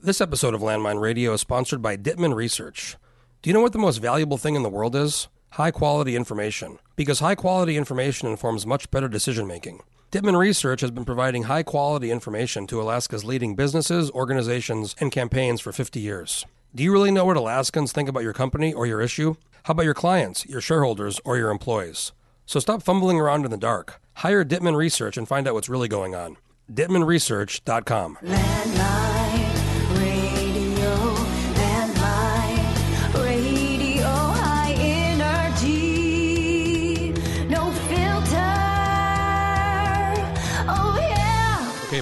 This 0.00 0.20
episode 0.20 0.54
of 0.54 0.60
Landline 0.60 1.00
Radio 1.00 1.32
is 1.32 1.40
sponsored 1.40 1.82
by 1.82 1.96
Dittman 1.96 2.32
Research. 2.32 2.96
Do 3.42 3.50
you 3.50 3.54
know 3.54 3.60
what 3.60 3.72
the 3.72 3.80
most 3.80 3.96
valuable 3.98 4.38
thing 4.38 4.54
in 4.54 4.62
the 4.62 4.68
world 4.68 4.94
is? 4.94 5.26
High 5.50 5.72
quality 5.72 6.14
information. 6.14 6.78
Because 6.94 7.18
high 7.18 7.34
quality 7.34 7.76
information 7.76 8.28
informs 8.28 8.64
much 8.64 8.92
better 8.92 9.08
decision 9.08 9.48
making. 9.48 9.82
Dittman 10.12 10.38
Research 10.38 10.82
has 10.82 10.92
been 10.92 11.04
providing 11.04 11.42
high 11.44 11.64
quality 11.64 12.12
information 12.12 12.68
to 12.68 12.80
Alaska's 12.80 13.24
leading 13.24 13.56
businesses, 13.56 14.08
organizations, 14.12 14.94
and 15.00 15.10
campaigns 15.10 15.60
for 15.60 15.72
50 15.72 15.98
years. 15.98 16.46
Do 16.72 16.84
you 16.84 16.92
really 16.92 17.10
know 17.10 17.24
what 17.24 17.36
Alaskans 17.36 17.90
think 17.90 18.08
about 18.08 18.22
your 18.22 18.32
company 18.32 18.72
or 18.72 18.86
your 18.86 19.00
issue? 19.00 19.34
How 19.64 19.72
about 19.72 19.84
your 19.84 19.94
clients, 19.94 20.46
your 20.46 20.60
shareholders, 20.60 21.20
or 21.24 21.36
your 21.36 21.50
employees? 21.50 22.12
So 22.46 22.60
stop 22.60 22.84
fumbling 22.84 23.18
around 23.18 23.44
in 23.44 23.50
the 23.50 23.56
dark. 23.56 24.00
Hire 24.14 24.44
Dittman 24.44 24.76
Research 24.76 25.16
and 25.16 25.26
find 25.26 25.48
out 25.48 25.54
what's 25.54 25.68
really 25.68 25.88
going 25.88 26.14
on. 26.14 26.36
DittmanResearch.com. 26.72 28.18
Landline 28.22 29.57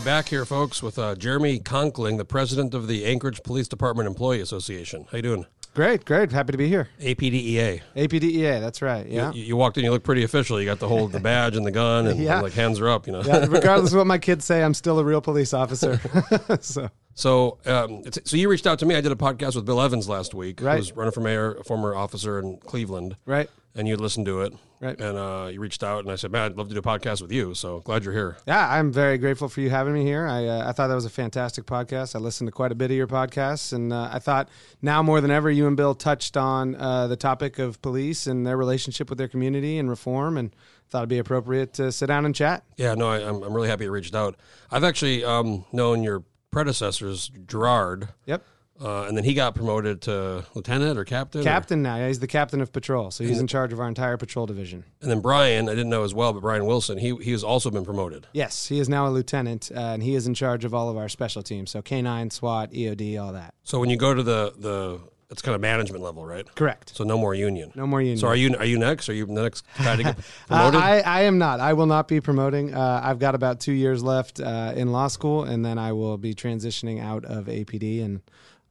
back 0.06 0.28
here, 0.28 0.45
folks, 0.45 0.84
with 0.84 1.01
uh, 1.01 1.16
Jeremy 1.16 1.59
Conkling, 1.59 2.16
the 2.16 2.24
president 2.24 2.74
of 2.74 2.87
the 2.87 3.05
Anchorage 3.05 3.42
Police 3.42 3.66
Department 3.66 4.06
Employee 4.06 4.41
Association. 4.41 5.05
How 5.10 5.16
you 5.16 5.23
doing? 5.23 5.47
Great, 5.74 6.05
great. 6.05 6.30
Happy 6.30 6.52
to 6.52 6.56
be 6.59 6.69
here. 6.69 6.88
APDEA. 7.01 7.80
APDEA, 7.97 8.61
that's 8.61 8.80
right. 8.80 9.05
Yeah. 9.09 9.33
You, 9.33 9.42
you 9.42 9.56
walked 9.56 9.78
in, 9.78 9.84
you 9.84 9.91
look 9.91 10.05
pretty 10.05 10.23
official. 10.23 10.61
You 10.61 10.64
got 10.64 10.78
the 10.78 10.87
whole 10.87 11.09
the 11.09 11.19
badge 11.19 11.56
and 11.56 11.66
the 11.66 11.73
gun, 11.73 12.06
and 12.06 12.20
Yeah. 12.20 12.41
like 12.41 12.52
hands 12.52 12.78
are 12.78 12.88
up. 12.88 13.09
You 13.09 13.14
know. 13.14 13.23
yeah. 13.23 13.47
Regardless 13.48 13.91
of 13.92 13.98
what 13.98 14.06
my 14.06 14.19
kids 14.19 14.45
say, 14.45 14.62
I'm 14.62 14.74
still 14.74 15.00
a 15.00 15.05
real 15.05 15.20
police 15.20 15.52
officer. 15.52 16.00
so, 16.61 16.88
So, 17.14 17.59
um, 17.66 18.02
it's, 18.06 18.20
so 18.30 18.36
you 18.36 18.48
reached 18.48 18.69
out 18.69 18.78
to 18.78 18.86
me. 18.86 18.95
I 18.95 19.00
did 19.00 19.11
a 19.11 19.16
podcast 19.16 19.56
with 19.56 19.66
Bill 19.66 19.80
Evans 19.83 20.09
last 20.09 20.34
week, 20.34 20.62
Right. 20.62 20.77
who's 20.77 20.92
running 20.95 21.12
for 21.12 21.20
mayor, 21.20 21.56
a 21.56 21.64
former 21.64 21.97
officer 21.97 22.38
in 22.38 22.59
Cleveland, 22.59 23.16
right. 23.27 23.50
and 23.75 23.88
you 23.88 23.97
listened 23.97 24.27
to 24.27 24.42
it, 24.42 24.53
Right. 24.80 25.00
And 25.00 25.16
uh, 25.16 25.48
you 25.50 25.60
reached 25.60 25.82
out, 25.82 26.00
and 26.00 26.10
I 26.10 26.16
said, 26.16 26.30
"Man, 26.30 26.42
I'd 26.42 26.56
love 26.56 26.69
to 26.69 26.74
do 26.74 26.80
a 26.80 26.82
podcast 26.82 27.22
with 27.22 27.32
you." 27.32 27.55
So 27.55 27.80
glad 27.80 28.05
you're 28.05 28.12
here. 28.12 28.36
Yeah, 28.46 28.69
I'm 28.70 28.92
very 28.92 29.16
grateful 29.16 29.48
for 29.48 29.60
you 29.60 29.70
having 29.70 29.94
me 29.94 30.05
here. 30.05 30.27
I, 30.27 30.46
uh, 30.46 30.69
I 30.69 30.72
thought 30.72 30.88
that 30.88 30.94
was 30.94 31.06
a 31.06 31.10
fantastic 31.10 31.64
podcast. 31.64 32.14
I 32.14 32.19
listened 32.19 32.48
to 32.48 32.52
quite 32.52 32.72
a 32.72 32.74
bit 32.74 32.91
of 32.91 32.97
your 32.97 33.06
podcasts, 33.06 33.72
and 33.72 33.92
uh, 33.92 34.10
I 34.12 34.19
thought 34.19 34.48
now 34.82 35.02
more 35.02 35.20
than 35.20 35.30
ever, 35.30 35.50
you 35.50 35.66
and 35.66 35.77
Bill 35.77 35.94
touched 35.94 36.36
on 36.36 36.74
uh, 36.77 37.06
the 37.06 37.16
topic 37.16 37.58
of 37.58 37.80
police 37.80 38.27
and 38.27 38.47
their 38.47 38.56
relationship 38.56 39.08
with 39.08 39.19
their 39.19 39.28
community 39.28 39.78
and 39.78 39.88
reform, 39.88 40.36
and 40.36 40.54
thought 40.91 40.98
it'd 41.00 41.08
be 41.08 41.19
appropriate 41.19 41.72
to 41.74 41.91
sit 41.91 42.06
down 42.06 42.27
and 42.27 42.34
chat. 42.34 42.62
Yeah, 42.77 42.94
no, 42.94 43.08
I, 43.08 43.27
I'm 43.27 43.42
I'm 43.42 43.54
really 43.54 43.69
happy 43.69 43.84
you 43.84 43.91
reached 43.91 44.14
out. 44.14 44.36
I've 44.70 44.84
actually 44.84 45.24
um, 45.24 45.64
known 45.72 46.02
your 46.02 46.22
predecessors, 46.50 47.30
Gerard, 47.47 48.08
Yep. 48.27 48.42
Uh, 48.80 49.05
and 49.08 49.16
then 49.16 49.24
he 49.24 49.34
got 49.34 49.55
promoted 49.55 50.02
to 50.02 50.44
lieutenant 50.55 50.98
or 50.98 51.05
captain. 51.05 51.41
or- 51.41 51.44
Captain 51.44 51.82
now. 51.82 51.96
Yeah, 51.96 52.08
he's 52.08 52.19
the 52.20 52.27
captain 52.27 52.60
of 52.60 52.72
patrol, 52.72 53.10
so 53.10 53.24
he's 53.24 53.38
in 53.41 53.46
charge 53.46 53.72
of 53.72 53.80
our 53.80 53.88
entire 53.88 54.16
patrol 54.16 54.46
division. 54.46 54.84
and 55.00 55.10
then 55.10 55.20
Brian, 55.20 55.69
I 55.69 55.72
didn't 55.72 55.91
know 55.91 56.05
as 56.05 56.12
well, 56.14 56.32
but 56.32 56.41
Brian 56.42 56.66
Wilson, 56.66 56.98
he 56.98 57.16
he 57.16 57.32
has 57.32 57.42
also 57.44 57.70
been 57.70 57.84
promoted. 57.84 58.27
Yes, 58.32 58.66
he 58.66 58.78
is 58.78 58.88
now 58.88 59.06
a 59.06 59.10
lieutenant, 59.10 59.70
uh, 59.74 59.78
and 59.80 60.02
he 60.02 60.14
is 60.14 60.27
in 60.27 60.34
charge 60.34 60.64
of 60.64 60.74
all 60.74 60.88
of 60.91 60.97
our 60.97 61.08
special 61.08 61.42
teams. 61.42 61.70
So 61.70 61.82
K9, 61.82 62.32
SWAT, 62.32 62.72
EOD, 62.72 63.19
all 63.22 63.32
that. 63.32 63.54
So 63.64 63.78
when 63.80 63.91
you 63.91 63.97
go 63.97 64.12
to 64.14 64.22
the 64.22 64.52
the, 64.58 65.00
it's 65.28 65.42
kind 65.42 65.54
of 65.56 65.60
management 65.60 66.04
level, 66.04 66.24
right? 66.24 66.47
Correct. 66.54 66.92
So 66.97 67.02
no 67.02 67.19
more 67.19 67.34
union. 67.34 67.72
No 67.74 67.84
more 67.86 68.00
union. 68.00 68.19
So 68.19 68.28
are 68.28 68.36
you 68.36 68.54
are 68.58 68.64
you 68.64 68.78
next? 68.78 69.08
Are 69.08 69.12
you 69.12 69.27
the 69.27 69.32
next 69.32 69.64
guy 69.78 69.97
to 69.97 70.02
get 70.02 70.19
Uh. 70.50 70.70
I, 70.74 71.00
I 71.00 71.22
am 71.22 71.38
not. 71.38 71.58
I 71.60 71.72
will 71.72 71.86
not 71.86 72.06
be 72.08 72.20
promoting. 72.20 72.72
Uh, 72.74 73.00
I've 73.02 73.19
got 73.19 73.34
about 73.34 73.58
two 73.58 73.72
years 73.72 74.02
left 74.04 74.38
uh, 74.38 74.72
in 74.77 74.92
law 74.92 75.08
school, 75.08 75.42
and 75.44 75.64
then 75.64 75.78
I 75.78 75.92
will 75.92 76.16
be 76.19 76.34
transitioning 76.34 77.02
out 77.02 77.24
of 77.24 77.47
APD 77.47 78.04
and 78.04 78.20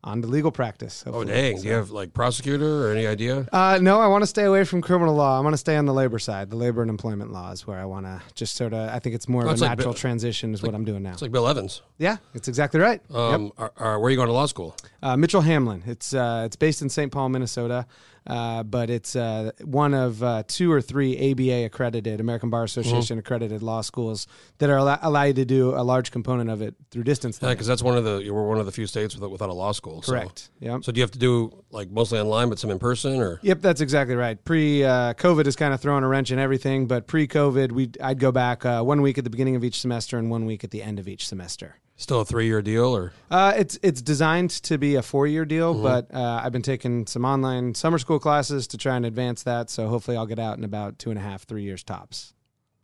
on 0.06 0.22
to 0.22 0.28
legal 0.28 0.52
practice. 0.52 1.04
oh 1.08 1.24
dang! 1.26 1.60
Do 1.60 1.68
you 1.68 1.74
have 1.74 1.90
like 1.92 2.14
prosecutor 2.14 2.88
or 2.88 2.92
any 2.92 3.06
idea? 3.08 3.48
Uh, 3.52 3.80
no, 3.82 4.00
I 4.00 4.08
want 4.08 4.22
to 4.22 4.28
stay 4.28 4.44
away 4.44 4.64
from 4.64 4.82
criminal 4.82 5.16
law. 5.16 5.38
I 5.38 5.42
want 5.42 5.54
to 5.54 5.58
stay 5.58 5.76
on 5.76 5.86
the 5.86 5.94
labor 5.94 6.20
side. 6.20 6.50
The 6.52 6.56
labor 6.56 6.82
and 6.82 6.90
employment 6.90 7.34
law 7.34 7.52
is 7.52 7.66
where 7.66 7.80
I 7.80 7.86
want 7.86 8.06
to 8.06 8.22
just 8.36 8.56
sort 8.56 8.74
of. 8.74 8.90
I 8.90 9.00
think 9.00 9.16
it's 9.16 9.28
more 9.28 9.42
of 9.42 9.48
a 9.48 9.52
like 9.52 9.60
natural 9.62 9.88
Bill- 9.88 9.94
transition, 9.96 10.54
is 10.54 10.62
what 10.62 10.76
I'm 10.76 10.86
doing 10.86 11.04
now. 11.04 11.12
It's 11.12 11.22
like 11.22 11.32
Bill 11.32 11.48
Evans. 11.48 11.82
yeah, 11.98 12.18
it's 12.34 12.48
exactly 12.48 12.80
right. 12.80 13.02
Um, 13.14 13.52
are, 13.58 13.74
are, 13.78 14.00
where 14.00 14.08
are 14.08 14.12
you 14.12 14.16
going 14.16 14.28
to 14.28 14.34
law 14.34 14.46
school? 14.46 14.76
Uh, 15.02 15.18
Mitchell 15.18 15.42
Hamline. 15.42 15.86
It's 15.88 16.14
uh, 16.14 16.44
it's 16.46 16.56
based 16.56 16.82
in 16.82 16.90
St. 16.90 17.12
Paul, 17.12 17.30
Minnesota, 17.30 17.88
uh, 18.28 18.64
but 18.64 18.90
it's 18.90 19.16
uh, 19.16 19.52
one 19.64 19.94
of 19.94 20.22
uh, 20.24 20.44
two 20.48 20.72
or 20.72 20.82
three 20.82 21.32
ABA 21.32 21.66
accredited 21.66 22.20
American 22.20 22.50
Bar 22.50 22.64
Association 22.64 23.20
accredited 23.20 23.62
law 23.62 23.82
schools 23.82 24.28
that 24.58 24.70
are 24.70 24.78
allow, 24.78 24.98
allow 25.02 25.24
you 25.24 25.34
to 25.34 25.46
do 25.46 25.76
a 25.76 25.84
large 25.84 26.12
component 26.12 26.50
of 26.50 26.62
it 26.62 26.76
through 26.92 27.04
distance. 27.04 27.40
Yeah, 27.42 27.50
because 27.50 27.68
that's 27.68 27.84
one 27.84 27.98
of 27.98 28.04
the 28.04 28.18
you 28.18 28.34
were 28.34 28.48
one 28.48 28.60
of 28.60 28.66
the 28.66 28.72
few 28.72 28.88
states 28.88 29.16
without, 29.16 29.32
without 29.32 29.50
a 29.50 29.54
law 29.54 29.72
school. 29.72 30.02
so- 30.02 30.12
Correct. 30.14 30.50
Yep. 30.60 30.84
So 30.84 30.92
do 30.92 31.00
you 31.00 31.04
have 31.04 31.12
to 31.12 31.20
do 31.20 31.64
like 31.72 31.90
mostly 31.92 32.20
online, 32.20 32.50
but 32.50 32.58
some 32.60 32.70
in 32.72 32.80
person, 32.80 33.20
or 33.22 33.40
Yep, 33.44 33.62
that's 33.62 33.82
exactly 33.82 34.16
right. 34.16 34.44
Pre 34.44 34.84
uh, 34.84 35.14
COVID 35.14 35.46
is 35.48 35.56
kind 35.56 35.74
of 35.74 35.82
throwing 35.82 36.04
a 36.04 36.08
wrench 36.08 36.32
in 36.32 36.40
everything, 36.40 36.88
but 36.88 37.08
pre 37.08 37.28
COVID, 37.28 37.72
we 37.72 37.92
I'd 38.02 38.20
go 38.20 38.32
back 38.32 38.66
uh, 38.66 38.82
one 38.82 39.02
week 39.02 39.18
at 39.18 39.24
the 39.24 39.30
beginning 39.30 39.56
of 39.56 39.64
each 39.64 39.80
semester 39.80 40.18
and 40.18 40.30
one 40.30 40.46
week 40.46 40.64
at 40.64 40.72
the 40.72 40.82
end 40.82 41.00
of 41.00 41.08
each 41.08 41.28
semester. 41.28 41.76
Still 41.98 42.22
a 42.22 42.26
three 42.26 42.46
year 42.48 42.62
deal, 42.62 42.96
or 42.96 43.14
Uh, 43.32 43.54
it's 43.58 43.78
it's 43.82 44.02
designed 44.02 44.50
to 44.64 44.78
be 44.78 44.96
a 44.96 45.02
four 45.02 45.28
year 45.28 45.46
deal, 45.46 45.74
Mm-hmm. 45.74 45.84
but 45.84 46.14
uh, 46.14 46.42
I've 46.44 46.52
been 46.52 46.62
taking 46.62 47.08
some 47.08 47.26
online 47.26 47.74
summer 47.76 47.98
school 48.00 48.20
classes 48.20 48.68
to 48.68 48.78
try 48.78 48.96
and 48.96 49.06
advance 49.06 49.44
that. 49.44 49.70
So 49.70 49.88
hopefully, 49.88 50.18
I'll 50.18 50.26
get 50.26 50.40
out 50.40 50.58
in 50.58 50.64
about 50.64 51.00
two 51.00 51.10
and 51.10 51.20
a 51.20 51.22
half, 51.22 51.44
three 51.44 51.64
years 51.64 51.84
tops. 51.84 52.34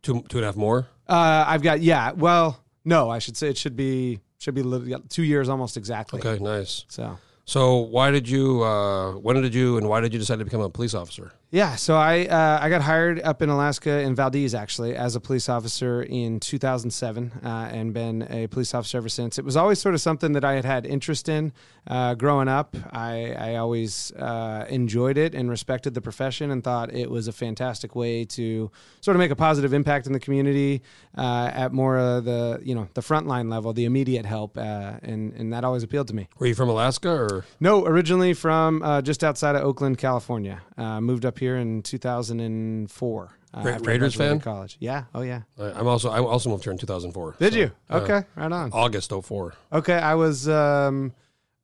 two 0.02 0.22
two 0.28 0.38
and 0.38 0.44
a 0.44 0.48
half 0.48 0.56
more? 0.56 0.86
Uh, 1.08 1.44
I've 1.46 1.62
got 1.62 1.80
yeah. 1.80 2.12
Well, 2.12 2.60
no, 2.84 3.10
I 3.10 3.18
should 3.18 3.36
say 3.36 3.48
it 3.48 3.58
should 3.58 3.76
be 3.76 4.20
should 4.38 4.54
be 4.54 4.64
two 5.08 5.22
years 5.22 5.48
almost 5.48 5.76
exactly. 5.76 6.18
Okay, 6.20 6.42
nice. 6.42 6.84
So 6.88 7.18
So 7.44 7.76
why 7.78 8.10
did 8.10 8.28
you? 8.28 8.62
Uh, 8.64 9.12
when 9.12 9.40
did 9.42 9.54
you? 9.54 9.76
And 9.78 9.88
why 9.88 10.00
did 10.00 10.12
you 10.12 10.18
decide 10.18 10.38
to 10.38 10.44
become 10.44 10.60
a 10.62 10.70
police 10.70 10.94
officer? 10.94 11.32
Yeah, 11.52 11.76
so 11.76 11.96
I 11.96 12.24
uh, 12.24 12.60
I 12.62 12.70
got 12.70 12.80
hired 12.80 13.20
up 13.20 13.42
in 13.42 13.50
Alaska 13.50 14.00
in 14.00 14.14
Valdez 14.14 14.54
actually 14.54 14.96
as 14.96 15.16
a 15.16 15.20
police 15.20 15.50
officer 15.50 16.02
in 16.02 16.40
2007 16.40 17.30
uh, 17.44 17.46
and 17.70 17.92
been 17.92 18.26
a 18.30 18.46
police 18.46 18.72
officer 18.72 18.96
ever 18.96 19.10
since. 19.10 19.38
It 19.38 19.44
was 19.44 19.54
always 19.54 19.78
sort 19.78 19.94
of 19.94 20.00
something 20.00 20.32
that 20.32 20.46
I 20.46 20.54
had 20.54 20.64
had 20.64 20.86
interest 20.86 21.28
in 21.28 21.52
uh, 21.86 22.14
growing 22.14 22.48
up. 22.48 22.74
I 22.90 23.34
I 23.34 23.56
always 23.56 24.12
uh, 24.12 24.64
enjoyed 24.70 25.18
it 25.18 25.34
and 25.34 25.50
respected 25.50 25.92
the 25.92 26.00
profession 26.00 26.50
and 26.50 26.64
thought 26.64 26.94
it 26.94 27.10
was 27.10 27.28
a 27.28 27.32
fantastic 27.32 27.94
way 27.94 28.24
to 28.24 28.70
sort 29.02 29.14
of 29.14 29.18
make 29.18 29.30
a 29.30 29.36
positive 29.36 29.74
impact 29.74 30.06
in 30.06 30.14
the 30.14 30.20
community 30.20 30.80
uh, 31.18 31.50
at 31.52 31.74
more 31.74 31.98
of 31.98 32.24
the 32.24 32.60
you 32.62 32.74
know 32.74 32.88
the 32.94 33.02
frontline 33.02 33.50
level, 33.50 33.74
the 33.74 33.84
immediate 33.84 34.24
help, 34.24 34.56
uh, 34.56 34.94
and 35.02 35.34
and 35.34 35.52
that 35.52 35.64
always 35.64 35.82
appealed 35.82 36.08
to 36.08 36.14
me. 36.14 36.30
Were 36.38 36.46
you 36.46 36.54
from 36.54 36.70
Alaska, 36.70 37.10
or 37.10 37.44
No, 37.60 37.84
originally 37.84 38.32
from 38.32 38.82
uh, 38.82 39.02
just 39.02 39.22
outside 39.22 39.54
of 39.54 39.62
Oakland, 39.62 39.98
California. 39.98 40.62
Uh, 40.78 40.98
moved 40.98 41.26
up 41.26 41.41
here 41.42 41.56
in 41.56 41.82
2004. 41.82 43.30
Uh, 43.54 43.60
Ra- 43.64 43.78
Raiders 43.82 44.14
fan? 44.14 44.38
College. 44.40 44.76
Yeah. 44.78 45.04
Oh 45.14 45.22
yeah. 45.22 45.42
I- 45.60 45.72
I'm 45.72 45.86
also 45.88 46.08
I 46.08 46.20
also 46.20 46.48
moved 46.50 46.62
here 46.64 46.72
in 46.72 46.78
2004. 46.78 47.34
Did 47.38 47.52
so, 47.52 47.58
you? 47.58 47.70
uh, 47.90 47.96
Okay. 47.98 48.26
right 48.36 48.52
on. 48.52 48.70
August 48.72 49.12
04. 49.12 49.54
Okay. 49.72 49.94
I 49.94 50.14
was. 50.14 50.48
Um, 50.48 51.12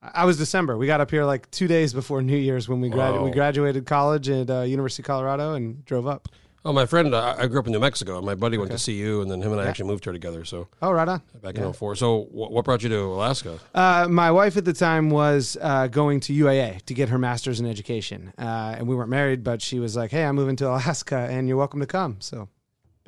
I 0.01 0.25
was 0.27 0.37
December. 0.37 0.77
We 0.77 0.87
got 0.87 1.01
up 1.01 1.11
here 1.11 1.25
like 1.25 1.51
two 1.51 1.67
days 1.69 1.93
before 1.93 2.23
New 2.33 2.37
Year's 2.37 2.69
when 2.69 2.81
we 2.81 2.89
grad- 2.89 3.21
we 3.23 3.31
graduated 3.31 3.87
college 3.87 4.29
at 4.29 4.51
uh, 4.51 4.63
University 4.63 5.03
of 5.03 5.07
Colorado 5.07 5.55
and 5.55 5.85
drove 5.85 6.07
up. 6.07 6.29
Oh, 6.65 6.73
my 6.73 6.87
friend, 6.87 7.15
uh, 7.15 7.37
I 7.39 7.47
grew 7.47 7.61
up 7.61 7.67
in 7.67 7.73
New 7.73 7.79
Mexico. 7.79 8.17
and 8.19 8.27
My 8.27 8.35
buddy 8.35 8.59
went 8.59 8.71
to 8.77 8.85
CU, 8.85 9.21
and 9.23 9.31
then 9.31 9.41
him 9.41 9.53
and 9.53 9.61
I 9.61 9.67
actually 9.67 9.87
moved 9.89 10.05
here 10.05 10.13
together. 10.13 10.45
So 10.45 10.69
Oh, 10.83 10.91
right 10.91 11.09
on. 11.09 11.23
back 11.43 11.55
in 11.57 11.73
04. 11.73 11.95
So 11.97 12.23
wh- 12.25 12.51
what 12.51 12.65
brought 12.65 12.83
you 12.83 12.89
to 12.89 13.01
Alaska? 13.05 13.59
Uh, 13.75 14.07
my 14.11 14.31
wife 14.31 14.57
at 14.57 14.65
the 14.65 14.73
time 14.73 15.09
was 15.09 15.57
uh, 15.61 15.87
going 15.87 16.21
to 16.21 16.33
UAA 16.33 16.85
to 16.87 16.95
get 16.95 17.09
her 17.11 17.19
master's 17.19 17.61
in 17.61 17.67
education, 17.67 18.33
uh, 18.39 18.75
and 18.77 18.89
we 18.89 18.95
weren't 18.97 19.09
married. 19.11 19.45
But 19.45 19.63
she 19.63 19.79
was 19.79 19.97
like, 19.97 20.11
"Hey, 20.11 20.25
I'm 20.25 20.35
moving 20.35 20.57
to 20.57 20.69
Alaska, 20.69 21.29
and 21.31 21.47
you're 21.49 21.57
welcome 21.57 21.81
to 21.81 21.87
come." 21.87 22.17
So, 22.21 22.49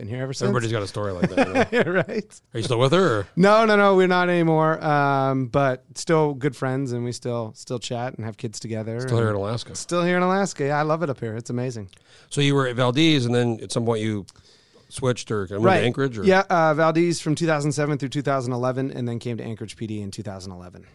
been 0.01 0.09
here 0.09 0.23
ever 0.23 0.33
since. 0.33 0.49
Everybody's 0.49 0.73
got 0.73 0.83
a 0.83 0.87
story 0.87 1.13
like 1.13 1.31
that. 1.31 1.73
you 1.73 1.81
right? 1.93 2.41
Are 2.55 2.59
you 2.59 2.65
still 2.65 2.79
with 2.79 2.93
her? 2.93 3.21
Or? 3.21 3.27
No, 3.37 3.67
no, 3.67 3.77
no, 3.77 3.97
we're 3.97 4.07
not 4.07 4.29
anymore. 4.29 4.83
Um, 4.83 5.47
but 5.47 5.85
still 5.95 6.35
good 6.35 6.57
friends, 6.57 6.93
and 6.93 7.05
we 7.05 7.13
still 7.13 7.53
still 7.55 7.79
chat 7.79 8.15
and 8.15 8.25
have 8.25 8.37
kids 8.37 8.59
together. 8.59 9.01
Still 9.01 9.19
here 9.19 9.31
in 9.31 9.37
Alaska. 9.37 9.75
still 9.75 10.03
here 10.03 10.17
in 10.17 10.23
Alaska. 10.23 10.65
Yeah, 10.65 10.79
I 10.79 10.83
love 10.83 11.03
it 11.03 11.11
up 11.11 11.21
here. 11.21 11.37
It's 11.37 11.51
amazing. 11.51 11.91
So 12.31 12.41
you 12.41 12.55
were 12.55 12.67
at 12.67 12.77
Valdez, 12.77 13.27
and 13.27 13.35
then 13.35 13.61
at 13.63 13.73
some 13.73 13.85
point 13.85 14.01
you 14.01 14.25
switched 14.89 15.31
or 15.31 15.47
moved 15.51 15.65
to 15.65 15.71
Anchorage? 15.71 16.19
Or? 16.19 16.25
Yeah, 16.25 16.45
uh, 16.51 16.75
Valdez 16.75 17.21
from 17.21 17.35
2007 17.35 17.99
through 17.99 18.09
2011, 18.09 18.91
and 18.91 19.07
then 19.07 19.19
came 19.19 19.37
to 19.37 19.45
Anchorage 19.45 19.77
PD 19.77 20.03
in 20.03 20.11
2011. 20.11 20.87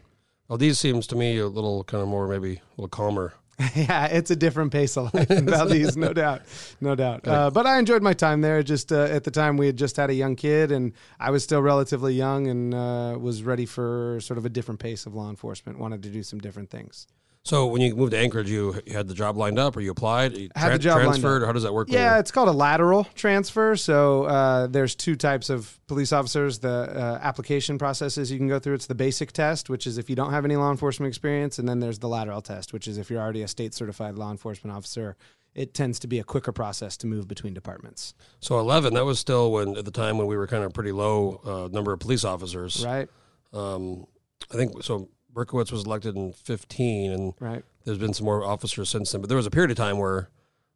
Valdez 0.47 0.79
seems 0.79 1.07
to 1.07 1.15
me 1.15 1.37
a 1.37 1.47
little 1.47 1.83
kind 1.83 2.01
of 2.01 2.09
more, 2.09 2.27
maybe 2.27 2.55
a 2.55 2.61
little 2.77 2.89
calmer. 2.89 3.33
yeah, 3.75 4.07
it's 4.07 4.31
a 4.31 4.35
different 4.35 4.71
pace 4.71 4.97
of 4.97 5.13
life 5.13 5.31
in 5.31 5.45
Valdez, 5.45 5.95
no 5.95 6.11
doubt, 6.11 6.41
no 6.81 6.93
doubt. 6.93 7.25
Uh, 7.25 7.49
but 7.49 7.65
I 7.65 7.79
enjoyed 7.79 8.03
my 8.03 8.13
time 8.13 8.41
there. 8.41 8.61
Just 8.63 8.91
uh, 8.91 9.03
at 9.03 9.23
the 9.23 9.31
time, 9.31 9.55
we 9.55 9.67
had 9.67 9.77
just 9.77 9.95
had 9.95 10.09
a 10.09 10.13
young 10.13 10.35
kid, 10.35 10.71
and 10.71 10.91
I 11.19 11.31
was 11.31 11.43
still 11.43 11.61
relatively 11.61 12.13
young, 12.13 12.47
and 12.47 12.73
uh, 12.73 13.17
was 13.19 13.43
ready 13.43 13.65
for 13.65 14.19
sort 14.21 14.37
of 14.37 14.45
a 14.45 14.49
different 14.49 14.81
pace 14.81 15.05
of 15.05 15.15
law 15.15 15.29
enforcement. 15.29 15.79
Wanted 15.79 16.03
to 16.03 16.09
do 16.09 16.21
some 16.21 16.39
different 16.39 16.69
things. 16.69 17.07
So 17.45 17.67
when 17.67 17.79
you 17.79 17.95
moved 17.95 18.11
to 18.11 18.17
Anchorage, 18.17 18.49
you, 18.49 18.81
you 18.87 18.93
had 18.93 19.07
the 19.07 19.13
job 19.13 19.37
lined 19.37 19.59
up, 19.59 19.77
or 19.77 19.81
you 19.81 19.91
applied, 19.91 20.35
you 20.35 20.49
Had 20.55 20.73
the 20.73 20.79
job 20.79 20.99
transferred, 20.99 21.43
or 21.43 21.45
how 21.45 21.51
does 21.51 21.61
that 21.61 21.73
work? 21.73 21.89
Yeah, 21.91 22.17
it's 22.17 22.31
called 22.31 22.49
a 22.49 22.51
lateral 22.51 23.03
transfer. 23.13 23.75
So 23.75 24.23
uh, 24.23 24.65
there's 24.65 24.95
two 24.95 25.15
types 25.15 25.51
of 25.51 25.79
police 25.85 26.11
officers. 26.11 26.57
The 26.57 26.69
uh, 26.69 27.19
application 27.21 27.77
processes 27.77 28.31
you 28.31 28.39
can 28.39 28.47
go 28.47 28.57
through. 28.57 28.73
It's 28.73 28.87
the 28.87 28.95
basic 28.95 29.31
test, 29.31 29.69
which 29.69 29.85
is 29.85 29.99
if 29.99 30.09
you 30.09 30.15
don't 30.15 30.31
have 30.31 30.43
any 30.43 30.55
law 30.55 30.71
enforcement 30.71 31.07
experience, 31.07 31.59
and 31.59 31.69
then 31.69 31.79
there's 31.79 31.99
the 31.99 32.09
lateral 32.09 32.41
test, 32.41 32.73
which 32.73 32.87
is 32.87 32.97
if 32.97 33.11
you're 33.11 33.21
already 33.21 33.43
a 33.43 33.47
state 33.47 33.75
certified 33.75 34.15
law 34.15 34.31
enforcement 34.31 34.75
officer. 34.75 35.15
It 35.53 35.73
tends 35.73 35.99
to 35.99 36.07
be 36.07 36.19
a 36.19 36.23
quicker 36.23 36.51
process 36.51 36.97
to 36.97 37.07
move 37.07 37.29
between 37.29 37.53
departments. 37.53 38.13
So 38.41 38.59
eleven, 38.59 38.95
that 38.95 39.05
was 39.05 39.19
still 39.19 39.53
when 39.53 39.77
at 39.77 39.85
the 39.85 39.91
time 39.91 40.17
when 40.17 40.27
we 40.27 40.35
were 40.35 40.47
kind 40.47 40.63
of 40.65 40.73
pretty 40.73 40.91
low 40.91 41.39
uh, 41.45 41.69
number 41.71 41.93
of 41.93 41.99
police 41.99 42.25
officers. 42.25 42.83
Right. 42.83 43.07
Um, 43.53 44.05
I 44.51 44.55
think 44.55 44.83
so. 44.83 45.07
Berkowitz 45.35 45.71
was 45.71 45.85
elected 45.85 46.15
in 46.15 46.31
fifteen, 46.33 47.11
and 47.11 47.33
Right. 47.39 47.63
there's 47.83 47.97
been 47.97 48.13
some 48.13 48.25
more 48.25 48.43
officers 48.43 48.89
since 48.89 49.11
then. 49.11 49.21
But 49.21 49.27
there 49.27 49.37
was 49.37 49.45
a 49.45 49.51
period 49.51 49.69
of 49.71 49.77
time 49.77 49.97
where 49.99 50.29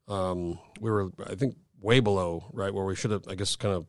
um, 0.07 0.59
we 0.79 0.91
were, 0.91 1.09
I 1.25 1.35
think, 1.35 1.55
way 1.81 1.99
below 2.01 2.43
right 2.51 2.73
where 2.73 2.83
we 2.85 2.95
should 2.95 3.11
have, 3.11 3.27
I 3.27 3.35
guess, 3.35 3.55
kind 3.55 3.73
of 3.73 3.85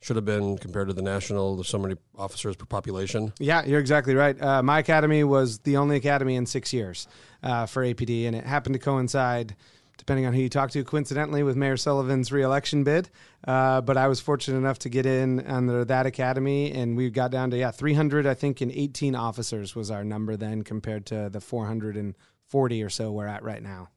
should 0.00 0.16
have 0.16 0.24
been 0.24 0.58
compared 0.58 0.88
to 0.88 0.94
the 0.94 1.02
national. 1.02 1.54
There's 1.54 1.68
so 1.68 1.78
many 1.78 1.94
officers 2.18 2.56
per 2.56 2.64
population. 2.64 3.32
Yeah, 3.38 3.64
you're 3.64 3.78
exactly 3.78 4.14
right. 4.16 4.40
Uh, 4.42 4.60
my 4.62 4.80
academy 4.80 5.22
was 5.22 5.60
the 5.60 5.76
only 5.76 5.94
academy 5.96 6.34
in 6.34 6.44
six 6.46 6.72
years 6.72 7.06
uh, 7.44 7.66
for 7.66 7.84
APD, 7.84 8.26
and 8.26 8.34
it 8.34 8.44
happened 8.44 8.72
to 8.72 8.80
coincide, 8.80 9.54
depending 10.02 10.26
on 10.26 10.32
who 10.32 10.40
you 10.40 10.48
talk 10.48 10.68
to, 10.72 10.82
coincidentally 10.82 11.44
with 11.44 11.54
Mayor 11.54 11.76
Sullivan's 11.76 12.32
reelection 12.32 12.82
bid. 12.82 13.08
Uh, 13.46 13.80
but 13.80 13.96
I 13.96 14.08
was 14.08 14.18
fortunate 14.18 14.58
enough 14.58 14.80
to 14.80 14.88
get 14.88 15.06
in 15.06 15.46
under 15.46 15.84
that 15.84 16.06
academy, 16.06 16.72
and 16.72 16.96
we 16.96 17.08
got 17.08 17.30
down 17.30 17.52
to 17.52 17.56
yeah 17.56 17.70
300, 17.70 18.26
I 18.26 18.34
think, 18.34 18.60
and 18.60 18.72
18 18.72 19.14
officers 19.14 19.76
was 19.76 19.92
our 19.92 20.02
number 20.02 20.36
then, 20.36 20.62
compared 20.62 21.06
to 21.06 21.30
the 21.30 21.40
440 21.40 22.82
or 22.82 22.90
so 22.90 23.12
we're 23.12 23.28
at 23.28 23.44
right 23.44 23.62
now. 23.62 23.90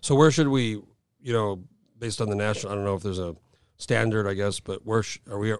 So 0.00 0.14
where 0.14 0.30
should 0.30 0.46
we, 0.46 0.80
you 1.20 1.32
know, 1.32 1.64
based 1.98 2.20
on 2.20 2.28
the 2.28 2.36
national? 2.36 2.72
I 2.72 2.76
don't 2.76 2.84
know 2.84 2.94
if 2.94 3.02
there's 3.02 3.18
a 3.18 3.34
standard, 3.78 4.28
I 4.28 4.34
guess, 4.34 4.60
but 4.60 4.86
where 4.86 5.02
sh- 5.02 5.18
are 5.28 5.40
we? 5.40 5.50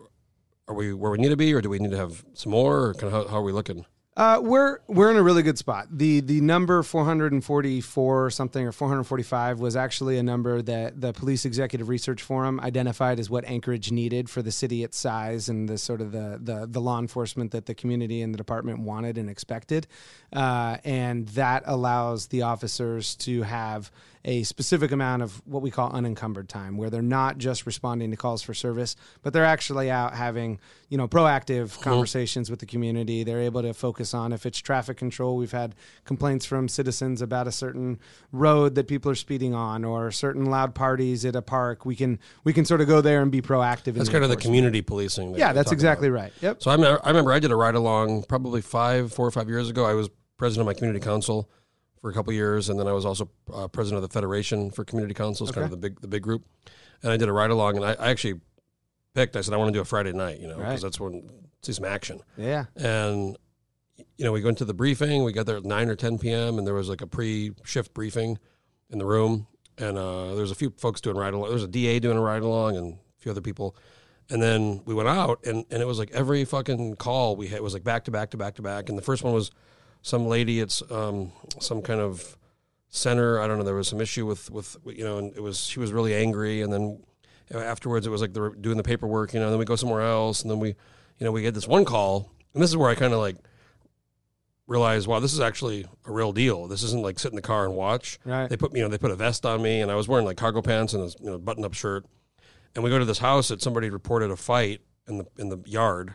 Are 0.69 0.75
we 0.75 0.93
where 0.93 1.11
we 1.11 1.19
need 1.19 1.31
to 1.31 1.37
be, 1.37 1.53
or 1.55 1.61
do 1.61 1.71
we 1.71 1.81
need 1.81 1.91
to 1.91 1.97
have 1.97 2.25
some 2.35 2.53
more? 2.53 2.91
Or 2.91 2.95
kind 2.95 3.13
of 3.13 3.13
how, 3.13 3.29
how 3.29 3.39
are 3.39 3.43
we 3.43 3.53
looking? 3.53 3.85
Uh, 4.19 4.41
we're 4.43 4.81
we're 4.89 5.13
in 5.13 5.17
a 5.17 5.23
really 5.23 5.45
good 5.45 5.57
spot. 5.57 5.87
the 5.93 6.19
The 6.19 6.41
number 6.41 6.83
444 6.83 8.25
or 8.25 8.31
something 8.31 8.67
or 8.67 8.73
445 8.73 9.61
was 9.61 9.77
actually 9.77 10.19
a 10.19 10.25
number 10.25 10.61
that 10.61 11.01
the 11.01 11.13
Police 11.13 11.45
Executive 11.45 11.89
Research 11.89 12.21
Forum 12.21 12.59
identified 12.59 13.21
as 13.21 13.31
what 13.31 13.45
Anchorage 13.45 13.93
needed 13.93 14.29
for 14.29 14.43
the 14.43 14.51
city 14.51 14.83
its 14.83 14.99
size 14.99 15.49
and 15.49 15.69
the 15.69 15.79
sort 15.79 16.01
of 16.01 16.11
the 16.11 16.37
the, 16.43 16.67
the 16.67 16.81
law 16.81 16.99
enforcement 16.99 17.53
that 17.53 17.67
the 17.67 17.75
community 17.75 18.21
and 18.21 18.35
the 18.35 18.39
department 18.39 18.81
wanted 18.81 19.19
and 19.19 19.31
expected, 19.31 19.87
uh, 20.33 20.79
and 20.83 21.29
that 21.29 21.63
allows 21.65 22.27
the 22.27 22.43
officers 22.43 23.15
to 23.15 23.43
have 23.43 23.93
a 24.25 24.43
specific 24.43 24.91
amount 24.91 25.23
of 25.23 25.41
what 25.47 25.63
we 25.63 25.71
call 25.71 25.91
unencumbered 25.91 26.49
time, 26.49 26.77
where 26.77 26.91
they're 26.91 27.03
not 27.03 27.39
just 27.39 27.67
responding 27.67 28.11
to 28.11 28.17
calls 28.17 28.43
for 28.43 28.55
service, 28.55 28.97
but 29.23 29.33
they're 29.33 29.45
actually 29.45 29.91
out 29.91 30.15
having, 30.15 30.59
you 30.89 30.99
know, 30.99 31.09
proactive 31.09 31.81
conversations 31.81 32.51
with 32.51 32.61
the 32.61 32.67
community. 32.67 33.25
They're 33.25 33.41
able 33.41 33.63
to 33.63 33.75
focus 33.75 34.15
on 34.15 34.33
if 34.33 34.47
it's 34.47 34.59
traffic 34.59 34.97
control. 34.97 35.37
We've 35.37 35.53
had 35.53 35.75
complaints 36.05 36.45
from 36.45 36.69
citizens 36.69 37.23
about 37.23 37.47
a 37.47 37.53
certain 37.53 37.99
road 38.33 38.75
that 38.75 38.89
people 38.89 39.11
are 39.11 39.17
speeding 39.17 39.55
on, 39.55 39.85
or 39.85 40.11
certain 40.11 40.47
loud 40.47 40.75
parties 40.75 41.25
at 41.25 41.37
a 41.37 41.43
park. 41.43 41.85
We 41.85 41.97
can 41.97 42.19
we 42.45 42.53
can 42.53 42.65
sort 42.65 42.81
of 42.81 42.89
go 42.89 43.01
there 43.01 43.23
and 43.23 43.31
be 43.31 43.41
proactive. 43.41 43.95
That's 43.95 44.09
in 44.09 44.13
kind 44.13 44.25
of 44.25 44.31
the 44.31 44.37
community 44.37 44.83
policing. 44.83 45.33
that 45.33 45.39
Yeah, 45.39 45.53
that's 45.53 45.73
exactly 45.73 46.09
about. 46.09 46.21
right. 46.23 46.33
Yep. 46.41 46.63
So 46.63 46.71
I 46.71 46.75
remember, 46.75 47.01
I 47.05 47.09
remember 47.09 47.33
I 47.33 47.39
did 47.39 47.51
a 47.51 47.57
ride 47.57 47.75
along 47.75 48.25
probably 48.25 48.61
five, 48.61 49.13
four 49.13 49.27
or 49.27 49.31
five 49.31 49.49
years 49.49 49.71
ago. 49.71 49.85
I 49.85 49.95
was 49.95 50.09
president 50.37 50.63
of 50.63 50.67
my 50.67 50.75
community 50.79 51.05
council 51.05 51.51
for 52.01 52.11
a 52.11 52.13
couple 52.13 52.33
years, 52.33 52.69
and 52.69 52.79
then 52.79 52.87
I 52.87 52.93
was 52.93 53.05
also 53.05 53.29
uh, 53.53 53.69
president 53.69 54.03
of 54.03 54.09
the 54.09 54.13
Federation 54.13 54.71
for 54.71 54.85
Community 54.85 55.15
Councils, 55.15 55.51
kind 55.51 55.65
of 55.65 55.71
the 55.71 55.77
big 55.77 56.01
the 56.01 56.09
big 56.09 56.23
group. 56.23 56.45
And 57.03 57.13
I 57.13 57.17
did 57.17 57.29
a 57.29 57.33
ride 57.33 57.51
along, 57.51 57.77
and 57.77 57.85
I, 57.85 57.93
I 57.95 58.11
actually 58.11 58.41
picked. 59.15 59.37
I 59.37 59.41
said 59.41 59.55
I 59.55 59.57
want 59.57 59.69
to 59.69 59.73
do 59.73 59.81
a 59.81 59.85
Friday 59.85 60.13
night, 60.13 60.41
you 60.41 60.49
know, 60.49 60.57
because 60.57 60.73
Right. 60.75 60.81
that's 60.83 61.01
when 61.01 61.29
see 61.63 61.73
some 61.73 61.85
action. 61.85 62.21
Yeah. 62.37 62.67
And 62.77 63.37
you 64.17 64.25
know, 64.25 64.33
we 64.33 64.41
go 64.41 64.49
into 64.49 64.65
the 64.65 64.75
briefing. 64.75 65.25
We 65.25 65.33
got 65.33 65.47
there 65.47 65.57
at 65.57 65.65
nine 65.65 65.89
or 65.89 65.97
ten 65.97 66.19
p.m. 66.19 66.59
and 66.59 66.67
there 66.67 66.75
was 66.75 66.89
like 66.89 67.01
a 67.01 67.07
pre-shift 67.07 67.95
briefing 67.95 68.39
in 68.91 68.99
the 68.99 69.07
room, 69.07 69.47
and 69.77 69.99
uh, 69.99 70.33
there 70.35 70.43
was 70.43 70.51
a 70.51 70.55
few 70.57 70.73
folks 70.77 71.01
doing 71.01 71.17
ride 71.17 71.35
along. 71.35 71.47
There 71.49 71.55
was 71.55 71.65
a 71.65 71.69
DA 71.69 71.99
doing 72.01 72.17
a 72.17 72.21
ride 72.21 72.43
along, 72.43 72.77
and 72.77 72.95
a 72.95 72.99
few 73.21 73.31
other 73.33 73.41
people. 73.41 73.77
And 74.31 74.43
then 74.43 74.83
we 74.85 74.93
went 74.95 75.09
out, 75.09 75.45
and, 75.47 75.65
and 75.71 75.81
it 75.81 75.87
was 75.87 75.99
like 75.99 76.11
every 76.13 76.45
fucking 76.45 76.97
call 76.97 77.35
we 77.35 77.47
had 77.49 77.61
was 77.63 77.73
like 77.75 77.83
back 77.83 78.05
to 78.05 78.11
back 78.11 78.31
to 78.31 78.37
back 78.37 78.55
to 78.57 78.63
back. 78.63 78.89
And 78.89 78.99
the 78.99 79.03
first 79.03 79.25
one 79.25 79.33
was 79.33 79.51
some 80.03 80.27
lady. 80.27 80.61
It's 80.61 80.83
um, 80.91 81.33
some 81.61 81.83
kind 81.83 82.01
of 82.01 82.37
center. 82.89 83.41
I 83.41 83.47
don't 83.47 83.59
know. 83.59 83.65
There 83.65 83.75
was 83.75 83.89
some 83.89 84.01
issue 84.01 84.27
with 84.27 84.51
with 84.51 84.77
you 84.87 85.05
know, 85.05 85.19
and 85.19 85.35
it 85.37 85.43
was 85.43 85.65
she 85.65 85.81
was 85.81 85.93
really 85.93 86.15
angry. 86.15 86.63
And 86.63 86.73
then 86.73 87.03
afterwards, 87.53 88.07
it 88.07 88.11
was 88.11 88.21
like 88.21 88.33
they 88.33 88.41
were 88.41 88.55
doing 88.55 88.77
the 88.77 88.83
paperwork. 88.83 89.35
You 89.35 89.41
know, 89.41 89.47
and 89.47 89.53
then 89.53 89.59
we 89.59 89.65
go 89.65 89.77
somewhere 89.77 90.03
else, 90.03 90.43
and 90.43 90.51
then 90.51 90.59
we, 90.59 90.69
you 90.69 91.25
know, 91.25 91.33
we 91.33 91.43
get 91.43 91.55
this 91.55 91.69
one 91.69 91.85
call, 91.85 92.31
and 92.55 92.63
this 92.63 92.71
is 92.71 92.77
where 92.77 92.91
I 92.91 92.95
kind 92.95 93.13
of 93.13 93.21
like 93.21 93.37
realize, 94.67 95.09
wow, 95.09 95.19
this 95.19 95.33
is 95.33 95.41
actually 95.41 95.87
a 96.05 96.13
real 96.13 96.33
deal. 96.33 96.69
This 96.69 96.83
isn't 96.83 97.03
like 97.03 97.19
sit 97.19 97.33
in 97.33 97.37
the 97.37 97.43
car 97.43 97.65
and 97.65 97.75
watch. 97.75 98.21
Right. 98.25 98.49
They 98.49 98.57
put 98.57 98.77
you 98.77 98.83
know 98.83 98.89
they 98.89 98.99
put 98.99 99.11
a 99.11 99.17
vest 99.17 99.45
on 99.45 99.63
me, 99.63 99.81
and 99.81 99.91
I 99.91 99.97
was 99.97 100.07
wearing 100.07 100.27
like 100.27 100.37
cargo 100.37 100.63
pants 100.63 100.93
and 100.93 101.03
a 101.03 101.23
you 101.23 101.31
know, 101.31 101.39
button 101.39 101.65
up 101.65 101.75
shirt. 101.75 102.07
And 102.75 102.85
we 102.85 102.91
go 102.91 102.99
to 102.99 103.05
this 103.05 103.19
house 103.19 103.49
that 103.49 103.63
somebody 103.63 103.91
reported 103.91 104.31
a 104.31 104.37
fight 104.37 104.83
in 105.09 105.19
the 105.19 105.27
in 105.39 105.49
the 105.49 105.59
yard. 105.67 106.15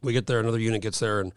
We 0.00 0.12
get 0.12 0.26
there, 0.26 0.38
another 0.38 0.58
unit 0.58 0.82
gets 0.82 1.00
there, 1.00 1.20
and 1.20 1.32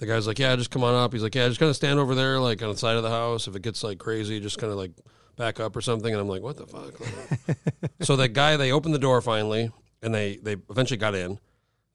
the 0.00 0.06
guy's 0.06 0.26
like, 0.26 0.38
"Yeah, 0.38 0.56
just 0.56 0.70
come 0.70 0.82
on 0.82 0.94
up." 0.94 1.12
He's 1.12 1.22
like, 1.22 1.34
"Yeah, 1.34 1.46
just 1.48 1.60
kind 1.60 1.70
of 1.70 1.76
stand 1.76 1.98
over 1.98 2.14
there, 2.14 2.40
like 2.40 2.62
on 2.62 2.70
the 2.70 2.76
side 2.76 2.96
of 2.96 3.02
the 3.02 3.10
house. 3.10 3.46
If 3.46 3.54
it 3.54 3.62
gets 3.62 3.84
like 3.84 3.98
crazy, 3.98 4.40
just 4.40 4.58
kind 4.58 4.72
of 4.72 4.78
like 4.78 4.90
back 5.36 5.60
up 5.60 5.76
or 5.76 5.80
something." 5.80 6.12
And 6.12 6.20
I'm 6.20 6.28
like, 6.28 6.42
"What 6.42 6.56
the 6.56 6.66
fuck?" 6.66 6.94
so 8.02 8.16
that 8.16 8.30
guy, 8.30 8.56
they 8.56 8.72
opened 8.72 8.94
the 8.94 8.98
door 8.98 9.20
finally, 9.20 9.70
and 10.02 10.14
they 10.14 10.36
they 10.36 10.56
eventually 10.70 10.98
got 10.98 11.14
in, 11.14 11.38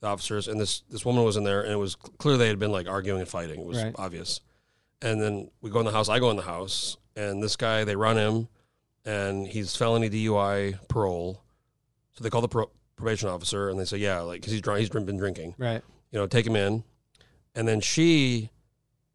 the 0.01 0.07
officers, 0.07 0.47
and 0.47 0.59
this 0.59 0.81
this 0.89 1.03
woman 1.05 1.23
was 1.23 1.35
in 1.37 1.43
there, 1.43 1.61
and 1.61 1.71
it 1.71 1.77
was 1.77 1.95
clear 1.95 2.37
they 2.37 2.47
had 2.47 2.59
been 2.59 2.71
like 2.71 2.87
arguing 2.87 3.19
and 3.21 3.29
fighting. 3.29 3.59
It 3.59 3.65
was 3.65 3.83
Right. 3.83 3.95
obvious. 3.97 4.39
And 5.01 5.21
then 5.21 5.51
we 5.61 5.69
go 5.69 5.79
in 5.79 5.85
the 5.85 5.91
house. 5.91 6.07
I 6.07 6.19
go 6.19 6.29
in 6.31 6.37
the 6.37 6.43
house, 6.43 6.97
and 7.15 7.43
this 7.43 7.55
guy, 7.57 7.83
they 7.83 7.95
run 7.95 8.17
him, 8.17 8.47
and 9.03 9.45
he's 9.47 9.75
felony 9.75 10.09
DUI 10.09 10.79
parole. 10.87 11.41
So 12.13 12.23
they 12.23 12.29
call 12.29 12.41
the 12.41 12.47
pro- 12.47 12.71
probation 12.95 13.27
officer, 13.29 13.69
and 13.69 13.79
they 13.79 13.85
say, 13.85 13.97
"Yeah, 13.97 14.21
like 14.21 14.41
because 14.41 14.51
he's 14.53 14.61
drunk, 14.61 14.79
he's 14.79 14.89
been 14.89 15.17
drinking." 15.17 15.55
Right. 15.57 15.81
you 16.11 16.19
know, 16.19 16.27
take 16.27 16.45
him 16.47 16.55
in. 16.55 16.83
And 17.55 17.67
then 17.67 17.79
she, 17.81 18.49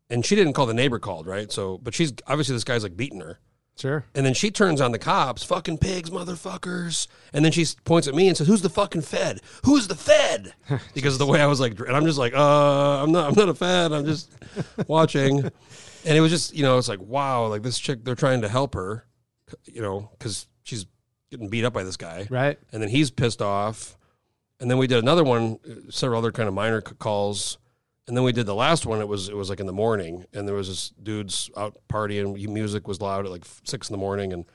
and 0.08 0.24
she 0.24 0.34
didn't 0.34 0.54
call 0.54 0.66
the 0.66 0.74
neighbor 0.74 0.98
called, 0.98 1.26
right? 1.26 1.52
So, 1.52 1.78
but 1.78 1.94
she's 1.94 2.12
obviously 2.26 2.54
this 2.56 2.64
guy's 2.64 2.82
like 2.82 2.96
beating 2.96 3.20
her. 3.20 3.38
Sure. 3.78 4.04
And 4.14 4.26
then 4.26 4.34
she 4.34 4.50
turns 4.50 4.80
on 4.80 4.92
the 4.92 4.98
cops, 4.98 5.42
fucking 5.44 5.78
pigs, 5.78 6.10
motherfuckers. 6.10 7.06
And 7.32 7.44
then 7.44 7.52
she 7.52 7.64
points 7.84 8.08
at 8.08 8.14
me 8.14 8.28
and 8.28 8.36
says, 8.36 8.46
"Who's 8.46 8.60
the 8.60 8.68
fucking 8.68 9.00
Fed? 9.02 9.40
Who's 9.64 9.88
the 9.88 9.94
Fed?" 9.94 10.52
Because 10.94 11.14
of 11.14 11.18
the 11.18 11.26
way 11.26 11.40
I 11.40 11.46
was 11.46 11.60
like, 11.60 11.78
and 11.80 11.96
I'm 11.96 12.04
just 12.04 12.18
like, 12.18 12.34
"Uh, 12.34 13.02
I'm 13.02 13.10
not, 13.12 13.28
I'm 13.28 13.34
not 13.34 13.48
a 13.48 13.54
Fed. 13.54 13.92
I'm 13.92 14.04
just 14.04 14.30
watching." 14.86 15.38
And 15.40 16.16
it 16.16 16.20
was 16.20 16.30
just, 16.30 16.54
you 16.54 16.62
know, 16.62 16.76
it's 16.78 16.88
like, 16.88 17.00
wow, 17.00 17.46
like 17.46 17.62
this 17.62 17.78
chick, 17.78 18.04
they're 18.04 18.14
trying 18.14 18.40
to 18.42 18.48
help 18.48 18.74
her, 18.74 19.06
you 19.66 19.82
know, 19.82 20.10
because 20.18 20.46
she's 20.62 20.86
getting 21.30 21.48
beat 21.50 21.64
up 21.64 21.74
by 21.74 21.84
this 21.84 21.98
guy 21.98 22.26
Right. 22.30 22.58
and 22.72 22.82
then 22.82 22.88
he's 22.88 23.10
pissed 23.10 23.42
off. 23.42 23.98
And 24.60 24.70
then 24.70 24.78
we 24.78 24.86
did 24.86 24.98
another 24.98 25.22
one, 25.24 25.58
uh, 25.70 25.90
several 25.90 26.18
other 26.18 26.32
kind 26.32 26.48
of 26.48 26.54
minor 26.54 26.80
calls, 26.80 27.58
and 28.10 28.16
then 28.16 28.24
we 28.24 28.32
did 28.32 28.46
the 28.46 28.56
last 28.56 28.86
one. 28.86 29.00
It 29.00 29.06
was 29.06 29.28
it 29.28 29.36
was 29.36 29.50
like 29.50 29.60
in 29.60 29.66
the 29.66 29.72
morning, 29.72 30.24
and 30.32 30.48
there 30.48 30.56
was 30.56 30.66
this 30.66 30.92
dude's 31.00 31.48
out 31.56 31.76
partying. 31.88 32.36
Music 32.48 32.88
was 32.88 33.00
loud 33.00 33.24
at 33.24 33.30
like 33.30 33.44
six 33.62 33.88
in 33.88 33.94
the 33.94 33.98
morning, 33.98 34.32
and 34.32 34.46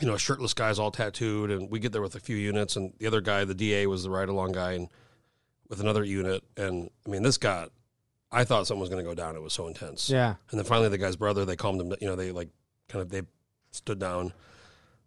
you 0.00 0.08
know, 0.08 0.16
shirtless 0.16 0.52
guys 0.52 0.76
all 0.76 0.90
tattooed. 0.90 1.52
And 1.52 1.70
we 1.70 1.78
get 1.78 1.92
there 1.92 2.02
with 2.02 2.16
a 2.16 2.20
few 2.20 2.34
units, 2.34 2.74
and 2.74 2.92
the 2.98 3.06
other 3.06 3.20
guy, 3.20 3.44
the 3.44 3.54
DA, 3.54 3.86
was 3.86 4.02
the 4.02 4.10
ride 4.10 4.28
along 4.28 4.50
guy, 4.50 4.72
and 4.72 4.88
with 5.68 5.78
another 5.78 6.02
unit. 6.02 6.42
And 6.56 6.90
I 7.06 7.10
mean, 7.10 7.22
this 7.22 7.38
got. 7.38 7.70
I 8.32 8.42
thought 8.42 8.66
something 8.66 8.80
was 8.80 8.90
going 8.90 9.04
to 9.04 9.08
go 9.08 9.14
down. 9.14 9.36
It 9.36 9.42
was 9.42 9.52
so 9.52 9.68
intense. 9.68 10.10
Yeah. 10.10 10.34
And 10.50 10.58
then 10.58 10.64
finally, 10.64 10.88
the 10.88 10.98
guy's 10.98 11.14
brother, 11.14 11.44
they 11.44 11.54
calmed 11.54 11.80
him. 11.80 11.94
You 12.00 12.08
know, 12.08 12.16
they 12.16 12.32
like 12.32 12.48
kind 12.88 13.00
of 13.00 13.10
they 13.10 13.22
stood 13.70 14.00
down. 14.00 14.32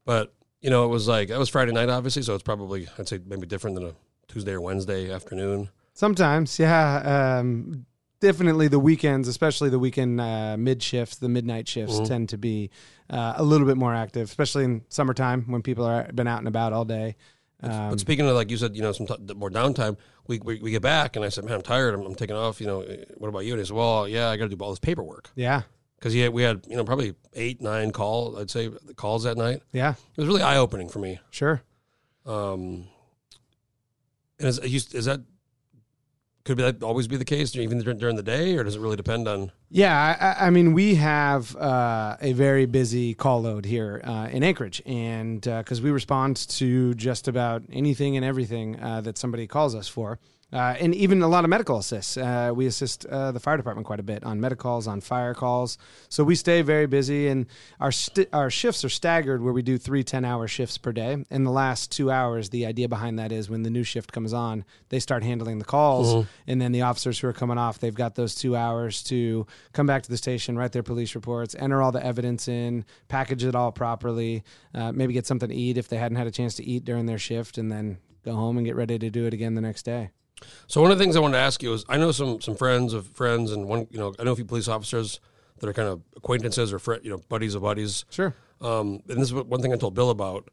But 0.05 0.33
you 0.61 0.69
know, 0.69 0.85
it 0.85 0.89
was 0.89 1.09
like 1.09 1.27
that 1.27 1.39
was 1.39 1.49
Friday 1.49 1.73
night, 1.73 1.89
obviously. 1.89 2.21
So 2.21 2.35
it's 2.35 2.43
probably 2.43 2.87
I'd 2.97 3.09
say 3.09 3.19
maybe 3.25 3.47
different 3.47 3.75
than 3.75 3.87
a 3.87 3.93
Tuesday 4.29 4.53
or 4.53 4.61
Wednesday 4.61 5.11
afternoon. 5.11 5.67
Sometimes, 5.93 6.57
yeah. 6.59 7.37
Um, 7.39 7.85
definitely 8.19 8.67
the 8.67 8.79
weekends, 8.79 9.27
especially 9.27 9.69
the 9.69 9.79
weekend 9.79 10.19
uh, 10.19 10.55
mid 10.57 10.81
shifts, 10.81 11.17
the 11.17 11.29
midnight 11.29 11.67
shifts 11.67 11.99
Mhm. 11.99 12.07
tend 12.07 12.29
to 12.29 12.37
be 12.37 12.69
uh, 13.09 13.33
a 13.37 13.43
little 13.43 13.67
bit 13.67 13.77
more 13.77 13.93
active, 13.93 14.27
especially 14.29 14.63
in 14.63 14.83
summertime 14.89 15.43
when 15.47 15.61
people 15.61 15.85
are 15.85 16.09
been 16.13 16.27
out 16.27 16.39
and 16.39 16.47
about 16.47 16.73
all 16.73 16.85
day. 16.85 17.15
Um, 17.61 17.91
but 17.91 17.99
speaking 17.99 18.27
of 18.27 18.35
like 18.35 18.49
you 18.51 18.57
said, 18.57 18.75
you 18.75 18.81
know, 18.81 18.91
some 18.91 19.07
t- 19.07 19.33
more 19.35 19.49
downtime. 19.49 19.97
We, 20.27 20.39
we 20.39 20.59
we 20.61 20.71
get 20.71 20.81
back, 20.81 21.15
and 21.17 21.23
I 21.25 21.29
said, 21.29 21.43
"Man, 21.43 21.53
I'm 21.53 21.61
tired. 21.61 21.93
I'm, 21.93 22.01
I'm 22.01 22.15
taking 22.15 22.35
off." 22.35 22.59
You 22.61 22.67
know, 22.67 22.81
"Eh, 22.81 23.03
what 23.17 23.27
about 23.27 23.39
you? 23.45 23.53
And 23.53 23.59
he 23.59 23.65
said, 23.65 23.75
"Well, 23.75 24.07
yeah, 24.07 24.29
I 24.29 24.37
got 24.37 24.49
to 24.49 24.55
do 24.55 24.63
all 24.63 24.69
this 24.69 24.79
paperwork 24.79 25.29
yeah, 25.35 25.63
because 25.97 26.13
we 26.13 26.41
had 26.43 26.65
you 26.69 26.75
know 26.77 26.83
probably 26.85 27.13
eight, 27.33 27.61
nine 27.61 27.91
calls. 27.91 28.37
I'd 28.39 28.49
say 28.49 28.69
calls 28.95 29.23
that 29.23 29.35
night. 29.37 29.61
yeah, 29.73 29.91
It 30.15 30.17
was 30.21 30.27
really 30.27 30.41
eye 30.41 30.57
opening 30.57 30.87
for 30.89 30.99
me. 30.99 31.19
sure. 31.29 31.61
Um, 32.25 32.87
and 34.39 34.47
is 34.47 34.59
is 34.59 35.05
that 35.05 35.21
could 36.45 36.57
that 36.57 36.83
always 36.83 37.07
be 37.07 37.15
the 37.15 37.25
case, 37.25 37.55
even 37.55 37.79
during 37.79 38.15
the 38.15 38.23
day, 38.23 38.57
or 38.57 38.63
does 38.63 38.75
it 38.75 38.81
really 38.81 38.97
depend 38.97 39.27
on? 39.27 39.51
Yeah, 39.69 40.35
I, 40.39 40.47
I 40.47 40.49
mean, 40.49 40.73
we 40.73 40.95
have 40.95 41.55
uh, 41.55 42.17
a 42.21 42.33
very 42.33 42.65
busy 42.65 43.13
call 43.13 43.43
load 43.43 43.65
here 43.65 44.01
uh, 44.03 44.27
in 44.29 44.43
Anchorage, 44.43 44.81
and 44.85 45.41
because 45.41 45.81
we 45.81 45.89
respond 45.91 46.35
to 46.49 46.93
just 46.95 47.27
about 47.27 47.63
anything 47.71 48.17
and 48.17 48.25
everything 48.25 48.79
uh, 48.79 49.01
that 49.01 49.17
somebody 49.17 49.47
calls 49.47 49.73
us 49.73 49.87
for. 49.87 50.19
Uh, 50.53 50.75
and 50.79 50.93
even 50.93 51.21
a 51.23 51.27
lot 51.27 51.43
of 51.43 51.49
medical 51.49 51.79
assists. 51.79 52.15
Uh, 52.15 52.51
we 52.53 52.67
assist 52.67 53.07
uh, 53.07 53.31
the 53.31 53.39
fire 53.39 53.57
department 53.57 53.87
quite 53.87 53.99
a 53.99 54.03
bit 54.03 54.23
on 54.23 54.39
medical 54.39 54.61
calls, 54.61 54.87
on 54.87 55.01
fire 55.01 55.33
calls. 55.33 55.79
So 56.09 56.23
we 56.23 56.35
stay 56.35 56.61
very 56.61 56.85
busy, 56.85 57.27
and 57.27 57.47
our 57.79 57.91
st- 57.91 58.29
our 58.31 58.51
shifts 58.51 58.85
are 58.85 58.89
staggered, 58.89 59.41
where 59.41 59.51
we 59.51 59.63
do 59.63 59.79
three 59.79 60.03
10 60.03 60.23
hour 60.23 60.47
shifts 60.47 60.77
per 60.77 60.91
day. 60.91 61.25
In 61.31 61.43
the 61.43 61.51
last 61.51 61.91
two 61.91 62.11
hours, 62.11 62.51
the 62.51 62.67
idea 62.67 62.87
behind 62.87 63.17
that 63.17 63.31
is 63.31 63.49
when 63.49 63.63
the 63.63 63.71
new 63.71 63.83
shift 63.83 64.11
comes 64.11 64.31
on, 64.31 64.63
they 64.89 64.99
start 64.99 65.23
handling 65.23 65.57
the 65.57 65.65
calls, 65.65 66.27
and 66.45 66.61
then 66.61 66.71
the 66.71 66.83
officers 66.83 67.17
who 67.17 67.27
are 67.27 67.33
coming 67.33 67.57
off, 67.57 67.79
they've 67.79 67.95
got 67.95 68.13
those 68.13 68.35
two 68.35 68.55
hours 68.55 69.01
to 69.03 69.47
come 69.71 69.87
back 69.87 70.03
to 70.03 70.09
the 70.09 70.17
station, 70.17 70.55
write 70.55 70.71
their 70.71 70.83
police 70.83 71.15
reports, 71.15 71.55
enter 71.57 71.81
all 71.81 71.91
the 71.91 72.05
evidence 72.05 72.47
in, 72.47 72.85
package 73.07 73.43
it 73.43 73.55
all 73.55 73.71
properly, 73.71 74.43
uh, 74.75 74.91
maybe 74.91 75.13
get 75.13 75.25
something 75.25 75.49
to 75.49 75.55
eat 75.55 75.79
if 75.79 75.87
they 75.87 75.97
hadn't 75.97 76.17
had 76.17 76.27
a 76.27 76.31
chance 76.31 76.53
to 76.55 76.63
eat 76.63 76.85
during 76.85 77.07
their 77.07 77.17
shift, 77.17 77.57
and 77.57 77.71
then 77.71 77.97
go 78.23 78.35
home 78.35 78.57
and 78.57 78.67
get 78.67 78.75
ready 78.75 78.99
to 78.99 79.09
do 79.09 79.25
it 79.25 79.33
again 79.33 79.55
the 79.55 79.61
next 79.61 79.83
day. 79.83 80.11
So 80.67 80.81
one 80.81 80.91
of 80.91 80.97
the 80.97 81.03
things 81.03 81.15
I 81.15 81.19
wanted 81.19 81.37
to 81.37 81.43
ask 81.43 81.61
you 81.63 81.73
is, 81.73 81.85
I 81.89 81.97
know 81.97 82.11
some 82.11 82.41
some 82.41 82.55
friends 82.55 82.93
of 82.93 83.07
friends, 83.07 83.51
and 83.51 83.67
one, 83.67 83.87
you 83.91 83.97
know, 83.99 84.13
I 84.19 84.23
know 84.23 84.31
a 84.31 84.35
few 84.35 84.45
police 84.45 84.67
officers 84.67 85.19
that 85.59 85.67
are 85.69 85.73
kind 85.73 85.87
of 85.87 86.01
acquaintances 86.17 86.73
or 86.73 86.79
fri 86.79 86.99
you 87.03 87.09
know 87.09 87.17
buddies 87.29 87.55
of 87.55 87.61
buddies. 87.61 88.05
Sure. 88.09 88.33
Um, 88.61 89.01
and 89.09 89.17
this 89.19 89.23
is 89.29 89.33
what- 89.33 89.47
one 89.47 89.61
thing 89.61 89.73
I 89.73 89.77
told 89.77 89.93
Bill 89.93 90.09
about. 90.09 90.49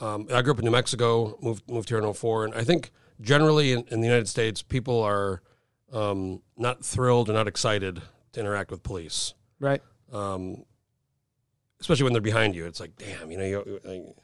Um, 0.00 0.26
I 0.32 0.42
grew 0.42 0.52
up 0.52 0.58
in 0.58 0.64
New 0.64 0.70
Mexico, 0.70 1.38
moved 1.40 1.68
moved 1.70 1.88
here 1.88 1.98
in 1.98 2.04
04, 2.12 2.44
and 2.46 2.54
I 2.54 2.64
think 2.64 2.90
generally 3.20 3.72
in, 3.72 3.84
in 3.90 4.00
the 4.00 4.06
United 4.06 4.28
States, 4.28 4.62
people 4.62 5.00
are 5.02 5.40
um, 5.92 6.42
not 6.56 6.84
thrilled 6.84 7.30
or 7.30 7.32
not 7.32 7.46
excited 7.46 8.02
to 8.32 8.40
interact 8.40 8.70
with 8.72 8.82
police, 8.82 9.34
Right. 9.60 9.80
um, 10.12 10.64
especially 11.84 12.04
when 12.04 12.14
they're 12.14 12.22
behind 12.22 12.54
you. 12.56 12.64
It's 12.64 12.80
like, 12.80 12.96
damn, 12.96 13.30
you 13.30 13.36
know. 13.36 13.44
You, 13.44 13.80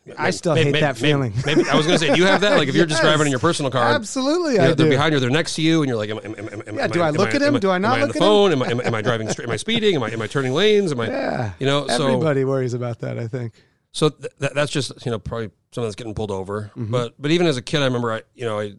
uh, 0.08 0.14
I 0.16 0.30
still 0.30 0.54
hate 0.54 0.72
that 0.80 0.96
feeling. 0.96 1.34
Maybe, 1.44 1.68
I 1.68 1.76
was 1.76 1.86
going 1.86 1.98
to 1.98 2.04
say, 2.06 2.14
do 2.14 2.18
you 2.18 2.24
have 2.26 2.40
that? 2.40 2.56
Like, 2.56 2.68
if 2.68 2.74
you're 2.74 2.86
just 2.94 3.02
driving 3.02 3.26
in 3.26 3.30
your 3.30 3.38
personal 3.38 3.70
car, 3.70 3.92
Absolutely, 3.92 4.54
you 4.54 4.60
I 4.62 4.66
they're 4.68 4.86
do. 4.86 4.88
behind 4.88 5.12
you, 5.12 5.20
they're 5.20 5.28
next 5.28 5.56
to 5.56 5.62
you, 5.62 5.82
and 5.82 5.88
you're 5.88 5.98
like, 5.98 6.08
am, 6.08 6.18
am, 6.24 6.34
am, 6.38 6.62
am, 6.66 6.76
Yeah, 6.78 6.86
do 6.86 7.02
I 7.02 7.10
look 7.10 7.34
at 7.34 7.42
him? 7.42 7.58
Do 7.58 7.70
I 7.70 7.76
not 7.76 7.92
am 7.92 7.98
I 7.98 8.02
on 8.02 8.08
look 8.08 8.16
the 8.16 8.22
at 8.22 8.24
him? 8.24 8.28
phone? 8.28 8.52
Am 8.52 8.62
I, 8.62 8.66
am, 8.70 8.80
I- 8.80 8.84
am 8.86 8.94
I 8.94 9.02
driving 9.02 9.28
straight? 9.28 9.44
Am 9.46 9.52
I 9.52 9.56
speeding? 9.56 9.94
Am 9.94 10.02
I, 10.02 10.10
am 10.10 10.22
I 10.22 10.26
turning 10.26 10.52
lanes? 10.54 10.90
Am 10.92 11.00
I, 11.00 11.06
Yeah. 11.08 11.52
you 11.58 11.66
know, 11.66 11.86
so 11.86 12.06
Everybody 12.06 12.44
worries 12.46 12.72
about 12.72 13.00
that, 13.00 13.18
I 13.18 13.28
think. 13.28 13.52
so 13.92 14.08
th- 14.08 14.32
that, 14.38 14.54
that's 14.54 14.72
just 14.72 15.04
you 15.04 15.10
know 15.12 15.18
probably 15.18 15.50
someone 15.72 15.88
that's 15.88 15.96
getting 15.96 16.14
pulled 16.14 16.30
over. 16.30 16.70
Mm-hmm. 16.76 16.90
But 16.90 17.14
but 17.20 17.30
even 17.30 17.46
as 17.46 17.56
a 17.58 17.62
kid, 17.62 17.82
I 17.82 17.84
remember 17.84 18.10
I 18.12 18.22
you 18.34 18.46
know 18.46 18.58
I 18.58 18.64
in 18.64 18.78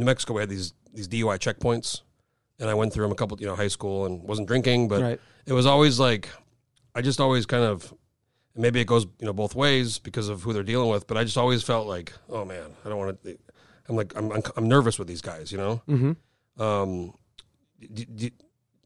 New 0.00 0.04
Mexico 0.04 0.34
we 0.34 0.40
had 0.42 0.48
these 0.50 0.72
these 0.92 1.08
DUI 1.08 1.38
checkpoints, 1.40 2.02
and 2.60 2.70
I 2.70 2.74
went 2.74 2.92
through 2.92 3.04
them 3.06 3.12
a 3.12 3.16
couple 3.16 3.36
you 3.40 3.46
know 3.46 3.56
high 3.56 3.68
school 3.68 4.06
and 4.06 4.22
wasn't 4.22 4.46
drinking, 4.46 4.86
but 4.88 5.02
Right. 5.02 5.20
it 5.46 5.52
was 5.52 5.66
always 5.66 5.98
like 5.98 6.28
I 6.94 7.00
just 7.02 7.20
always 7.20 7.44
kind 7.46 7.64
of 7.64 7.92
and 8.54 8.62
maybe 8.62 8.80
it 8.80 8.86
goes 8.86 9.04
you 9.18 9.26
know 9.26 9.32
both 9.32 9.54
ways 9.54 9.98
because 9.98 10.28
of 10.28 10.42
who 10.42 10.52
they're 10.52 10.62
dealing 10.62 10.90
with, 10.90 11.06
but 11.06 11.16
I 11.16 11.24
just 11.24 11.36
always 11.36 11.62
felt 11.62 11.86
like 11.86 12.12
oh 12.28 12.44
man, 12.44 12.70
I 12.84 12.88
don't 12.88 12.98
want 12.98 13.22
to. 13.22 13.38
I'm 13.88 13.96
like 13.96 14.12
I'm 14.16 14.32
I'm, 14.32 14.42
I'm 14.56 14.68
nervous 14.68 14.98
with 14.98 15.08
these 15.08 15.20
guys, 15.22 15.52
you 15.52 15.58
know. 15.58 15.82
Mm-hmm. 15.88 16.62
Um, 16.62 17.14
do, 17.92 18.04
do, 18.04 18.30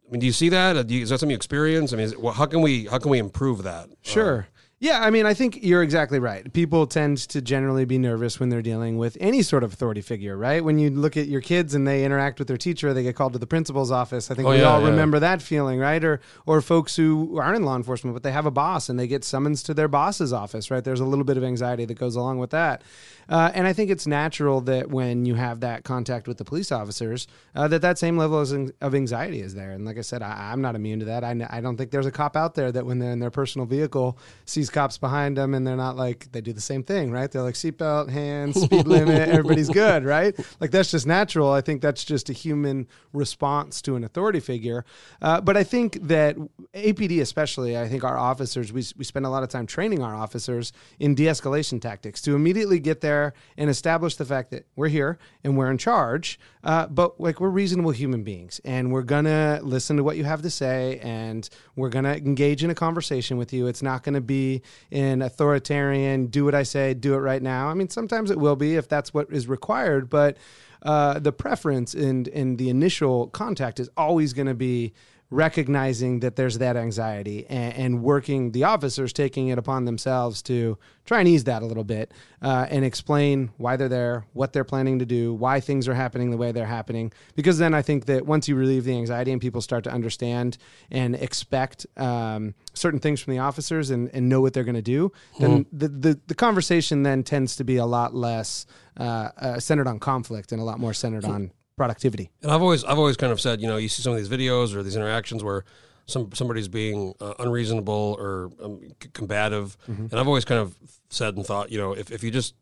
I 0.08 0.10
mean, 0.10 0.20
do 0.20 0.26
you 0.26 0.32
see 0.32 0.48
that? 0.48 0.76
Uh, 0.76 0.82
Do 0.82 0.94
you, 0.94 1.02
is 1.02 1.10
that 1.10 1.20
something 1.20 1.30
you 1.30 1.36
experience? 1.36 1.92
I 1.92 1.96
mean, 1.96 2.06
is 2.06 2.16
well, 2.16 2.32
how 2.32 2.46
can 2.46 2.62
we 2.62 2.86
how 2.86 2.98
can 2.98 3.10
we 3.10 3.18
improve 3.18 3.62
that? 3.64 3.90
Sure. 4.02 4.48
Yeah, 4.80 5.00
I 5.02 5.10
mean, 5.10 5.26
I 5.26 5.34
think 5.34 5.58
you're 5.60 5.82
exactly 5.82 6.20
right. 6.20 6.52
People 6.52 6.86
tend 6.86 7.18
to 7.30 7.42
generally 7.42 7.84
be 7.84 7.98
nervous 7.98 8.38
when 8.38 8.48
they're 8.48 8.62
dealing 8.62 8.96
with 8.96 9.16
any 9.20 9.42
sort 9.42 9.64
of 9.64 9.72
authority 9.72 10.00
figure, 10.02 10.36
right? 10.36 10.62
When 10.62 10.78
you 10.78 10.88
look 10.90 11.16
at 11.16 11.26
your 11.26 11.40
kids 11.40 11.74
and 11.74 11.84
they 11.84 12.04
interact 12.04 12.38
with 12.38 12.46
their 12.46 12.56
teacher, 12.56 12.94
they 12.94 13.02
get 13.02 13.16
called 13.16 13.32
to 13.32 13.40
the 13.40 13.46
principal's 13.48 13.90
office. 13.90 14.30
I 14.30 14.34
think 14.36 14.46
Oh, 14.46 14.52
we 14.52 14.58
yeah, 14.58 14.64
all 14.70 14.80
yeah. 14.80 14.86
remember 14.90 15.18
that 15.18 15.42
feeling, 15.42 15.80
right? 15.80 16.04
Or 16.04 16.20
or 16.46 16.60
folks 16.60 16.94
who 16.94 17.40
aren't 17.40 17.56
in 17.56 17.64
law 17.64 17.74
enforcement 17.74 18.14
but 18.14 18.22
they 18.22 18.30
have 18.30 18.46
a 18.46 18.52
boss 18.52 18.88
and 18.88 18.96
they 18.96 19.08
get 19.08 19.24
summons 19.24 19.64
to 19.64 19.74
their 19.74 19.88
boss's 19.88 20.32
office, 20.32 20.70
right? 20.70 20.84
There's 20.84 21.00
a 21.00 21.04
little 21.04 21.24
bit 21.24 21.36
of 21.36 21.42
anxiety 21.42 21.84
that 21.84 21.98
goes 21.98 22.14
along 22.14 22.38
with 22.38 22.50
that. 22.50 22.82
Uh, 23.28 23.50
and 23.54 23.66
I 23.66 23.72
think 23.72 23.90
it's 23.90 24.06
natural 24.06 24.60
that 24.62 24.88
when 24.88 25.26
you 25.26 25.34
have 25.34 25.60
that 25.60 25.84
contact 25.84 26.26
with 26.26 26.38
the 26.38 26.44
police 26.44 26.72
officers, 26.72 27.26
uh, 27.54 27.68
that 27.68 27.82
that 27.82 27.98
same 27.98 28.16
level 28.16 28.40
of 28.40 28.72
of 28.80 28.94
anxiety 28.94 29.40
is 29.40 29.54
there. 29.54 29.72
And 29.72 29.84
like 29.84 29.98
I 29.98 30.02
said, 30.02 30.22
I, 30.22 30.50
I'm 30.52 30.62
not 30.62 30.74
immune 30.74 31.00
to 31.00 31.04
that. 31.06 31.24
I, 31.24 31.46
I 31.50 31.60
don't 31.60 31.76
think 31.76 31.90
there's 31.90 32.06
a 32.06 32.10
cop 32.10 32.36
out 32.36 32.54
there 32.54 32.72
that 32.72 32.86
when 32.86 32.98
they're 32.98 33.12
in 33.12 33.18
their 33.18 33.30
personal 33.30 33.66
vehicle 33.66 34.18
sees 34.46 34.70
cops 34.70 34.98
behind 34.98 35.36
them 35.36 35.54
and 35.54 35.66
they're 35.66 35.76
not 35.76 35.96
like 35.96 36.30
they 36.32 36.40
do 36.40 36.52
the 36.52 36.60
same 36.60 36.82
thing, 36.82 37.10
right? 37.10 37.30
They're 37.30 37.42
like 37.42 37.54
seatbelt, 37.54 38.08
hands, 38.08 38.60
speed 38.60 38.86
limit, 38.86 39.28
everybody's 39.28 39.68
good, 39.68 40.04
right? 40.04 40.34
Like 40.60 40.70
that's 40.70 40.90
just 40.90 41.06
natural. 41.06 41.50
I 41.50 41.60
think 41.60 41.82
that's 41.82 42.04
just 42.04 42.30
a 42.30 42.32
human 42.32 42.86
response 43.12 43.82
to 43.82 43.96
an 43.96 44.04
authority 44.04 44.40
figure. 44.40 44.84
Uh, 45.20 45.40
but 45.40 45.56
I 45.56 45.64
think 45.64 45.98
that 46.08 46.36
APD, 46.74 47.20
especially, 47.20 47.76
I 47.76 47.88
think 47.88 48.04
our 48.04 48.16
officers, 48.16 48.72
we, 48.72 48.84
we 48.96 49.04
spend 49.04 49.26
a 49.26 49.30
lot 49.30 49.42
of 49.42 49.48
time 49.48 49.66
training 49.66 50.02
our 50.02 50.14
officers 50.14 50.72
in 50.98 51.14
de 51.14 51.24
escalation 51.24 51.80
tactics 51.80 52.22
to 52.22 52.34
immediately 52.34 52.78
get 52.78 53.00
there 53.00 53.17
and 53.56 53.70
establish 53.70 54.16
the 54.16 54.24
fact 54.24 54.50
that 54.50 54.66
we're 54.76 54.88
here 54.88 55.18
and 55.44 55.56
we're 55.56 55.70
in 55.70 55.78
charge. 55.78 56.38
Uh, 56.64 56.86
but 56.86 57.20
like 57.20 57.40
we're 57.40 57.48
reasonable 57.48 57.90
human 57.90 58.22
beings 58.22 58.60
and 58.64 58.92
we're 58.92 59.02
gonna 59.02 59.60
listen 59.62 59.96
to 59.96 60.04
what 60.04 60.16
you 60.16 60.24
have 60.24 60.42
to 60.42 60.50
say 60.50 60.98
and 61.02 61.48
we're 61.76 61.88
gonna 61.88 62.14
engage 62.14 62.64
in 62.64 62.70
a 62.70 62.74
conversation 62.74 63.36
with 63.36 63.52
you. 63.52 63.66
It's 63.66 63.82
not 63.82 64.02
gonna 64.02 64.20
be 64.20 64.62
an 64.90 65.22
authoritarian, 65.22 66.26
do 66.26 66.44
what 66.44 66.54
I 66.54 66.62
say, 66.62 66.94
do 66.94 67.14
it 67.14 67.18
right 67.18 67.42
now. 67.42 67.68
I 67.68 67.74
mean, 67.74 67.88
sometimes 67.88 68.30
it 68.30 68.38
will 68.38 68.56
be 68.56 68.76
if 68.76 68.88
that's 68.88 69.14
what 69.14 69.30
is 69.30 69.46
required, 69.46 70.10
but 70.10 70.36
uh, 70.82 71.18
the 71.18 71.32
preference 71.32 71.94
and 71.94 72.28
and 72.28 72.58
the 72.58 72.70
initial 72.70 73.28
contact 73.28 73.80
is 73.80 73.90
always 73.96 74.32
going 74.32 74.46
to 74.46 74.54
be 74.54 74.92
recognizing 75.30 76.20
that 76.20 76.36
there's 76.36 76.56
that 76.58 76.76
anxiety 76.76 77.44
and, 77.48 77.74
and 77.74 78.02
working 78.02 78.52
the 78.52 78.64
officers 78.64 79.12
taking 79.12 79.48
it 79.48 79.58
upon 79.58 79.84
themselves 79.84 80.40
to 80.40 80.78
try 81.04 81.18
and 81.18 81.28
ease 81.28 81.44
that 81.44 81.62
a 81.62 81.66
little 81.66 81.84
bit 81.84 82.12
uh, 82.40 82.66
and 82.70 82.82
explain 82.82 83.50
why 83.58 83.76
they're 83.76 83.90
there 83.90 84.24
what 84.32 84.54
they're 84.54 84.64
planning 84.64 84.98
to 84.98 85.04
do 85.04 85.34
why 85.34 85.60
things 85.60 85.86
are 85.86 85.94
happening 85.94 86.30
the 86.30 86.36
way 86.36 86.50
they're 86.50 86.64
happening. 86.64 87.12
Because 87.34 87.58
then 87.58 87.74
i 87.74 87.82
think 87.82 88.06
that 88.06 88.24
once 88.24 88.48
you 88.48 88.56
relieve 88.56 88.84
the 88.84 88.96
anxiety 88.96 89.30
and 89.30 89.40
people 89.40 89.60
start 89.60 89.84
to 89.84 89.90
understand 89.90 90.56
and 90.90 91.14
expect 91.14 91.86
um, 91.98 92.54
certain 92.72 93.00
things 93.00 93.20
from 93.20 93.34
the 93.34 93.38
officers 93.38 93.90
and, 93.90 94.08
and 94.14 94.28
know 94.28 94.40
what 94.40 94.54
they're 94.54 94.64
going 94.64 94.74
to 94.74 94.82
do 94.82 95.12
then 95.38 95.66
the, 95.72 95.88
the, 95.88 96.20
the 96.28 96.34
conversation 96.34 97.02
then 97.02 97.22
tends 97.22 97.56
to 97.56 97.64
be 97.64 97.76
a 97.76 97.86
lot 97.86 98.14
less 98.14 98.64
uh, 98.96 99.28
uh, 99.36 99.60
centered 99.60 99.86
on 99.86 99.98
conflict 99.98 100.52
and 100.52 100.60
a 100.60 100.64
lot 100.64 100.80
more 100.80 100.94
centered 100.94 101.24
on 101.24 101.50
productivity 101.78 102.30
And 102.42 102.50
I've 102.52 102.60
always 102.62 102.84
I've 102.84 102.98
always 102.98 103.16
kind 103.16 103.32
of 103.32 103.40
said, 103.40 103.60
you 103.62 103.66
know, 103.68 103.78
you 103.78 103.88
see 103.88 104.02
some 104.02 104.12
of 104.12 104.18
these 104.18 104.28
videos 104.28 104.74
or 104.74 104.82
these 104.82 104.96
interactions 104.96 105.42
where 105.42 105.64
some 106.06 106.30
somebody's 106.34 106.68
being 106.68 107.14
uh, 107.20 107.34
unreasonable 107.38 108.16
or 108.18 108.50
um, 108.62 108.80
c- 109.02 109.08
combative, 109.12 109.76
and 109.86 110.12
I've 110.14 110.26
always 110.28 110.44
kind 110.44 110.60
of 110.60 110.76
said 111.10 111.36
and 111.36 111.44
thought, 111.46 111.70
you 111.72 111.78
know, 111.78 111.92
if 111.92 112.10
if 112.10 112.22
you 112.24 112.30
just 112.30 112.54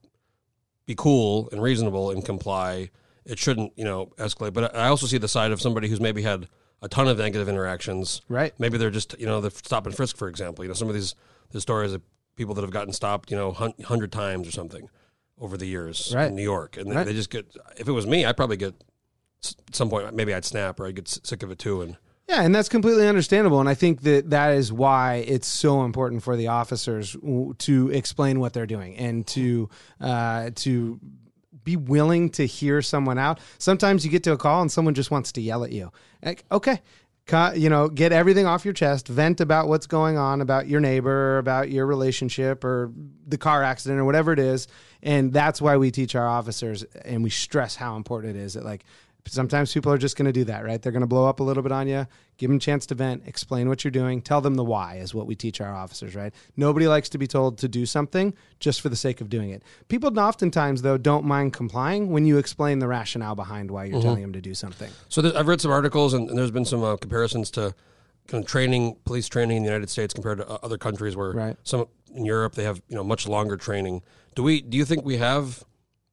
be 0.86 0.94
cool 0.94 1.48
and 1.52 1.60
reasonable 1.62 2.10
and 2.10 2.24
comply, 2.24 2.90
it 3.24 3.38
shouldn't, 3.38 3.72
you 3.76 3.84
know, 3.84 4.06
escalate. 4.18 4.52
But 4.52 4.74
I 4.76 4.88
also 4.88 5.06
see 5.06 5.18
the 5.18 5.28
side 5.28 5.50
of 5.52 5.60
somebody 5.60 5.88
who's 5.88 6.00
maybe 6.00 6.22
had 6.22 6.48
a 6.82 6.88
ton 6.88 7.08
of 7.08 7.18
negative 7.18 7.48
interactions. 7.48 8.20
right 8.28 8.52
Maybe 8.58 8.78
they're 8.78 8.90
just, 8.90 9.18
you 9.18 9.26
know, 9.26 9.40
the 9.40 9.50
stop 9.50 9.86
and 9.86 9.94
frisk, 9.96 10.16
for 10.16 10.28
example. 10.28 10.64
You 10.64 10.68
know, 10.68 10.74
some 10.74 10.88
of 10.88 10.94
these 10.94 11.14
the 11.50 11.60
stories 11.60 11.92
of 11.92 12.02
people 12.36 12.54
that 12.54 12.62
have 12.62 12.70
gotten 12.70 12.92
stopped, 12.92 13.30
you 13.30 13.36
know, 13.36 13.52
hundred 13.52 14.12
times 14.12 14.46
or 14.46 14.50
something 14.52 14.88
over 15.40 15.56
the 15.56 15.66
years 15.66 16.12
Right. 16.14 16.28
in 16.28 16.34
New 16.36 16.42
York, 16.42 16.76
and 16.76 16.90
they, 16.90 16.96
Right. 16.96 17.06
they 17.06 17.12
just 17.14 17.30
get. 17.30 17.46
If 17.76 17.88
it 17.88 17.92
was 17.92 18.06
me, 18.06 18.24
I'd 18.24 18.36
probably 18.36 18.56
get 18.56 18.74
some 19.72 19.90
point 19.90 20.14
maybe 20.14 20.34
I'd 20.34 20.44
snap 20.44 20.80
or 20.80 20.86
I'd 20.86 20.96
get 20.96 21.08
sick 21.08 21.42
of 21.42 21.50
it 21.50 21.58
too. 21.58 21.82
And 21.82 21.96
Yeah, 22.28 22.42
and 22.42 22.54
that's 22.54 22.68
completely 22.68 23.06
understandable. 23.06 23.60
And 23.60 23.68
I 23.68 23.74
think 23.74 24.02
that 24.02 24.30
that 24.30 24.52
is 24.52 24.72
why 24.72 25.24
it's 25.28 25.46
so 25.46 25.84
important 25.84 26.22
for 26.22 26.36
the 26.36 26.48
officers 26.48 27.16
to 27.58 27.90
explain 27.90 28.40
what 28.40 28.52
they're 28.52 28.66
doing 28.66 28.96
and 28.96 29.26
to 29.28 29.68
uh, 30.00 30.50
to 30.56 31.00
be 31.62 31.76
willing 31.76 32.30
to 32.30 32.46
hear 32.46 32.80
someone 32.80 33.18
out. 33.18 33.40
Sometimes 33.58 34.04
you 34.04 34.10
get 34.10 34.22
to 34.24 34.32
a 34.32 34.38
call 34.38 34.62
and 34.62 34.72
someone 34.72 34.94
just 34.94 35.10
wants 35.10 35.32
to 35.32 35.40
yell 35.40 35.64
at 35.64 35.72
you. 35.72 35.92
Like, 36.24 36.44
okay. 36.50 36.80
You 37.56 37.68
know, 37.68 37.88
get 37.88 38.12
everything 38.12 38.46
off 38.46 38.64
your 38.64 38.72
chest, 38.72 39.08
vent 39.08 39.40
about 39.40 39.66
what's 39.66 39.88
going 39.88 40.16
on, 40.16 40.40
about 40.40 40.68
your 40.68 40.80
neighbor, 40.80 41.38
about 41.38 41.68
your 41.68 41.84
relationship, 41.84 42.62
or 42.62 42.92
the 43.26 43.36
car 43.36 43.64
accident, 43.64 43.98
or 43.98 44.04
whatever 44.04 44.32
it 44.32 44.38
is. 44.38 44.68
And 45.02 45.32
that's 45.32 45.60
why 45.60 45.76
we 45.76 45.90
teach 45.90 46.14
our 46.14 46.28
officers 46.28 46.84
and 47.04 47.24
we 47.24 47.30
stress 47.30 47.74
how 47.74 47.96
important 47.96 48.36
it 48.36 48.40
is 48.40 48.54
that, 48.54 48.64
like, 48.64 48.84
sometimes 49.26 49.72
people 49.72 49.92
are 49.92 49.98
just 49.98 50.16
going 50.16 50.26
to 50.26 50.32
do 50.32 50.44
that, 50.44 50.64
right? 50.64 50.80
They're 50.80 50.92
going 50.92 51.00
to 51.02 51.06
blow 51.06 51.28
up 51.28 51.40
a 51.40 51.42
little 51.42 51.62
bit 51.62 51.72
on 51.72 51.88
you, 51.88 52.06
give 52.36 52.48
them 52.50 52.56
a 52.56 52.60
chance 52.60 52.86
to 52.86 52.94
vent, 52.94 53.22
explain 53.26 53.68
what 53.68 53.84
you're 53.84 53.90
doing, 53.90 54.22
tell 54.22 54.40
them 54.40 54.54
the 54.54 54.64
why 54.64 54.96
is 54.96 55.14
what 55.14 55.26
we 55.26 55.34
teach 55.34 55.60
our 55.60 55.74
officers, 55.74 56.14
right? 56.14 56.32
Nobody 56.56 56.86
likes 56.88 57.08
to 57.10 57.18
be 57.18 57.26
told 57.26 57.58
to 57.58 57.68
do 57.68 57.86
something 57.86 58.34
just 58.60 58.80
for 58.80 58.88
the 58.88 58.96
sake 58.96 59.20
of 59.20 59.28
doing 59.28 59.50
it. 59.50 59.62
People 59.88 60.18
oftentimes, 60.18 60.82
though, 60.82 60.98
don't 60.98 61.24
mind 61.24 61.52
complying 61.52 62.10
when 62.10 62.26
you 62.26 62.38
explain 62.38 62.78
the 62.78 62.88
rationale 62.88 63.34
behind 63.34 63.70
why 63.70 63.84
you're 63.84 64.00
telling 64.02 64.22
them 64.22 64.32
to 64.32 64.40
do 64.40 64.54
something. 64.54 64.90
so 65.08 65.20
there, 65.22 65.36
I've 65.36 65.48
read 65.48 65.60
some 65.60 65.70
articles 65.70 66.14
and, 66.14 66.28
and 66.28 66.38
there's 66.38 66.50
been 66.50 66.64
some 66.64 66.82
uh, 66.82 66.96
comparisons 66.96 67.50
to 67.52 67.74
kind 68.26 68.42
of 68.42 68.50
training, 68.50 68.96
police 69.04 69.28
training 69.28 69.58
in 69.58 69.62
the 69.62 69.68
United 69.68 69.88
States 69.90 70.12
compared 70.12 70.38
to 70.38 70.48
uh, 70.48 70.58
other 70.62 70.78
countries 70.78 71.16
where 71.16 71.32
Right. 71.32 71.56
some 71.62 71.86
in 72.14 72.24
Europe 72.24 72.54
they 72.54 72.64
have 72.64 72.80
you 72.88 72.96
know 72.96 73.04
much 73.04 73.28
longer 73.28 73.56
training. 73.56 74.02
Do 74.34 74.42
we? 74.42 74.60
Do 74.62 74.76
you 74.76 74.84
think 74.84 75.04
we 75.04 75.18
have 75.18 75.62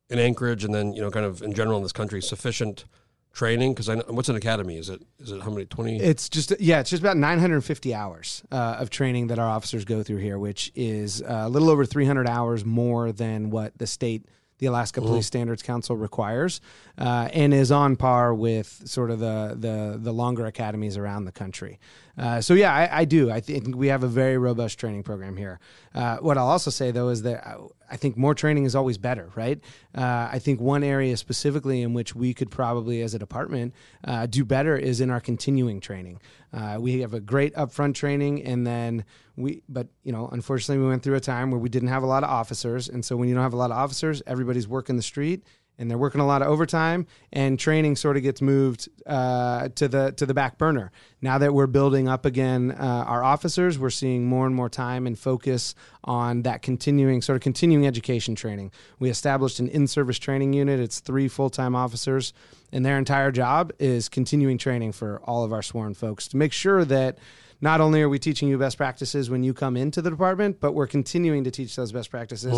in 0.10 0.20
Anchorage 0.20 0.64
and 0.64 0.74
then 0.74 0.94
you 0.94 1.02
know 1.02 1.10
kind 1.10 1.26
of 1.26 1.42
in 1.42 1.54
general 1.54 1.78
in 1.78 1.84
this 1.84 1.92
country 1.94 2.22
sufficient 2.22 2.86
training? 3.34 3.74
Because 3.74 3.90
I 3.90 3.96
know, 3.96 4.04
what's 4.08 4.30
an 4.30 4.36
academy? 4.36 4.78
Is 4.78 4.90
it 4.90 5.02
is 5.20 5.32
it 5.32 5.42
how 5.42 5.50
many 5.50 5.66
twenty? 5.66 6.00
It's 6.00 6.30
just 6.30 6.54
yeah, 6.60 6.80
it's 6.80 6.90
just 6.90 7.02
about 7.02 7.18
950 7.18 7.94
hours 7.94 8.44
uh, 8.52 8.78
of 8.80 8.90
training 8.90 9.28
that 9.28 9.40
our 9.40 9.50
officers 9.50 9.84
go 9.84 10.04
through 10.04 10.18
here, 10.18 10.40
which 10.40 10.72
is 10.76 11.22
uh, 11.22 11.44
a 11.46 11.50
little 11.50 11.70
over 11.70 11.86
300 11.86 12.28
hours 12.28 12.64
more 12.64 13.12
than 13.12 13.50
what 13.50 13.78
the 13.78 13.88
state, 13.88 14.26
the 14.60 14.68
Alaska 14.68 15.02
Police 15.02 15.26
Standards 15.26 15.64
Council 15.64 15.98
requires, 15.98 16.62
uh, 16.98 17.28
and 17.34 17.54
is 17.54 17.72
on 17.72 17.96
par 17.96 18.34
with 18.34 18.82
sort 18.86 19.12
of 19.12 19.20
the 19.20 19.56
the 19.60 19.98
the 20.00 20.14
longer 20.14 20.46
academies 20.46 20.96
around 20.96 21.26
the 21.26 21.32
country. 21.32 21.80
Uh, 22.18 22.40
so 22.40 22.54
yeah, 22.54 22.74
I, 22.74 23.00
I 23.00 23.06
do. 23.06 23.32
I 23.32 23.40
think 23.40 23.76
we 23.76 23.88
have 23.88 24.04
a 24.04 24.08
very 24.08 24.38
robust 24.38 24.80
training 24.80 25.04
program 25.04 25.36
here. 25.36 25.60
Uh, 25.96 26.18
what 26.18 26.38
I'll 26.38 26.48
also 26.48 26.70
say 26.70 26.92
though 26.92 27.10
is 27.10 27.24
that 27.24 27.46
I, 27.46 27.58
I 27.90 27.98
think 27.98 28.18
more 28.18 28.36
training 28.36 28.66
is 28.66 28.76
always 28.76 28.98
better, 28.98 29.30
right? 29.36 29.60
Uh, 29.96 30.30
I 30.32 30.40
think 30.40 30.60
one 30.60 30.84
area 30.84 31.18
specifically 31.18 31.82
in 31.82 31.94
which 31.94 32.16
we 32.16 32.34
could 32.34 32.52
probably, 32.52 33.02
as 33.02 33.14
a 33.14 33.20
department, 33.20 33.74
uh, 34.04 34.26
do 34.26 34.46
better 34.46 34.76
is 34.76 35.02
in 35.02 35.10
our 35.10 35.20
continuing 35.20 35.80
training. 35.80 36.20
Uh, 36.52 36.78
we 36.80 37.02
have 37.02 37.14
a 37.14 37.20
great 37.20 37.54
upfront 37.56 37.96
training, 37.96 38.44
and 38.44 38.66
then 38.66 39.06
we, 39.36 39.64
but 39.68 39.88
you 40.04 40.12
know, 40.12 40.30
unfortunately, 40.32 40.84
we 40.84 40.90
went 40.90 41.02
through 41.02 41.16
a 41.16 41.20
time 41.20 41.50
where 41.50 41.60
we 41.60 41.70
didn't 41.70 41.90
have 41.90 42.04
a 42.04 42.08
lot 42.08 42.24
of 42.24 42.30
officers, 42.30 42.90
and 42.90 43.04
so 43.04 43.16
when 43.16 43.28
you 43.28 43.36
don't 43.36 43.44
have 43.44 43.54
a 43.54 43.58
lot 43.58 43.72
of 43.72 43.78
officers, 43.78 44.22
everybody's 44.28 44.68
working 44.68 44.96
the 44.96 45.04
street 45.04 45.44
and 45.78 45.90
they're 45.90 45.98
working 45.98 46.22
a 46.22 46.26
lot 46.26 46.42
of 46.42 46.48
overtime 46.48 47.08
and 47.32 47.60
training 47.60 47.96
sort 47.96 48.16
of 48.16 48.24
gets 48.24 48.42
moved 48.42 48.90
uh, 49.08 49.70
to 49.70 49.88
the 49.88 50.12
to 50.12 50.26
the 50.26 50.34
back 50.34 50.58
burner. 50.58 50.92
Now 51.22 51.38
that 51.38 51.54
we're 51.54 51.68
building 51.68 52.08
up 52.08 52.26
again 52.26 52.72
uh, 52.72 53.06
our 53.08 53.24
officers 53.24 53.80
we're 53.80 53.90
seeing 53.90 54.26
more 54.26 54.46
and 54.46 54.56
more 54.56 54.70
time 54.70 55.08
and 55.08 55.18
focus 55.18 55.76
on 56.04 56.44
that 56.44 56.62
continuing 56.62 57.22
sort 57.22 57.36
of 57.36 57.42
continuing 57.42 57.88
education 57.88 58.36
training. 58.36 58.72
We 59.00 59.10
established 59.10 59.60
an 59.60 59.68
in-service 59.68 60.20
training 60.20 60.54
unit. 60.54 60.80
It's 60.80 61.00
three 61.00 61.28
full-time 61.28 61.76
officers 61.76 62.34
and 62.72 62.86
their 62.86 62.98
entire 62.98 63.32
job 63.32 63.72
is 63.80 64.10
continuing 64.10 64.58
training 64.58 64.92
for 64.92 65.22
all 65.24 65.44
of 65.44 65.54
our 65.54 65.62
sworn 65.62 65.94
folks 65.94 66.28
to 66.30 66.38
make 66.38 66.54
sure 66.54 66.86
that 66.86 67.18
not 67.62 67.80
only 67.80 68.02
are 68.02 68.10
we 68.10 68.20
teaching 68.20 68.50
you 68.50 68.58
best 68.58 68.78
practices 68.78 69.30
when 69.30 69.42
you 69.42 69.54
come 69.54 69.78
into 69.78 70.02
the 70.02 70.10
department 70.10 70.60
but 70.60 70.74
we're 70.74 70.88
continuing 70.88 71.44
to 71.44 71.52
teach 71.52 71.76
those 71.76 71.92
best 71.92 72.12
practices 72.12 72.52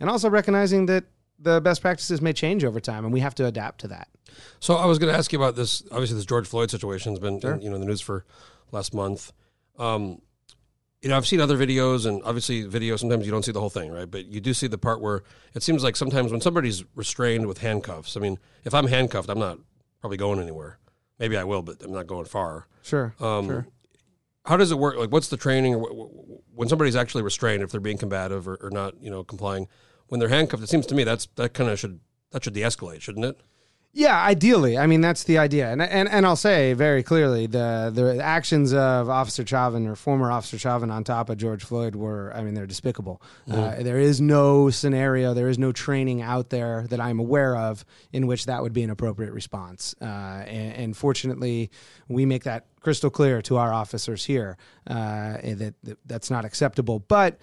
and 0.00 0.10
also 0.10 0.28
recognizing 0.28 0.86
that 0.86 1.04
the 1.38 1.60
best 1.60 1.80
practices 1.80 2.20
may 2.20 2.32
change 2.32 2.64
over 2.64 2.80
time, 2.80 3.04
and 3.04 3.12
we 3.12 3.20
have 3.20 3.34
to 3.36 3.46
adapt 3.46 3.80
to 3.82 3.88
that. 3.88 4.08
So 4.60 4.74
I 4.74 4.86
was 4.86 4.98
going 4.98 5.12
to 5.12 5.18
ask 5.18 5.32
you 5.32 5.38
about 5.38 5.56
this. 5.56 5.82
Obviously, 5.90 6.16
this 6.16 6.26
George 6.26 6.46
Floyd 6.46 6.70
situation 6.70 7.12
has 7.12 7.18
been 7.20 7.38
in, 7.40 7.62
you 7.62 7.70
know 7.70 7.76
in 7.76 7.80
the 7.80 7.86
news 7.86 8.00
for 8.00 8.24
last 8.72 8.92
month. 8.94 9.32
Um, 9.78 10.20
you 11.00 11.08
know, 11.08 11.16
I've 11.16 11.26
seen 11.26 11.40
other 11.40 11.56
videos, 11.56 12.06
and 12.06 12.22
obviously, 12.24 12.62
video. 12.62 12.96
Sometimes 12.96 13.24
you 13.24 13.30
don't 13.30 13.44
see 13.44 13.52
the 13.52 13.60
whole 13.60 13.70
thing, 13.70 13.90
right? 13.92 14.10
But 14.10 14.26
you 14.26 14.40
do 14.40 14.52
see 14.52 14.66
the 14.66 14.78
part 14.78 15.00
where 15.00 15.22
it 15.54 15.62
seems 15.62 15.84
like 15.84 15.94
sometimes 15.96 16.32
when 16.32 16.40
somebody's 16.40 16.84
restrained 16.96 17.46
with 17.46 17.58
handcuffs. 17.58 18.16
I 18.16 18.20
mean, 18.20 18.38
if 18.64 18.74
I'm 18.74 18.88
handcuffed, 18.88 19.28
I'm 19.30 19.38
not 19.38 19.58
probably 20.00 20.16
going 20.16 20.40
anywhere. 20.40 20.78
Maybe 21.18 21.36
I 21.36 21.44
will, 21.44 21.62
but 21.62 21.82
I'm 21.82 21.92
not 21.92 22.06
going 22.06 22.24
far. 22.26 22.66
Sure. 22.82 23.14
Um, 23.20 23.46
sure. 23.46 23.66
How 24.44 24.56
does 24.56 24.70
it 24.72 24.78
work? 24.78 24.96
Like, 24.96 25.10
what's 25.10 25.28
the 25.28 25.36
training? 25.36 25.74
Or 25.74 25.80
wh- 25.80 26.10
wh- 26.10 26.58
when 26.58 26.68
somebody's 26.68 26.96
actually 26.96 27.22
restrained, 27.22 27.62
if 27.62 27.70
they're 27.70 27.80
being 27.80 27.98
combative 27.98 28.48
or, 28.48 28.56
or 28.60 28.70
not, 28.70 29.00
you 29.00 29.10
know, 29.10 29.22
complying, 29.22 29.68
when 30.08 30.20
they're 30.20 30.28
handcuffed, 30.28 30.62
it 30.62 30.68
seems 30.68 30.86
to 30.86 30.94
me 30.94 31.04
that's 31.04 31.26
that 31.36 31.54
kind 31.54 31.70
of 31.70 31.78
should 31.78 32.00
that 32.32 32.44
should 32.44 32.54
de-escalate, 32.54 33.00
shouldn't 33.00 33.24
it? 33.24 33.40
Yeah, 33.94 34.22
ideally. 34.22 34.76
I 34.76 34.86
mean, 34.86 35.00
that's 35.00 35.24
the 35.24 35.38
idea. 35.38 35.72
And, 35.72 35.80
and 35.80 36.08
and 36.10 36.26
I'll 36.26 36.36
say 36.36 36.74
very 36.74 37.02
clearly 37.02 37.46
the 37.46 37.90
the 37.92 38.22
actions 38.22 38.74
of 38.74 39.08
Officer 39.08 39.46
Chauvin 39.46 39.86
or 39.86 39.96
former 39.96 40.30
Officer 40.30 40.58
Chauvin 40.58 40.90
on 40.90 41.04
top 41.04 41.30
of 41.30 41.38
George 41.38 41.64
Floyd 41.64 41.96
were, 41.96 42.30
I 42.34 42.42
mean, 42.42 42.52
they're 42.54 42.66
despicable. 42.66 43.22
Uh, 43.50 43.82
there 43.82 43.98
is 43.98 44.20
no 44.20 44.68
scenario, 44.68 45.32
there 45.32 45.48
is 45.48 45.58
no 45.58 45.72
training 45.72 46.20
out 46.20 46.50
there 46.50 46.86
that 46.90 47.00
I'm 47.00 47.18
aware 47.18 47.56
of 47.56 47.84
in 48.12 48.26
which 48.26 48.44
that 48.44 48.62
would 48.62 48.74
be 48.74 48.82
an 48.82 48.90
appropriate 48.90 49.32
response. 49.32 49.94
Uh, 50.00 50.04
and, 50.04 50.76
and 50.76 50.96
fortunately, 50.96 51.70
we 52.08 52.26
make 52.26 52.44
that 52.44 52.66
crystal 52.80 53.10
clear 53.10 53.40
to 53.42 53.56
our 53.56 53.72
officers 53.72 54.26
here 54.26 54.58
uh, 54.86 55.38
that, 55.42 55.74
that 55.82 55.98
that's 56.04 56.30
not 56.30 56.44
acceptable. 56.44 56.98
But 57.00 57.38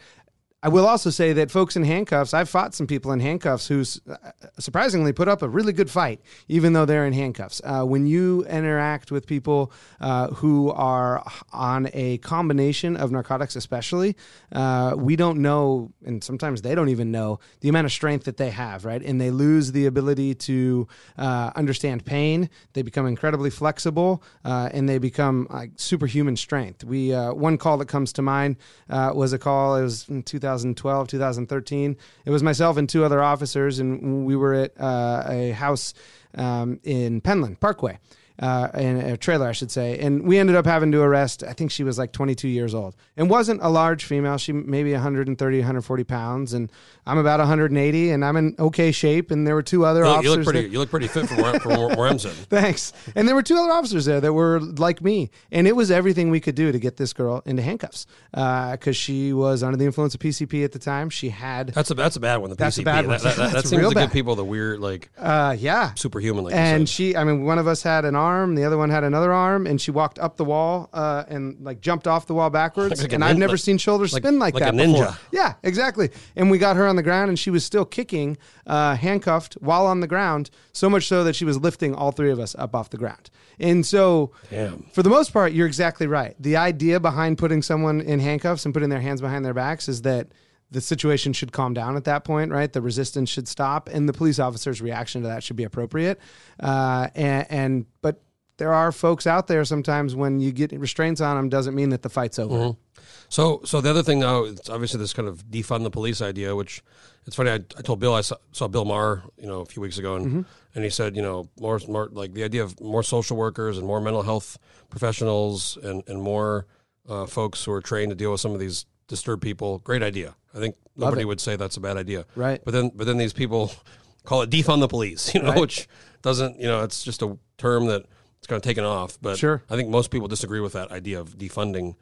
I 0.66 0.68
will 0.68 0.88
also 0.88 1.12
say 1.12 1.32
that 1.34 1.52
folks 1.52 1.76
in 1.76 1.84
handcuffs, 1.84 2.34
I've 2.34 2.50
fought 2.50 2.74
some 2.74 2.88
people 2.88 3.12
in 3.12 3.20
handcuffs 3.20 3.68
who 3.68 3.84
uh, 4.10 4.32
surprisingly 4.58 5.14
put 5.14 5.28
up 5.28 5.44
a 5.44 5.48
really 5.48 5.74
good 5.74 5.92
fight, 5.92 6.20
even 6.48 6.74
though 6.74 6.86
they're 6.86 7.06
in 7.06 7.14
handcuffs. 7.14 7.62
Uh, 7.64 7.84
when 7.84 8.08
you 8.08 8.44
interact 8.46 9.12
with 9.12 9.28
people 9.28 9.72
uh, 10.02 10.30
who 10.30 10.72
are 10.72 11.24
on 11.54 11.88
a 11.94 12.18
combination 12.18 12.98
of 12.98 13.12
narcotics, 13.12 13.56
especially, 13.56 14.16
uh, 14.54 14.96
we 14.98 15.16
don't 15.16 15.40
know, 15.40 15.92
and 16.04 16.24
sometimes 16.24 16.64
they 16.64 16.74
don't 16.74 16.90
even 16.90 17.12
know 17.12 17.40
the 17.60 17.70
amount 17.70 17.86
of 17.86 17.92
strength 17.92 18.26
that 18.26 18.38
they 18.38 18.50
have, 18.50 18.86
right? 18.86 19.04
And 19.04 19.22
they 19.22 19.30
lose 19.30 19.72
the 19.72 19.86
ability 19.86 20.34
to 20.34 20.88
uh, 21.20 21.52
understand 21.56 22.08
pain. 22.08 22.50
They 22.74 22.82
become 22.82 23.06
incredibly 23.06 23.52
flexible, 23.52 24.24
uh, 24.44 24.70
and 24.74 24.90
they 24.90 24.98
become 24.98 25.46
like 25.52 25.74
superhuman 25.76 26.38
strength. 26.38 26.84
We 26.84 27.12
one 27.14 27.60
call 27.60 27.78
that 27.78 27.88
comes 27.88 28.14
to 28.14 28.24
mind 28.24 28.56
was 28.90 29.32
a 29.32 29.38
call. 29.38 29.76
It 29.76 29.84
was 29.84 30.10
in 30.10 30.24
2000. 30.24 30.55
2012, 30.64 31.08
2013. 31.08 31.98
It 32.26 32.30
was 32.30 32.44
myself 32.44 32.78
and 32.78 32.88
two 32.88 33.04
other 33.04 33.22
officers, 33.22 33.80
and 33.80 34.26
we 34.26 34.36
were 34.36 34.54
at 34.54 34.80
uh, 34.80 35.24
a 35.28 35.52
house 35.52 35.94
um, 36.36 36.80
in 36.84 37.22
Penland 37.22 37.60
Parkway. 37.60 38.00
Uh, 38.38 38.68
in 38.76 38.98
a 38.98 39.16
trailer, 39.16 39.48
I 39.48 39.54
should 39.54 39.72
say, 39.72 39.98
and 40.00 40.24
we 40.28 40.38
ended 40.38 40.58
up 40.58 40.66
having 40.66 40.92
to 40.92 41.02
arrest. 41.02 41.42
I 41.42 41.54
think 41.54 41.72
she 41.72 41.86
was 41.86 41.98
like 41.98 42.12
22 42.12 42.50
years 42.50 42.76
old, 42.76 42.94
and 43.16 43.30
wasn't 43.30 43.62
a 43.64 43.70
large 43.70 44.04
female. 44.04 44.38
She 44.38 44.52
maybe 44.52 44.92
130, 44.92 45.58
140 45.60 46.04
pounds, 46.04 46.54
and 46.54 46.70
I'm 47.08 47.18
about 47.18 47.40
180, 47.40 48.10
and 48.12 48.26
I'm 48.26 48.36
in 48.36 48.56
okay 48.60 48.92
shape. 48.92 49.32
And 49.32 49.48
there 49.48 49.56
were 49.56 49.62
two 49.64 49.86
other 49.86 50.02
You 50.02 50.06
look, 50.08 50.18
officers. 50.18 50.26
you 50.26 50.36
look 50.38 50.46
pretty. 50.46 50.70
You 50.70 50.80
look 50.80 50.90
pretty 50.90 51.08
fit 51.08 51.30
for, 51.30 51.36
where, 51.42 51.60
from 51.62 51.96
where 51.96 52.08
I'm 52.10 52.20
sitting. 52.20 52.38
Thanks. 52.50 52.92
And 53.16 53.26
there 53.26 53.36
were 53.36 53.42
two 53.44 53.56
other 53.56 53.72
officers 53.72 54.04
there 54.04 54.20
that 54.20 54.34
were 54.34 54.60
like 54.60 55.02
me, 55.02 55.30
and 55.52 55.66
it 55.66 55.76
was 55.78 55.90
everything 55.90 56.30
we 56.30 56.42
could 56.42 56.56
do 56.56 56.74
to 56.74 56.80
get 56.80 56.98
this 56.98 57.14
girl 57.14 57.42
into 57.46 57.62
handcuffs 57.62 58.06
because 58.32 58.98
she 58.98 59.32
was 59.32 59.64
under 59.64 59.78
the 59.78 59.86
influence 59.86 60.14
of 60.14 60.20
PCP 60.20 60.66
at 60.66 60.74
the 60.74 60.80
time. 60.80 61.10
She 61.10 61.30
had, 61.30 61.70
That's 61.70 61.90
a 61.90 61.94
that's 61.94 62.18
a 62.18 62.20
bad 62.20 62.38
one. 62.38 62.50
The 62.50 62.58
That's 62.58 62.78
a 62.80 62.84
bad 62.84 63.08
one. 63.08 63.18
That, 63.18 63.24
that, 63.24 63.38
that, 63.38 63.54
that 63.54 63.66
seems 63.68 63.82
to 63.88 63.94
bad. 63.96 64.02
give 64.08 64.12
people 64.12 64.36
the 64.36 64.44
weird, 64.44 64.82
like 64.82 65.10
uh, 65.18 65.56
yeah, 65.58 65.94
superhuman, 65.94 66.44
like 66.44 66.54
and 66.54 66.90
she, 66.90 67.16
I 67.16 67.24
mean, 67.24 67.46
one 67.46 67.60
of 67.60 67.68
us 67.68 67.82
had 67.82 68.04
an 68.04 68.16
arm, 68.26 68.56
the 68.56 68.64
other 68.64 68.78
one 68.78 68.90
had 68.90 69.04
another 69.04 69.32
arm, 69.32 69.68
and 69.68 69.80
she 69.80 69.92
walked 69.92 70.20
up 70.20 70.38
the 70.38 70.44
wall 70.46 70.90
uh, 70.94 71.24
and 71.28 71.58
like 71.62 71.80
jumped 71.82 72.08
off 72.08 72.26
the 72.28 72.34
wall 72.34 72.50
backwards. 72.50 73.02
Like 73.02 73.14
and 73.14 73.24
I've 73.24 73.38
never 73.38 73.54
like- 73.54 73.60
seen 73.62 73.78
shoulders 73.78 74.14
like- 74.14 74.24
spin 74.24 74.40
like, 74.40 74.54
like 74.54 74.64
a 74.64 74.66
that 74.66 74.74
ninja. 74.74 75.00
before. 75.00 75.18
Yeah, 75.32 75.54
exactly. 75.64 76.10
And 76.36 76.50
we 76.52 76.58
got 76.58 76.76
her 76.76 76.88
on 76.88 76.96
the 76.96 77.04
ground, 77.04 77.30
and 77.30 77.38
she 77.40 77.50
was 77.50 77.64
still 77.64 77.86
kicking, 77.86 78.38
uh, 78.68 78.96
handcuffed 78.96 79.54
while 79.62 79.86
on 79.86 80.00
the 80.00 80.08
ground, 80.08 80.50
so 80.74 80.90
much 80.90 81.08
so 81.08 81.24
that 81.24 81.36
she 81.36 81.46
was 81.46 81.58
lifting 81.58 81.94
all 81.96 82.12
three 82.12 82.32
of 82.32 82.40
us 82.40 82.56
up 82.58 82.76
off 82.76 82.90
the 82.90 82.98
ground. 82.98 83.30
And 83.60 83.86
so, 83.86 84.32
Damn. 84.50 84.84
for 84.92 85.02
the 85.04 85.10
most 85.10 85.32
part, 85.32 85.54
you're 85.54 85.68
exactly 85.68 86.08
right. 86.08 86.36
The 86.40 86.58
idea 86.58 87.00
behind 87.00 87.38
putting 87.38 87.62
someone 87.62 88.02
in 88.02 88.20
handcuffs 88.20 88.66
and 88.66 88.74
putting 88.74 88.90
their 88.90 89.00
hands 89.02 89.22
behind 89.22 89.46
their 89.46 89.54
backs 89.54 89.88
is 89.88 90.02
that 90.02 90.28
the 90.72 90.82
situation 90.82 91.34
should 91.34 91.52
calm 91.52 91.74
down 91.74 91.96
at 91.96 92.04
that 92.06 92.24
point, 92.24 92.52
right? 92.52 92.72
The 92.72 92.82
resistance 92.82 93.30
should 93.30 93.48
stop, 93.48 93.88
and 93.88 94.10
the 94.10 94.14
police 94.14 94.40
officer's 94.40 94.82
reaction 94.82 95.22
to 95.22 95.28
that 95.28 95.44
should 95.44 95.56
be 95.56 95.64
appropriate. 95.64 96.20
Uh, 96.60 97.08
and, 97.16 97.48
and 97.50 97.86
but 98.02 98.22
there 98.58 98.74
are 98.74 98.92
folks 98.92 99.28
out 99.28 99.48
there 99.48 99.64
sometimes 99.66 100.16
when 100.16 100.40
you 100.40 100.52
get 100.52 100.72
restraints 100.80 101.22
on 101.22 101.36
them 101.36 101.50
doesn't 101.50 101.76
mean 101.76 101.90
that 101.90 102.02
the 102.02 102.10
fight's 102.10 102.40
over. 102.40 102.56
Mm-hmm. 102.56 102.80
So, 103.28 103.62
so 103.66 103.82
the 103.82 103.90
other 103.90 104.04
thing 104.04 104.20
now, 104.20 104.44
it's 104.46 104.70
obviously 104.70 105.00
this 105.00 105.14
kind 105.14 105.28
of 105.28 105.46
defund 105.48 105.84
the 105.84 105.92
police 105.92 106.22
idea, 106.22 106.56
which 106.56 106.82
it's 107.26 107.36
funny. 107.36 107.52
I, 107.52 107.56
I 107.56 107.82
told 107.82 108.00
Bill 108.00 108.14
I 108.14 108.22
saw, 108.22 108.36
saw 108.52 108.68
Bill 108.68 108.86
Maher, 108.86 109.24
you 109.38 109.48
know, 109.48 109.62
a 109.62 109.66
few 109.66 109.82
weeks 109.82 109.98
ago, 109.98 110.16
and 110.16 110.26
Mm-hmm. 110.26 110.42
and 110.76 110.84
he 110.84 110.90
said, 110.90 111.16
you 111.16 111.22
know, 111.22 111.50
more 111.60 111.80
more 111.88 112.10
like 112.12 112.34
the 112.34 112.44
idea 112.44 112.64
of 112.64 112.80
more 112.80 113.04
social 113.04 113.36
workers 113.38 113.78
and 113.78 113.86
more 113.86 114.00
mental 114.00 114.24
health 114.24 114.58
professionals 114.90 115.78
and 115.84 116.04
and 116.08 116.22
more 116.22 116.66
uh, 117.10 117.26
folks 117.26 117.64
who 117.64 117.72
are 117.72 117.82
trained 117.82 118.10
to 118.10 118.16
deal 118.16 118.32
with 118.32 118.42
some 118.42 118.54
of 118.54 118.60
these 118.60 118.86
disturbed 119.08 119.42
people. 119.42 119.80
Great 119.80 120.04
idea. 120.04 120.36
I 120.54 120.60
think 120.60 120.76
nobody 120.96 121.22
it. 121.22 121.26
would 121.26 121.42
say 121.42 121.56
that's 121.56 121.78
a 121.78 121.82
bad 121.82 121.98
idea, 121.98 122.26
Right. 122.36 122.62
But 122.64 122.72
then, 122.72 122.92
but 122.96 123.06
then 123.06 123.18
these 123.18 123.34
people 123.34 123.72
call 124.24 124.42
it 124.42 124.50
defund 124.50 124.80
the 124.80 124.88
police, 124.88 125.34
you 125.36 125.42
know, 125.42 125.50
Right. 125.50 125.60
which 125.60 125.88
doesn't, 126.22 126.60
you 126.60 126.68
know, 126.68 126.84
it's 126.84 127.04
just 127.04 127.22
a 127.22 127.38
term 127.58 127.86
that 127.88 128.06
it's 128.38 128.48
kind 128.48 128.58
of 128.58 128.64
taken 128.64 128.84
off. 128.84 129.18
But 129.22 129.38
Sure. 129.38 129.64
I 129.70 129.76
think 129.76 129.90
most 129.90 130.12
people 130.12 130.28
disagree 130.28 130.60
with 130.60 130.74
that 130.74 130.92
idea 130.92 131.20
of 131.20 131.38
defunding 131.38 131.96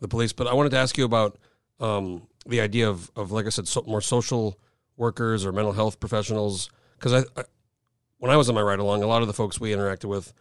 the 0.00 0.08
police. 0.08 0.32
But 0.32 0.46
I 0.46 0.54
wanted 0.54 0.70
to 0.70 0.78
ask 0.78 0.96
you 0.96 1.04
about 1.04 1.38
um, 1.80 2.26
the 2.46 2.60
idea 2.60 2.88
of, 2.88 3.10
of, 3.16 3.32
like 3.32 3.46
I 3.46 3.50
said, 3.50 3.66
so, 3.68 3.82
more 3.86 4.00
social 4.00 4.58
workers 4.96 5.44
or 5.44 5.52
mental 5.52 5.72
health 5.72 6.00
professionals. 6.00 6.70
Because 6.98 7.12
I, 7.12 7.40
I, 7.40 7.44
when 8.18 8.30
I 8.30 8.36
was 8.36 8.48
on 8.48 8.54
my 8.54 8.62
ride 8.62 8.78
along, 8.78 9.02
a 9.02 9.06
lot 9.06 9.20
of 9.22 9.28
the 9.28 9.34
folks 9.34 9.60
we 9.60 9.72
interacted 9.72 10.06
with 10.06 10.32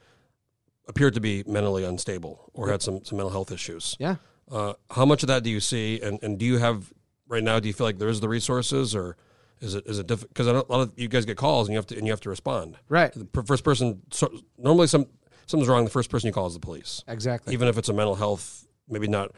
appeared 0.88 1.14
to 1.16 1.20
be 1.22 1.44
mentally 1.48 1.84
unstable 1.84 2.52
or 2.54 2.70
had 2.70 2.82
some, 2.82 3.04
some 3.04 3.18
mental 3.18 3.32
health 3.32 3.52
issues. 3.52 3.96
Yeah. 4.00 4.16
Uh, 4.52 4.74
how 4.92 5.06
much 5.06 5.24
of 5.24 5.28
that 5.28 5.44
do 5.44 5.50
you 5.50 5.60
see, 5.60 6.00
and, 6.02 6.22
and 6.22 6.38
do 6.38 6.46
you 6.46 6.58
have 6.58 6.94
right 7.28 7.44
now? 7.44 7.60
Do 7.60 7.68
you 7.68 7.74
feel 7.74 7.88
like 7.88 7.98
there 7.98 8.10
is 8.10 8.20
the 8.20 8.30
resources, 8.30 8.96
or 8.96 9.18
is 9.62 9.74
it 9.76 9.86
is 9.88 10.00
it 10.00 10.08
difficult? 10.08 10.30
Because 10.34 10.48
a 10.48 10.54
lot 10.54 10.70
of 10.70 10.94
you 10.96 11.08
guys 11.08 11.26
get 11.26 11.38
calls 11.38 11.68
and 11.68 11.74
you 11.74 11.78
have 11.78 11.88
to 11.88 11.98
and 11.98 12.06
you 12.06 12.12
have 12.14 12.22
to 12.22 12.30
respond. 12.30 12.78
Right. 12.90 13.12
The 13.14 13.44
first 13.44 13.64
person. 13.64 14.02
So, 14.12 14.32
normally, 14.58 14.88
some 14.88 15.08
something's 15.48 15.68
wrong. 15.70 15.84
The 15.84 15.92
first 15.92 16.10
person 16.10 16.28
you 16.28 16.34
call 16.34 16.48
is 16.48 16.54
the 16.54 16.60
police 16.60 17.04
Exactly. 17.08 17.54
even 17.54 17.68
if 17.68 17.78
it's 17.78 17.90
a 17.90 17.94
mental 17.94 18.16
health, 18.16 18.68
maybe 18.88 19.08
not 19.08 19.32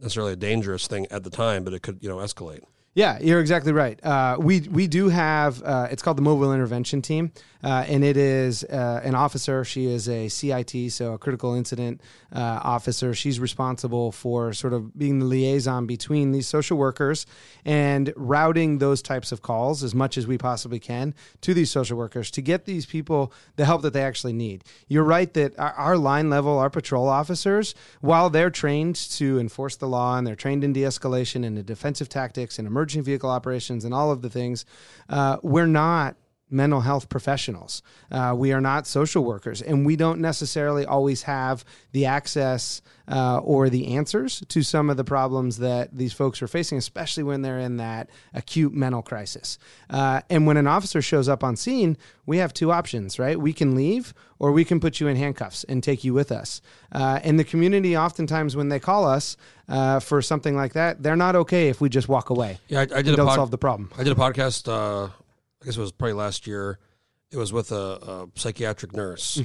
necessarily 0.00 0.32
a 0.32 0.36
dangerous 0.36 0.86
thing 0.86 1.06
at 1.10 1.22
the 1.24 1.30
time, 1.30 1.64
but 1.64 1.72
it 1.72 1.82
could, 1.82 1.98
you 2.02 2.08
know, 2.08 2.16
escalate. 2.16 2.60
Yeah, 2.94 3.18
you're 3.20 3.40
exactly 3.40 3.72
right. 3.72 4.02
Uh, 4.02 4.38
we 4.40 4.60
we 4.70 4.86
do 4.86 5.10
have 5.10 5.62
uh, 5.62 5.88
it's 5.90 6.02
called 6.02 6.16
the 6.16 6.22
Mobile 6.22 6.54
Intervention 6.54 7.02
Team, 7.02 7.30
uh, 7.66 7.84
and 7.88 8.04
it 8.04 8.16
is 8.16 8.62
uh, 8.62 9.00
an 9.02 9.16
officer. 9.16 9.64
She 9.64 9.86
is 9.86 10.08
a 10.08 10.28
CIT, 10.28 10.92
so 10.92 11.14
a 11.14 11.18
critical 11.18 11.52
incident 11.54 12.00
uh, 12.32 12.60
officer. 12.62 13.12
She's 13.12 13.40
responsible 13.40 14.12
for 14.12 14.52
sort 14.52 14.72
of 14.72 14.96
being 14.96 15.18
the 15.18 15.24
liaison 15.24 15.84
between 15.84 16.30
these 16.30 16.46
social 16.46 16.78
workers 16.78 17.26
and 17.64 18.12
routing 18.14 18.78
those 18.78 19.02
types 19.02 19.32
of 19.32 19.42
calls 19.42 19.82
as 19.82 19.96
much 19.96 20.16
as 20.16 20.28
we 20.28 20.38
possibly 20.38 20.78
can 20.78 21.12
to 21.40 21.54
these 21.54 21.68
social 21.68 21.98
workers 21.98 22.30
to 22.30 22.40
get 22.40 22.66
these 22.66 22.86
people 22.86 23.32
the 23.56 23.64
help 23.64 23.82
that 23.82 23.92
they 23.92 24.04
actually 24.04 24.32
need. 24.32 24.62
You're 24.86 25.02
right 25.02 25.34
that 25.34 25.58
our, 25.58 25.72
our 25.72 25.98
line 25.98 26.30
level, 26.30 26.60
our 26.60 26.70
patrol 26.70 27.08
officers, 27.08 27.74
while 28.00 28.30
they're 28.30 28.48
trained 28.48 28.94
to 28.94 29.40
enforce 29.40 29.74
the 29.74 29.88
law 29.88 30.16
and 30.16 30.24
they're 30.24 30.36
trained 30.36 30.62
in 30.62 30.72
de-escalation 30.72 31.44
and 31.44 31.58
in 31.58 31.64
defensive 31.64 32.08
tactics 32.08 32.60
and 32.60 32.68
emergency 32.68 33.04
vehicle 33.04 33.28
operations 33.28 33.84
and 33.84 33.92
all 33.92 34.12
of 34.12 34.22
the 34.22 34.30
things, 34.30 34.64
uh, 35.08 35.38
we're 35.42 35.66
not 35.66 36.14
mental 36.50 36.80
health 36.80 37.08
professionals. 37.08 37.82
Uh, 38.10 38.34
we 38.36 38.52
are 38.52 38.60
not 38.60 38.86
social 38.86 39.24
workers, 39.24 39.62
and 39.62 39.84
we 39.84 39.96
don't 39.96 40.20
necessarily 40.20 40.84
always 40.84 41.22
have 41.22 41.64
the 41.92 42.06
access 42.06 42.82
uh, 43.08 43.38
or 43.38 43.68
the 43.68 43.94
answers 43.96 44.42
to 44.48 44.62
some 44.62 44.90
of 44.90 44.96
the 44.96 45.04
problems 45.04 45.58
that 45.58 45.96
these 45.96 46.12
folks 46.12 46.42
are 46.42 46.48
facing, 46.48 46.78
especially 46.78 47.22
when 47.22 47.42
they're 47.42 47.58
in 47.58 47.76
that 47.76 48.10
acute 48.34 48.72
mental 48.72 49.02
crisis. 49.02 49.58
Uh, 49.90 50.20
and 50.30 50.46
when 50.46 50.56
an 50.56 50.66
officer 50.66 51.00
shows 51.02 51.28
up 51.28 51.44
on 51.44 51.56
scene, 51.56 51.96
we 52.26 52.38
have 52.38 52.52
two 52.52 52.72
options, 52.72 53.18
right? 53.18 53.38
We 53.38 53.52
can 53.52 53.74
leave, 53.74 54.12
or 54.38 54.52
we 54.52 54.64
can 54.64 54.80
put 54.80 55.00
you 55.00 55.08
in 55.08 55.16
handcuffs 55.16 55.64
and 55.64 55.82
take 55.82 56.04
you 56.04 56.14
with 56.14 56.32
us. 56.32 56.60
Uh, 56.92 57.20
and 57.22 57.38
the 57.38 57.44
community, 57.44 57.96
oftentimes, 57.96 58.56
when 58.56 58.68
they 58.68 58.80
call 58.80 59.04
us 59.04 59.36
uh, 59.68 60.00
for 60.00 60.20
something 60.20 60.56
like 60.56 60.72
that, 60.74 61.02
they're 61.02 61.16
not 61.16 61.36
okay 61.36 61.68
if 61.68 61.80
we 61.80 61.88
just 61.88 62.08
walk 62.08 62.30
away. 62.30 62.58
Yeah, 62.68 62.80
I, 62.80 62.82
I 62.82 63.02
did 63.02 63.16
don't 63.16 63.26
pod- 63.26 63.36
solve 63.36 63.50
the 63.50 63.58
problem. 63.58 63.90
I 63.96 64.04
did 64.04 64.12
a 64.12 64.16
podcast. 64.16 64.68
Uh, 65.66 65.68
I 65.68 65.70
guess 65.70 65.76
it 65.76 65.80
was 65.80 65.92
probably 65.92 66.14
last 66.14 66.46
year. 66.46 66.78
It 67.30 67.36
was 67.36 67.52
with 67.52 67.72
a, 67.72 67.76
a 67.76 68.28
psychiatric 68.36 68.92
nurse, 68.94 69.36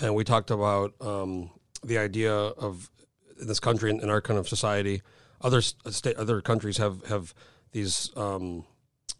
and 0.00 0.14
we 0.14 0.24
talked 0.24 0.50
about 0.50 0.94
um, 1.00 1.50
the 1.84 1.98
idea 1.98 2.34
of 2.34 2.90
in 3.40 3.46
this 3.46 3.60
country 3.60 3.90
in, 3.90 4.00
in 4.00 4.10
our 4.10 4.20
kind 4.20 4.38
of 4.38 4.48
society. 4.48 5.02
Other 5.40 5.60
state, 5.62 6.16
other 6.16 6.40
countries 6.40 6.76
have 6.78 7.04
have 7.06 7.34
these 7.72 8.10
um, 8.16 8.64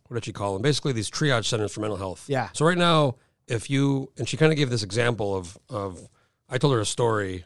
what 0.09 0.17
did 0.17 0.25
she 0.25 0.33
call 0.33 0.55
them? 0.55 0.63
Basically, 0.63 0.93
these 0.93 1.11
triage 1.11 1.47
centers 1.47 1.73
for 1.73 1.81
mental 1.81 1.97
health. 1.97 2.25
Yeah. 2.29 2.49
So 2.53 2.67
right 2.67 2.77
now, 2.77 3.15
if 3.47 3.71
you 3.71 4.13
and 4.19 4.29
she 4.29 4.37
kind 4.37 4.53
of 4.53 4.59
gave 4.59 4.71
this 4.71 4.83
example 4.83 5.37
of 5.37 5.57
of 5.69 6.09
I 6.49 6.59
told 6.59 6.75
her 6.75 6.81
a 6.81 6.87
story 6.87 7.45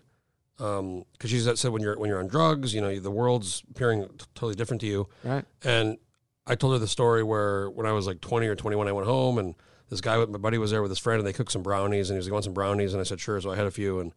because 0.56 1.04
she 1.26 1.40
said 1.40 1.72
when 1.72 1.82
you're 1.82 1.98
when 1.98 2.08
you're 2.08 2.20
on 2.20 2.28
drugs, 2.28 2.74
you 2.74 2.80
know, 2.80 2.98
the 2.98 3.10
world's 3.10 3.62
appearing 3.70 4.08
t- 4.08 4.24
totally 4.34 4.54
different 4.54 4.80
to 4.80 4.86
you. 4.86 5.08
Right. 5.22 5.44
And 5.62 5.98
I 6.46 6.54
told 6.54 6.74
her 6.74 6.78
the 6.78 6.88
story 6.88 7.22
where 7.22 7.70
when 7.70 7.86
I 7.86 7.92
was 7.92 8.06
like 8.06 8.20
20 8.20 8.46
or 8.46 8.54
21, 8.54 8.88
I 8.88 8.92
went 8.92 9.06
home 9.06 9.38
and 9.38 9.54
this 9.88 10.00
guy, 10.00 10.16
my 10.24 10.38
buddy 10.38 10.58
was 10.58 10.70
there 10.70 10.82
with 10.82 10.90
his 10.90 10.98
friend 10.98 11.18
and 11.18 11.26
they 11.26 11.32
cooked 11.32 11.52
some 11.52 11.62
brownies 11.62 12.10
and 12.10 12.16
he 12.16 12.18
was 12.18 12.26
like, 12.26 12.32
"Want 12.32 12.44
some 12.44 12.54
brownies? 12.54 12.92
And 12.92 13.00
I 13.00 13.04
said, 13.04 13.20
sure. 13.20 13.40
So 13.40 13.50
I 13.50 13.56
had 13.56 13.66
a 13.66 13.70
few 13.70 14.00
and 14.00 14.12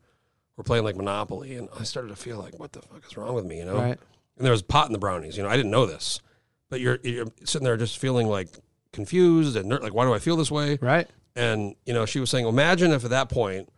we're 0.55 0.63
playing 0.63 0.83
like 0.83 0.95
Monopoly. 0.95 1.55
And 1.55 1.69
I 1.79 1.83
started 1.83 2.09
to 2.09 2.15
feel 2.15 2.37
like, 2.37 2.59
what 2.59 2.73
the 2.73 2.81
fuck 2.81 3.05
is 3.05 3.15
wrong 3.15 3.33
with 3.33 3.45
me? 3.45 3.59
You 3.59 3.65
know? 3.65 3.75
Right. 3.75 3.99
And 4.37 4.45
there 4.45 4.51
was 4.51 4.61
pot 4.61 4.87
in 4.87 4.93
the 4.93 4.99
brownies. 4.99 5.37
You 5.37 5.43
know, 5.43 5.49
I 5.49 5.55
didn't 5.55 5.71
know 5.71 5.85
this, 5.85 6.21
but 6.69 6.79
you're, 6.79 6.99
you're 7.03 7.27
sitting 7.43 7.65
there 7.65 7.77
just 7.77 7.97
feeling 7.97 8.27
like 8.27 8.49
confused 8.91 9.55
and 9.55 9.69
like, 9.69 9.93
why 9.93 10.05
do 10.05 10.13
I 10.13 10.19
feel 10.19 10.35
this 10.35 10.51
way? 10.51 10.77
Right. 10.81 11.07
And, 11.35 11.75
you 11.85 11.93
know, 11.93 12.05
she 12.05 12.19
was 12.19 12.29
saying, 12.29 12.47
imagine 12.47 12.91
if 12.91 13.03
at 13.03 13.11
that 13.11 13.29
point, 13.29 13.69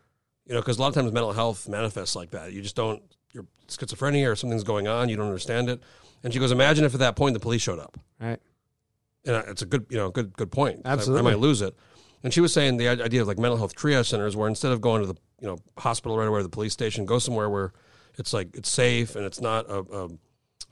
you 0.46 0.54
know, 0.54 0.62
because 0.62 0.78
a 0.78 0.82
lot 0.82 0.88
of 0.90 0.96
times 0.96 1.12
mental 1.12 1.34
health 1.34 1.68
manifests 1.68 2.16
like 2.16 2.32
that. 2.32 2.54
You 2.54 2.62
just 2.62 2.76
don't, 2.76 3.04
you're 3.34 3.46
schizophrenia 3.68 4.32
or 4.32 4.36
something's 4.36 4.64
going 4.64 4.88
on, 4.88 5.10
you 5.10 5.18
don't 5.18 5.28
understand 5.28 5.70
it. 5.70 5.82
And 6.24 6.34
she 6.34 6.40
goes, 6.40 6.52
imagine 6.52 6.86
if 6.86 6.94
at 6.94 7.00
that 7.00 7.16
point 7.16 7.34
the 7.34 7.40
police 7.40 7.62
showed 7.62 7.80
up. 7.80 7.98
Right. 8.20 8.40
And 9.26 9.36
it's 9.48 9.62
a 9.62 9.66
good, 9.66 9.86
you 9.90 9.98
know, 9.98 10.10
good, 10.10 10.36
good 10.36 10.52
point. 10.52 10.82
I- 10.86 10.94
I, 10.94 11.22
might 11.22 11.40
lose 11.40 11.62
it. 11.62 11.76
And 12.24 12.34
she 12.34 12.42
was 12.42 12.54
saying 12.54 12.78
the 12.78 12.88
idea 12.90 13.22
of 13.22 13.28
like 13.28 13.38
mental 13.38 13.58
health 13.58 13.76
triage 13.76 14.08
centers, 14.08 14.36
where 14.36 14.50
instead 14.50 14.72
of 14.72 14.82
going 14.82 15.02
to 15.02 15.08
the, 15.08 15.16
you 15.40 15.48
know, 15.48 15.58
hospital 15.78 16.18
right 16.18 16.28
away 16.28 16.40
or 16.40 16.44
the 16.44 16.50
police 16.50 16.74
station, 16.74 17.06
go 17.06 17.18
somewhere 17.20 17.50
where 17.50 17.72
it's 18.18 18.34
like 18.34 18.50
it's 18.56 18.70
safe 18.70 19.16
and 19.16 19.26
it's 19.26 19.40
not 19.40 19.70
a, 19.70 19.80
a, 19.80 20.10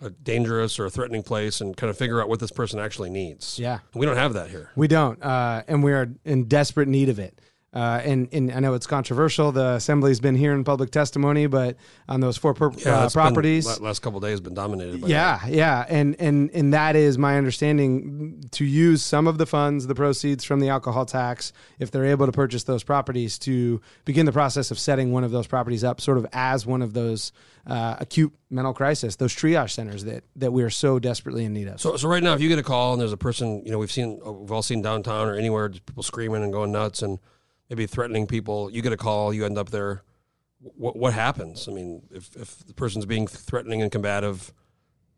a 0.07 0.09
dangerous 0.09 0.77
or 0.77 0.85
a 0.85 0.89
threatening 0.89 1.23
place, 1.23 1.61
and 1.61 1.77
kind 1.77 1.89
of 1.89 1.97
figure 1.97 2.21
out 2.21 2.27
what 2.27 2.41
this 2.41 2.51
person 2.51 2.79
actually 2.79 3.09
needs. 3.09 3.57
Yeah. 3.57 3.79
And 3.93 3.99
we 3.99 4.05
don't 4.05 4.17
have 4.17 4.33
that 4.33 4.49
here. 4.49 4.71
We 4.75 4.89
don't, 4.89 5.23
uh, 5.23 5.63
and 5.69 5.81
we 5.83 5.93
are 5.93 6.09
in 6.25 6.45
desperate 6.49 6.89
need 6.89 7.07
of 7.07 7.17
it. 7.17 7.39
Uh, 7.73 8.01
and, 8.03 8.29
and 8.31 8.51
I 8.51 8.59
know 8.59 8.73
it's 8.75 8.87
controversial. 8.87 9.51
The 9.51 9.73
assembly's 9.73 10.21
been 10.21 10.35
hearing 10.35 10.63
public 10.63 10.89
testimony, 10.89 11.47
but 11.47 11.75
on 12.07 12.21
those 12.21 12.37
four 12.37 12.53
per, 12.53 12.67
uh, 12.67 12.71
it's 12.71 12.83
been- 12.85 13.09
properties, 13.11 13.79
last 13.81 13.99
couple 13.99 14.19
days 14.21 14.39
been 14.39 14.53
dominated. 14.53 15.01
By 15.01 15.09
yeah, 15.09 15.45
yeah, 15.47 15.85
and 15.89 16.15
and 16.19 16.49
and 16.53 16.73
that 16.73 16.95
is 16.95 17.17
my 17.17 17.37
understanding 17.37 18.41
to 18.51 18.63
use 18.63 19.03
some 19.03 19.27
of 19.27 19.37
the 19.37 19.45
funds, 19.45 19.85
the 19.85 19.95
proceeds 19.95 20.45
from 20.45 20.59
the 20.61 20.69
alcohol 20.69 21.05
tax, 21.05 21.51
if 21.77 21.91
they're 21.91 22.05
able 22.05 22.25
to 22.25 22.31
purchase 22.31 22.63
those 22.63 22.83
properties, 22.83 23.37
to 23.39 23.81
begin 24.05 24.25
the 24.25 24.31
process 24.31 24.71
of 24.71 24.79
setting 24.79 25.11
one 25.11 25.25
of 25.25 25.31
those 25.31 25.45
properties 25.45 25.83
up, 25.83 25.99
sort 25.99 26.17
of 26.17 26.25
as 26.31 26.65
one 26.65 26.81
of 26.81 26.93
those 26.93 27.33
uh, 27.67 27.97
acute 27.99 28.33
mental 28.49 28.73
crisis, 28.73 29.17
those 29.17 29.35
triage 29.35 29.71
centers 29.71 30.05
that 30.05 30.23
that 30.37 30.53
we 30.53 30.63
are 30.63 30.69
so 30.69 30.99
desperately 30.99 31.43
in 31.43 31.53
need 31.53 31.67
of. 31.67 31.81
So, 31.81 31.97
so 31.97 32.07
right 32.07 32.23
now, 32.23 32.33
if 32.33 32.39
you 32.39 32.47
get 32.47 32.59
a 32.59 32.63
call 32.63 32.93
and 32.93 33.01
there's 33.01 33.11
a 33.13 33.17
person, 33.17 33.61
you 33.65 33.71
know, 33.71 33.77
we've 33.77 33.91
seen, 33.91 34.19
we've 34.23 34.51
all 34.53 34.63
seen 34.63 34.81
downtown 34.81 35.27
or 35.27 35.35
anywhere, 35.35 35.67
people 35.69 36.01
screaming 36.01 36.43
and 36.43 36.53
going 36.53 36.71
nuts 36.71 37.01
and 37.01 37.19
maybe 37.69 37.85
threatening 37.85 38.27
people. 38.27 38.69
You 38.69 38.81
get 38.81 38.93
a 38.93 38.97
call, 38.97 39.33
you 39.33 39.45
end 39.45 39.57
up 39.57 39.69
there. 39.69 40.03
What 40.59 40.95
what 40.95 41.13
happens? 41.13 41.67
I 41.67 41.71
mean, 41.71 42.01
if 42.11 42.35
if 42.35 42.65
the 42.65 42.73
person's 42.73 43.05
being 43.05 43.27
threatening 43.27 43.81
and 43.81 43.91
combative 43.91 44.53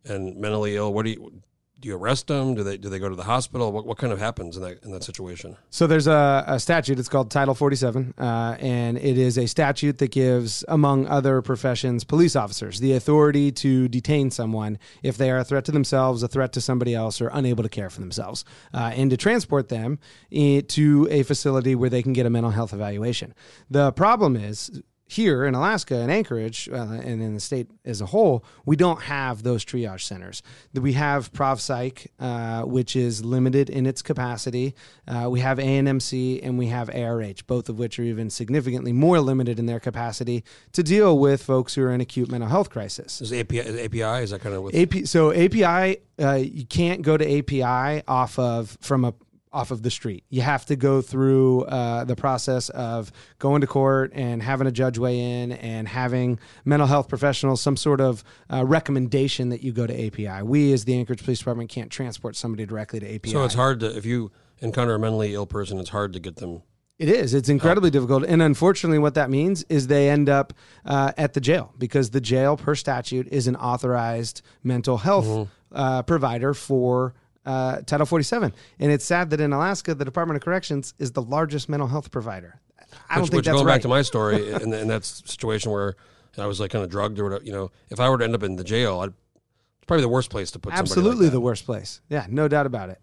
and 0.06 0.38
mentally 0.38 0.76
ill, 0.76 0.94
what 0.94 1.06
do 1.06 1.12
you 1.12 1.42
do? 1.80 1.90
You 1.90 1.96
arrest 1.96 2.28
them? 2.28 2.56
Do 2.56 2.64
they 2.64 2.78
do 2.78 2.90
they 2.90 3.00
go 3.00 3.10
to 3.10 3.16
the 3.16 3.24
hospital? 3.24 3.72
What 3.72 3.86
what 3.86 3.98
kind 3.98 4.14
of 4.14 4.20
happens 4.20 4.58
in 4.58 4.64
that 4.64 4.84
in 4.84 4.92
that 4.92 5.04
situation? 5.04 5.58
So 5.70 5.88
there's 5.88 6.08
a, 6.08 6.44
a 6.48 6.60
statute. 6.60 7.00
It's 7.00 7.10
called 7.10 7.32
Title 7.32 7.54
47, 7.54 8.14
uh, 8.18 8.58
and 8.60 8.98
it 8.98 9.18
is 9.18 9.38
a 9.38 9.48
statute 9.48 9.98
that 10.00 10.12
gives, 10.12 10.64
among 10.68 11.08
other 11.08 11.42
professions, 11.42 12.04
police 12.04 12.36
officers 12.36 12.80
the 12.80 12.94
authority 12.94 13.52
to 13.52 13.88
detain 13.88 14.32
someone 14.32 14.78
if 15.04 15.18
they 15.18 15.32
are 15.32 15.38
a 15.38 15.44
threat 15.44 15.66
to 15.66 15.72
themselves, 15.72 16.24
a 16.24 16.28
threat 16.28 16.54
to 16.54 16.62
somebody 16.62 16.94
else, 16.96 17.22
or 17.22 17.30
unable 17.34 17.64
to 17.64 17.70
care 17.70 17.90
for 17.90 18.00
themselves, 18.00 18.46
uh, 18.74 18.92
and 18.96 19.10
to 19.12 19.18
transport 19.18 19.70
them 19.70 20.00
to 20.32 21.08
a 21.12 21.24
facility 21.24 21.76
where 21.76 21.90
they 21.90 22.04
can 22.04 22.14
get 22.14 22.26
a 22.26 22.30
mental 22.30 22.52
health 22.52 22.74
evaluation. 22.74 23.34
The 23.70 23.92
problem 23.92 24.36
is 24.36 24.82
here 25.10 25.44
in 25.44 25.56
Alaska 25.56 25.96
and 25.96 26.12
Anchorage 26.12 26.70
uh, 26.72 26.76
and 26.76 27.20
in 27.20 27.34
the 27.34 27.40
state 27.40 27.68
as 27.84 28.00
a 28.00 28.06
whole, 28.06 28.46
we 28.64 28.76
don't 28.76 29.02
have 29.02 29.42
those 29.42 29.66
triage 29.66 30.02
centers. 30.02 30.44
We 30.74 30.94
have 30.94 31.34
ProvPsych, 31.34 32.08
uh, 32.20 32.62
which 32.66 32.96
is 32.96 33.26
limited 33.26 33.72
in 33.72 33.88
its 33.88 34.04
capacity. 34.04 34.76
Uh, 35.08 35.28
we 35.28 35.40
have 35.40 35.58
ANMC 35.58 36.42
and 36.44 36.60
we 36.60 36.68
have 36.68 36.90
ARH, 36.90 37.48
both 37.48 37.70
of 37.70 37.80
which 37.80 37.98
are 37.98 38.04
even 38.04 38.30
significantly 38.30 38.94
more 38.94 39.20
limited 39.20 39.58
in 39.58 39.66
their 39.66 39.80
capacity 39.80 40.44
to 40.74 40.84
deal 40.84 41.18
with 41.18 41.42
folks 41.42 41.74
who 41.74 41.82
are 41.82 41.92
in 41.92 42.02
acute 42.02 42.30
mental 42.30 42.48
health 42.48 42.70
crisis. 42.70 43.20
Is 43.20 43.34
API 43.34 43.60
is 43.60 43.80
API 43.80 44.24
is 44.24 44.30
that 44.30 44.42
kind 44.42 44.54
of 44.54 44.62
with 44.62 44.76
AP, 44.76 45.08
so 45.08 45.34
API, 45.34 45.98
uh, 46.22 46.34
you 46.36 46.68
can't 46.68 47.02
go 47.02 47.18
to 47.18 47.40
API 47.40 48.04
off 48.08 48.38
of 48.38 48.78
from 48.80 49.06
a 49.06 49.16
off 49.52 49.72
of 49.72 49.82
the 49.82 49.90
street. 49.90 50.24
You 50.30 50.42
have 50.42 50.66
to 50.68 50.76
go 50.76 51.02
through 51.02 51.64
uh, 51.64 52.04
the 52.04 52.16
process 52.16 52.70
of 52.70 53.12
going 53.40 53.62
to 53.62 53.68
court 53.68 54.12
and 54.14 54.44
having 54.44 54.68
a 54.68 54.72
judge 54.72 54.98
weigh 54.98 55.42
in 55.42 55.52
and 55.54 55.88
having 55.88 56.40
mental 56.66 56.88
health 56.88 57.08
professionals 57.08 57.62
some 57.62 57.76
sort 57.76 58.00
of 58.00 58.24
uh, 58.52 58.64
recommendation 58.64 59.50
that 59.50 59.64
you 59.64 59.72
go 59.72 59.88
to 59.88 60.08
API. 60.08 60.44
We, 60.44 60.72
as 60.74 60.86
the 60.86 60.98
Anchorage 60.98 61.24
Police 61.24 61.40
Department, 61.40 61.70
can't 61.70 61.92
transport 61.92 62.36
somebody 62.36 62.66
directly 62.66 63.00
to 63.00 63.16
API. 63.16 63.32
so 63.32 63.44
it's 63.44 63.56
hard 63.56 63.80
to 63.80 63.96
if 63.98 64.06
you 64.06 64.32
encounter 64.60 64.94
a 64.94 65.00
mentally 65.00 65.34
ill 65.34 65.48
person, 65.48 65.80
it's 65.80 65.90
hard 65.90 66.14
to 66.14 66.20
get 66.20 66.36
them. 66.36 66.62
It 67.00 67.08
is. 67.08 67.34
It's 67.34 67.48
incredibly 67.48 67.90
difficult. 67.90 68.26
And 68.26 68.42
unfortunately, 68.42 69.00
what 69.00 69.14
that 69.14 69.30
means 69.30 69.64
is 69.70 69.88
they 69.88 70.10
end 70.10 70.28
up 70.28 70.54
uh, 70.86 71.14
at 71.18 71.34
the 71.34 71.40
jail 71.40 71.74
because 71.78 72.10
the 72.10 72.20
jail, 72.20 72.58
per 72.58 72.76
statute, 72.76 73.26
is 73.30 73.48
an 73.48 73.56
authorized 73.56 74.42
mental 74.64 74.98
health 74.98 75.48
uh, 75.72 76.04
provider 76.04 76.54
for 76.54 77.14
uh, 77.50 77.82
Title 77.82 78.06
47. 78.06 78.54
And 78.80 78.92
it's 78.92 79.04
sad 79.04 79.32
that 79.32 79.42
in 79.42 79.52
Alaska, 79.52 79.96
the 79.96 80.06
Department 80.06 80.38
of 80.38 80.44
Corrections 80.44 80.94
is 81.00 81.14
the 81.14 81.22
largest 81.24 81.68
mental 81.68 81.88
health 81.88 82.12
provider. 82.12 82.62
I 83.10 83.16
don't 83.16 83.24
which, 83.24 83.32
think 83.32 83.38
which 83.38 83.46
that's 83.46 83.56
going 83.56 83.66
right. 83.66 83.74
back 83.74 83.82
to 83.82 83.88
my 83.88 84.04
story 84.04 84.52
in, 84.62 84.72
in 84.72 84.88
that 84.90 85.04
situation 85.04 85.72
where 85.72 85.96
I 86.38 86.46
was 86.46 86.60
like 86.60 86.70
kind 86.70 86.84
of 86.84 86.92
drugged 86.92 87.20
or 87.20 87.24
whatever. 87.24 87.44
You 87.44 87.52
know, 87.52 87.72
if 87.90 88.00
I 88.00 88.08
were 88.08 88.20
to 88.20 88.24
end 88.24 88.36
up 88.36 88.44
in 88.44 88.56
the 88.56 88.64
jail, 88.64 89.00
I'd 89.00 89.10
it's 89.10 89.88
probably 89.88 90.04
the 90.04 90.10
worst 90.10 90.30
place 90.30 90.52
to 90.52 90.60
put. 90.60 90.74
somebody 90.74 90.90
like 90.90 90.98
Absolutely 90.98 91.30
the 91.30 91.40
worst 91.40 91.66
place. 91.66 92.02
Yeah, 92.08 92.28
no 92.30 92.48
doubt 92.48 92.68
about 92.68 92.90
it. 92.90 93.02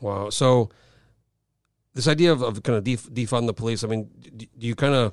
Wow. 0.00 0.30
So 0.30 0.70
this 1.94 2.08
idea 2.08 2.32
of, 2.32 2.42
of 2.42 2.62
kind 2.64 2.76
of 2.76 2.82
def- 2.82 3.08
defund 3.10 3.46
the 3.46 3.54
police. 3.54 3.84
I 3.84 3.86
mean, 3.86 4.10
do, 4.36 4.46
do 4.58 4.66
you 4.66 4.74
kind 4.74 4.94
of? 4.94 5.12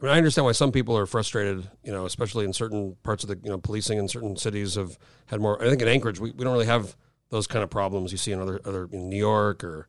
I 0.00 0.04
mean, 0.04 0.14
I 0.14 0.18
understand 0.18 0.44
why 0.44 0.52
some 0.52 0.70
people 0.70 0.96
are 0.96 1.06
frustrated. 1.06 1.68
You 1.82 1.90
know, 1.90 2.06
especially 2.06 2.44
in 2.44 2.52
certain 2.52 2.96
parts 3.02 3.24
of 3.24 3.28
the 3.28 3.40
you 3.42 3.50
know 3.50 3.58
policing 3.58 3.98
in 3.98 4.06
certain 4.06 4.36
cities 4.36 4.76
have 4.76 4.98
had 5.26 5.40
more. 5.40 5.60
I 5.60 5.68
think 5.68 5.82
in 5.82 5.88
Anchorage 5.88 6.20
we, 6.20 6.30
we 6.30 6.44
don't 6.44 6.52
really 6.52 6.66
have 6.66 6.96
those 7.30 7.46
kind 7.46 7.62
of 7.62 7.70
problems 7.70 8.12
you 8.12 8.18
see 8.18 8.32
in 8.32 8.40
other 8.40 8.60
other 8.64 8.88
in 8.92 9.08
New 9.08 9.16
York 9.16 9.64
or 9.64 9.88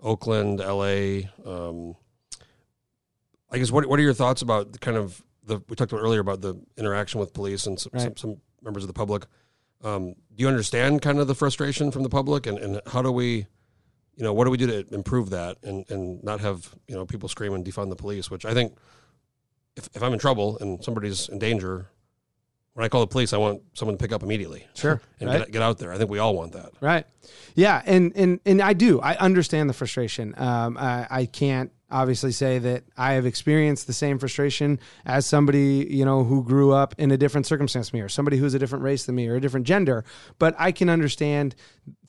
Oakland, 0.00 0.60
L.A. 0.60 1.30
Um, 1.44 1.96
I 3.50 3.58
guess 3.58 3.70
what 3.70 3.86
what 3.86 3.98
are 3.98 4.02
your 4.02 4.14
thoughts 4.14 4.42
about 4.42 4.72
the 4.72 4.78
kind 4.78 4.96
of 4.96 5.22
the 5.46 5.62
we 5.68 5.76
talked 5.76 5.92
about 5.92 6.02
earlier 6.02 6.20
about 6.20 6.40
the 6.40 6.60
interaction 6.76 7.20
with 7.20 7.32
police 7.32 7.66
and 7.66 7.78
some, 7.78 7.92
some, 7.98 8.16
some 8.16 8.36
members 8.62 8.82
of 8.82 8.88
the 8.88 8.94
public. 8.94 9.26
Um, 9.82 10.14
do 10.34 10.42
you 10.42 10.48
understand 10.48 11.02
kind 11.02 11.18
of 11.18 11.26
the 11.26 11.34
frustration 11.34 11.90
from 11.90 12.02
the 12.02 12.08
public, 12.08 12.46
and, 12.46 12.58
and 12.58 12.80
how 12.86 13.02
do 13.02 13.12
we, 13.12 13.46
you 14.16 14.24
know, 14.24 14.32
what 14.32 14.44
do 14.44 14.50
we 14.50 14.56
do 14.56 14.66
to 14.66 14.94
improve 14.94 15.30
that 15.30 15.58
and, 15.62 15.84
and 15.90 16.24
not 16.24 16.40
have 16.40 16.74
you 16.88 16.94
know 16.94 17.04
people 17.04 17.28
scream 17.28 17.52
and 17.52 17.64
defund 17.64 17.90
the 17.90 17.96
police? 17.96 18.30
Which 18.30 18.44
I 18.44 18.54
think, 18.54 18.76
if, 19.76 19.88
if 19.94 20.02
I'm 20.02 20.12
in 20.12 20.18
trouble 20.18 20.58
and 20.58 20.82
somebody's 20.82 21.28
in 21.28 21.38
danger, 21.38 21.90
when 22.74 22.84
I 22.84 22.88
call 22.88 23.00
the 23.00 23.06
police, 23.06 23.32
I 23.32 23.38
want 23.38 23.62
someone 23.72 23.96
to 23.96 24.02
pick 24.02 24.12
up 24.12 24.22
immediately. 24.22 24.66
Sure, 24.74 25.00
and 25.20 25.28
right. 25.28 25.38
get, 25.38 25.52
get 25.52 25.62
out 25.62 25.78
there. 25.78 25.92
I 25.92 25.98
think 25.98 26.10
we 26.10 26.18
all 26.18 26.34
want 26.34 26.52
that. 26.52 26.72
Right. 26.80 27.06
Yeah, 27.54 27.82
and 27.86 28.12
and 28.16 28.40
and 28.44 28.60
I 28.60 28.72
do. 28.72 29.00
I 29.00 29.16
understand 29.16 29.70
the 29.70 29.74
frustration. 29.74 30.34
Um, 30.36 30.76
I, 30.76 31.06
I 31.08 31.26
can't 31.26 31.70
obviously 31.90 32.32
say 32.32 32.58
that 32.58 32.82
I 32.96 33.12
have 33.12 33.26
experienced 33.26 33.86
the 33.86 33.92
same 33.92 34.18
frustration 34.18 34.80
as 35.06 35.24
somebody 35.24 35.86
you 35.88 36.04
know 36.04 36.24
who 36.24 36.42
grew 36.42 36.72
up 36.72 36.94
in 36.98 37.12
a 37.12 37.16
different 37.16 37.46
circumstance 37.46 37.90
than 37.90 37.98
me, 37.98 38.02
or 38.02 38.08
somebody 38.08 38.36
who's 38.38 38.54
a 38.54 38.58
different 38.58 38.82
race 38.82 39.06
than 39.06 39.14
me, 39.14 39.28
or 39.28 39.36
a 39.36 39.40
different 39.40 39.66
gender. 39.66 40.04
But 40.40 40.56
I 40.58 40.72
can 40.72 40.90
understand 40.90 41.54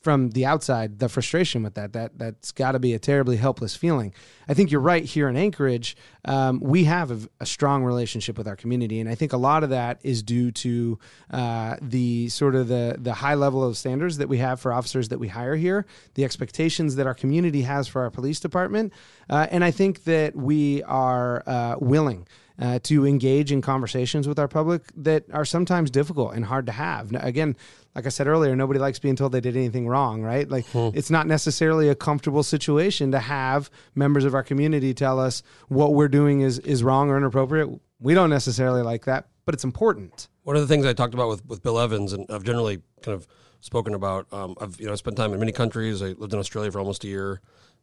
from 0.06 0.30
the 0.30 0.46
outside 0.46 1.00
the 1.00 1.10
frustration 1.10 1.63
with 1.63 1.74
that. 1.74 1.94
That 1.94 2.20
that's 2.20 2.52
got 2.52 2.74
to 2.74 2.80
be 2.80 2.94
a 2.94 3.00
terribly 3.00 3.38
helpless 3.38 3.76
feeling. 3.76 4.13
I 4.48 4.54
think 4.54 4.70
you're 4.70 4.80
right. 4.80 5.04
Here 5.04 5.28
in 5.28 5.36
Anchorage, 5.36 5.98
um, 6.26 6.60
we 6.62 6.84
have 6.84 7.10
a, 7.10 7.20
a 7.39 7.46
strong 7.48 7.84
relationship 7.84 8.38
with 8.38 8.48
our 8.48 8.56
community, 8.56 9.00
and 9.00 9.10
I 9.10 9.15
think 9.15 9.34
a 9.34 9.38
lot 9.38 9.63
of 9.63 9.72
that 9.72 10.00
is 10.04 10.22
due 10.22 10.52
to 10.52 11.00
uh, 11.32 11.78
the 11.82 12.30
sort 12.30 12.54
of 12.54 12.68
the 12.68 12.98
the 13.00 13.15
high 13.15 13.34
level 13.34 13.63
of 13.63 13.78
standards 13.78 14.18
that 14.20 14.30
we 14.30 14.38
have 14.38 14.62
for 14.62 14.72
officers 14.72 15.10
that 15.10 15.18
we 15.18 15.28
hire 15.28 15.56
here, 15.56 15.88
the 16.13 16.24
expectations 16.24 16.98
that 16.98 17.08
our 17.08 17.15
community 17.15 17.63
has 17.63 17.88
for 17.88 18.04
our 18.04 18.12
police 18.12 18.39
department, 18.39 18.94
uh, 19.32 19.48
and 19.50 19.63
I 19.63 19.72
think 19.72 20.04
that 20.04 20.36
we 20.36 20.84
are 20.84 21.41
uh, 21.48 21.78
willing 21.80 22.28
uh, 22.60 22.80
to 22.84 23.06
engage 23.06 23.52
in 23.52 23.62
conversations 23.62 24.28
with 24.28 24.39
our 24.39 24.48
public 24.48 24.84
that 24.96 25.26
are 25.34 25.46
sometimes 25.46 25.91
difficult 25.91 26.34
and 26.34 26.46
hard 26.46 26.65
to 26.68 26.72
have. 26.72 27.13
Again, 27.13 27.56
like 27.94 28.06
I 28.06 28.10
said 28.10 28.28
earlier, 28.28 28.56
nobody 28.56 28.80
likes 28.80 29.00
being 29.00 29.15
told 29.15 29.32
they 29.32 29.41
did 29.41 29.56
anything 29.56 29.88
wrong, 29.88 30.22
right? 30.22 30.50
Like 30.50 30.65
it's 30.74 31.10
not 31.10 31.28
necessarily 31.28 31.89
a 31.89 31.96
comfortable 31.96 32.44
situation 32.44 33.12
to 33.12 33.20
have 33.20 33.70
members 33.94 34.26
of 34.26 34.34
our 34.34 34.44
community 34.44 34.94
tell 34.94 35.20
us 35.20 35.44
what 35.68 35.94
we're 35.94 36.08
doing 36.08 36.41
is 36.41 36.60
is 36.60 36.84
wrong 36.84 37.10
or 37.10 37.18
inappropriate. 37.18 37.70
We 38.00 38.13
don't 38.13 38.30
necessarily 38.30 38.82
like 38.82 39.06
that, 39.06 39.28
but 39.46 39.54
it's 39.56 39.63
important. 39.63 40.28
One 40.44 40.56
of 40.56 40.62
the 40.62 40.68
things 40.68 40.86
I 40.86 40.94
talked 40.94 41.13
about 41.13 41.30
with, 41.30 41.46
with 41.46 41.63
Bill 41.63 41.80
Evans, 41.80 42.13
and 42.13 42.26
I've 42.30 42.44
generally 42.44 42.82
kind 43.02 43.15
of 43.15 43.28
spoken 43.62 43.94
about. 43.94 44.32
Um, 44.32 44.56
I've 44.62 44.80
you 44.80 44.88
know 44.88 44.96
spent 44.96 45.18
time 45.18 45.34
in 45.34 45.39
many 45.39 45.52
countries. 45.52 46.02
I 46.02 46.08
lived 46.08 46.34
in 46.34 46.39
Australia 46.39 46.72
for 46.72 46.80
almost 46.80 47.04
a 47.04 47.08
year. 47.08 47.41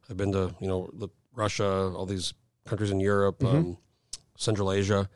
I've 0.09 0.17
been 0.17 0.31
to 0.31 0.55
you 0.59 0.67
know 0.67 0.89
Russia, 1.33 1.91
all 1.95 2.05
these 2.05 2.33
countries 2.65 2.91
in 2.91 2.99
Europe, 2.99 3.43
um, 3.43 3.77
Central 4.37 4.71
Asia. 4.71 5.09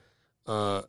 Uh, 0.46 0.84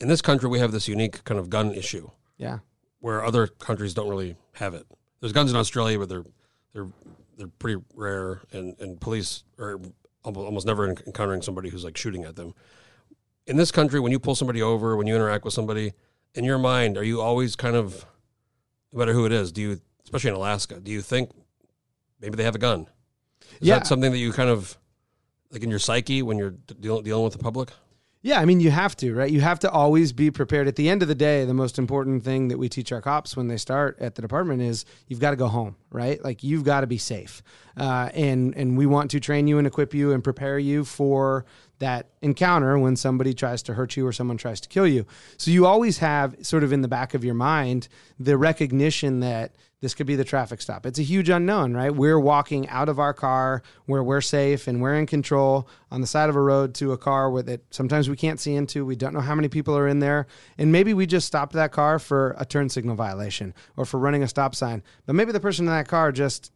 in 0.00 0.08
this 0.08 0.20
country, 0.22 0.48
we 0.48 0.58
have 0.58 0.72
this 0.72 0.88
unique 0.88 1.22
kind 1.24 1.38
of 1.38 1.48
gun 1.50 1.72
issue 1.72 2.10
Yeah. 2.36 2.58
where 3.00 3.24
other 3.24 3.46
countries 3.46 3.94
don't 3.94 4.08
really 4.08 4.36
have 4.54 4.74
it. 4.74 4.86
There's 5.20 5.32
guns 5.32 5.50
in 5.50 5.56
Australia, 5.56 5.98
but 5.98 6.08
they're 6.08 6.24
they're 6.72 6.88
they're 7.36 7.48
pretty 7.58 7.82
rare, 7.94 8.42
and 8.52 8.74
and 8.80 9.00
police 9.00 9.44
are 9.58 9.80
almost, 10.24 10.66
never 10.66 10.88
encountering 10.88 11.42
somebody 11.42 11.68
who's 11.68 11.84
like 11.84 11.96
shooting 11.96 12.24
at 12.24 12.34
them. 12.36 12.54
In 13.46 13.56
this 13.58 13.70
country, 13.70 14.00
when 14.00 14.10
you 14.10 14.18
pull 14.18 14.34
somebody 14.34 14.62
over, 14.62 14.96
when 14.96 15.06
you 15.06 15.14
interact 15.14 15.44
with 15.44 15.52
somebody, 15.52 15.92
in 16.34 16.44
your 16.44 16.56
mind, 16.58 16.96
are 16.96 17.04
you 17.04 17.20
always 17.20 17.56
kind 17.56 17.76
of, 17.76 18.06
no 18.90 18.98
matter 19.00 19.12
who 19.12 19.26
it 19.26 19.32
is, 19.32 19.52
do 19.52 19.60
you, 19.60 19.80
especially 20.02 20.30
in 20.30 20.36
Alaska, 20.36 20.80
do 20.80 20.90
you 20.90 21.02
think 21.02 21.30
maybe 22.20 22.36
they 22.36 22.42
have 22.44 22.54
a 22.54 22.58
gun? 22.58 22.86
Is 23.60 23.68
Yeah. 23.68 23.78
that 23.80 23.86
something 23.86 24.10
that 24.12 24.18
you 24.18 24.32
kind 24.32 24.48
of 24.48 24.78
like 25.54 25.62
in 25.62 25.70
your 25.70 25.78
psyche 25.78 26.22
when 26.22 26.36
you're 26.36 26.54
dealing 26.80 27.04
dealing 27.04 27.24
with 27.24 27.32
the 27.32 27.38
public? 27.38 27.70
Yeah, 28.24 28.40
I 28.40 28.46
mean, 28.46 28.58
you 28.58 28.70
have 28.70 28.96
to, 28.96 29.14
right? 29.14 29.30
You 29.30 29.42
have 29.42 29.58
to 29.60 29.70
always 29.70 30.10
be 30.10 30.30
prepared. 30.30 30.66
At 30.66 30.76
the 30.76 30.88
end 30.88 31.02
of 31.02 31.08
the 31.08 31.14
day, 31.14 31.44
the 31.44 31.52
most 31.52 31.78
important 31.78 32.24
thing 32.24 32.48
that 32.48 32.56
we 32.56 32.70
teach 32.70 32.90
our 32.90 33.02
cops 33.02 33.36
when 33.36 33.48
they 33.48 33.58
start 33.58 33.98
at 34.00 34.14
the 34.14 34.22
department 34.22 34.62
is 34.62 34.86
you've 35.08 35.20
got 35.20 35.32
to 35.32 35.36
go 35.36 35.46
home, 35.46 35.76
right? 35.90 36.24
Like 36.24 36.42
you've 36.42 36.64
got 36.64 36.80
to 36.80 36.86
be 36.86 36.96
safe, 36.96 37.42
uh, 37.76 38.08
and 38.14 38.56
and 38.56 38.78
we 38.78 38.86
want 38.86 39.10
to 39.10 39.20
train 39.20 39.46
you 39.46 39.58
and 39.58 39.66
equip 39.66 39.92
you 39.92 40.12
and 40.12 40.24
prepare 40.24 40.58
you 40.58 40.84
for 40.84 41.44
that 41.80 42.12
encounter 42.22 42.78
when 42.78 42.96
somebody 42.96 43.34
tries 43.34 43.62
to 43.64 43.74
hurt 43.74 43.94
you 43.94 44.06
or 44.06 44.12
someone 44.12 44.38
tries 44.38 44.60
to 44.62 44.70
kill 44.70 44.86
you. 44.86 45.04
So 45.36 45.50
you 45.50 45.66
always 45.66 45.98
have 45.98 46.34
sort 46.40 46.64
of 46.64 46.72
in 46.72 46.80
the 46.80 46.88
back 46.88 47.12
of 47.12 47.24
your 47.24 47.34
mind 47.34 47.88
the 48.18 48.38
recognition 48.38 49.20
that 49.20 49.54
this 49.84 49.92
could 49.94 50.06
be 50.06 50.16
the 50.16 50.24
traffic 50.24 50.62
stop. 50.62 50.86
It's 50.86 50.98
a 50.98 51.02
huge 51.02 51.28
unknown, 51.28 51.74
right? 51.74 51.94
We're 51.94 52.18
walking 52.18 52.66
out 52.70 52.88
of 52.88 52.98
our 52.98 53.12
car 53.12 53.62
where 53.84 54.02
we're 54.02 54.22
safe 54.22 54.66
and 54.66 54.80
we're 54.80 54.94
in 54.94 55.04
control 55.04 55.68
on 55.90 56.00
the 56.00 56.06
side 56.06 56.30
of 56.30 56.36
a 56.36 56.40
road 56.40 56.74
to 56.76 56.92
a 56.92 56.96
car 56.96 57.42
that 57.42 57.60
sometimes 57.68 58.08
we 58.08 58.16
can't 58.16 58.40
see 58.40 58.54
into. 58.54 58.86
We 58.86 58.96
don't 58.96 59.12
know 59.12 59.20
how 59.20 59.34
many 59.34 59.48
people 59.48 59.76
are 59.76 59.86
in 59.86 59.98
there. 59.98 60.26
And 60.56 60.72
maybe 60.72 60.94
we 60.94 61.04
just 61.04 61.26
stopped 61.26 61.52
that 61.52 61.70
car 61.70 61.98
for 61.98 62.34
a 62.38 62.46
turn 62.46 62.70
signal 62.70 62.96
violation 62.96 63.52
or 63.76 63.84
for 63.84 64.00
running 64.00 64.22
a 64.22 64.28
stop 64.28 64.54
sign. 64.54 64.82
But 65.04 65.16
maybe 65.16 65.32
the 65.32 65.40
person 65.40 65.66
in 65.66 65.72
that 65.72 65.86
car 65.86 66.12
just 66.12 66.50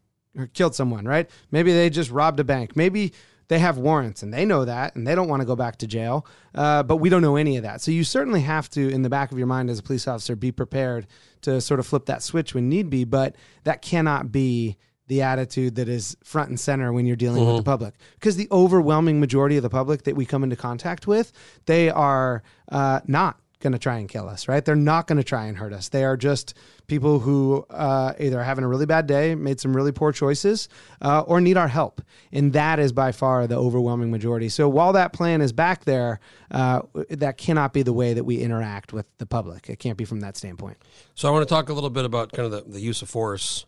killed 0.55 0.75
someone, 0.75 1.05
right? 1.05 1.29
Maybe 1.51 1.71
they 1.71 1.91
just 1.91 2.11
robbed 2.11 2.41
a 2.41 2.45
bank. 2.45 2.77
Maybe 2.77 3.13
they 3.49 3.59
have 3.59 3.79
warrants 3.79 4.23
and 4.23 4.33
they 4.33 4.45
know 4.45 4.65
that 4.65 4.95
and 4.95 5.07
they 5.07 5.15
don't 5.15 5.29
want 5.29 5.41
to 5.41 5.47
go 5.47 5.57
back 5.57 5.77
to 5.79 5.87
jail. 5.87 6.27
Uh, 6.55 6.83
but 6.83 6.97
we 6.97 7.09
don't 7.09 7.23
know 7.23 7.37
any 7.37 7.57
of 7.57 7.63
that. 7.63 7.81
So 7.81 7.91
you 7.91 8.05
certainly 8.05 8.43
have 8.43 8.71
to, 8.71 8.89
in 8.89 9.03
the 9.03 9.09
back 9.09 9.33
of 9.33 9.39
your 9.39 9.47
mind 9.47 9.71
as 9.71 9.79
a 9.79 9.83
police 9.83 10.07
officer, 10.07 10.37
be 10.37 10.53
prepared 10.53 11.07
to 11.43 11.61
sort 11.61 11.81
of 11.81 11.87
flip 11.87 12.07
that 12.07 12.23
switch 12.23 12.55
when 12.55 12.69
need 12.69 12.91
be. 12.91 13.05
But 13.05 13.37
that 13.65 13.83
cannot 13.83 14.31
be 14.31 14.77
the 15.09 15.23
attitude 15.23 15.75
that 15.77 15.89
is 15.89 16.17
front 16.23 16.51
and 16.51 16.61
center 16.61 16.93
when 16.93 17.07
you're 17.07 17.17
dealing 17.17 17.45
with 17.47 17.57
the 17.57 17.63
public 17.63 17.95
because 18.15 18.37
the 18.37 18.47
overwhelming 18.53 19.19
majority 19.19 19.57
of 19.57 19.63
the 19.63 19.71
public 19.71 20.03
that 20.05 20.15
we 20.15 20.27
come 20.27 20.45
into 20.45 20.55
contact 20.55 21.07
with 21.07 21.33
they 21.65 21.89
are 21.89 22.43
uh, 22.71 23.01
not 23.07 23.41
going 23.61 23.73
to 23.73 23.79
try 23.79 23.99
and 23.99 24.09
kill 24.09 24.29
us 24.29 24.47
right 24.49 24.65
they're 24.65 24.77
not 24.77 25.07
going 25.07 25.17
to 25.17 25.25
try 25.25 25.47
and 25.47 25.57
hurt 25.57 25.73
us 25.73 25.89
they 25.89 26.05
are 26.05 26.17
just 26.17 26.55
people 26.87 27.19
who 27.19 27.65
uh, 27.71 28.13
either 28.21 28.41
are 28.41 28.45
having 28.45 28.65
a 28.65 28.69
really 28.69 28.87
bad 28.87 29.07
day 29.07 29.35
made 29.35 29.59
some 29.61 29.75
really 29.77 29.93
poor 29.93 30.13
choices 30.13 30.69
uh, 31.03 31.21
or 31.23 31.41
need 31.41 31.57
our 31.57 31.69
help 31.69 32.01
and 32.33 32.53
that 32.53 32.79
is 32.79 32.93
by 32.93 33.11
far 33.13 33.47
the 33.47 33.57
overwhelming 33.57 34.11
majority 34.11 34.49
so 34.49 34.69
while 34.69 34.93
that 34.93 35.13
plan 35.13 35.41
is 35.41 35.53
back 35.53 35.85
there 35.85 36.21
uh, 36.51 36.81
that 37.11 37.37
cannot 37.37 37.73
be 37.73 37.83
the 37.83 37.93
way 37.93 38.15
that 38.15 38.25
we 38.25 38.39
interact 38.39 38.93
with 38.93 39.07
the 39.19 39.27
public 39.27 39.69
it 39.69 39.79
can't 39.79 39.99
be 39.99 40.05
from 40.05 40.21
that 40.21 40.37
standpoint 40.37 40.77
So 41.15 41.29
I 41.29 41.33
want 41.33 41.47
to 41.47 41.53
talk 41.53 41.69
a 41.69 41.73
little 41.73 41.91
bit 41.91 42.05
about 42.05 42.33
kind 42.33 42.47
of 42.47 42.53
the, 42.53 42.73
the 42.73 42.81
use 42.81 43.03
of 43.03 43.09
force. 43.09 43.67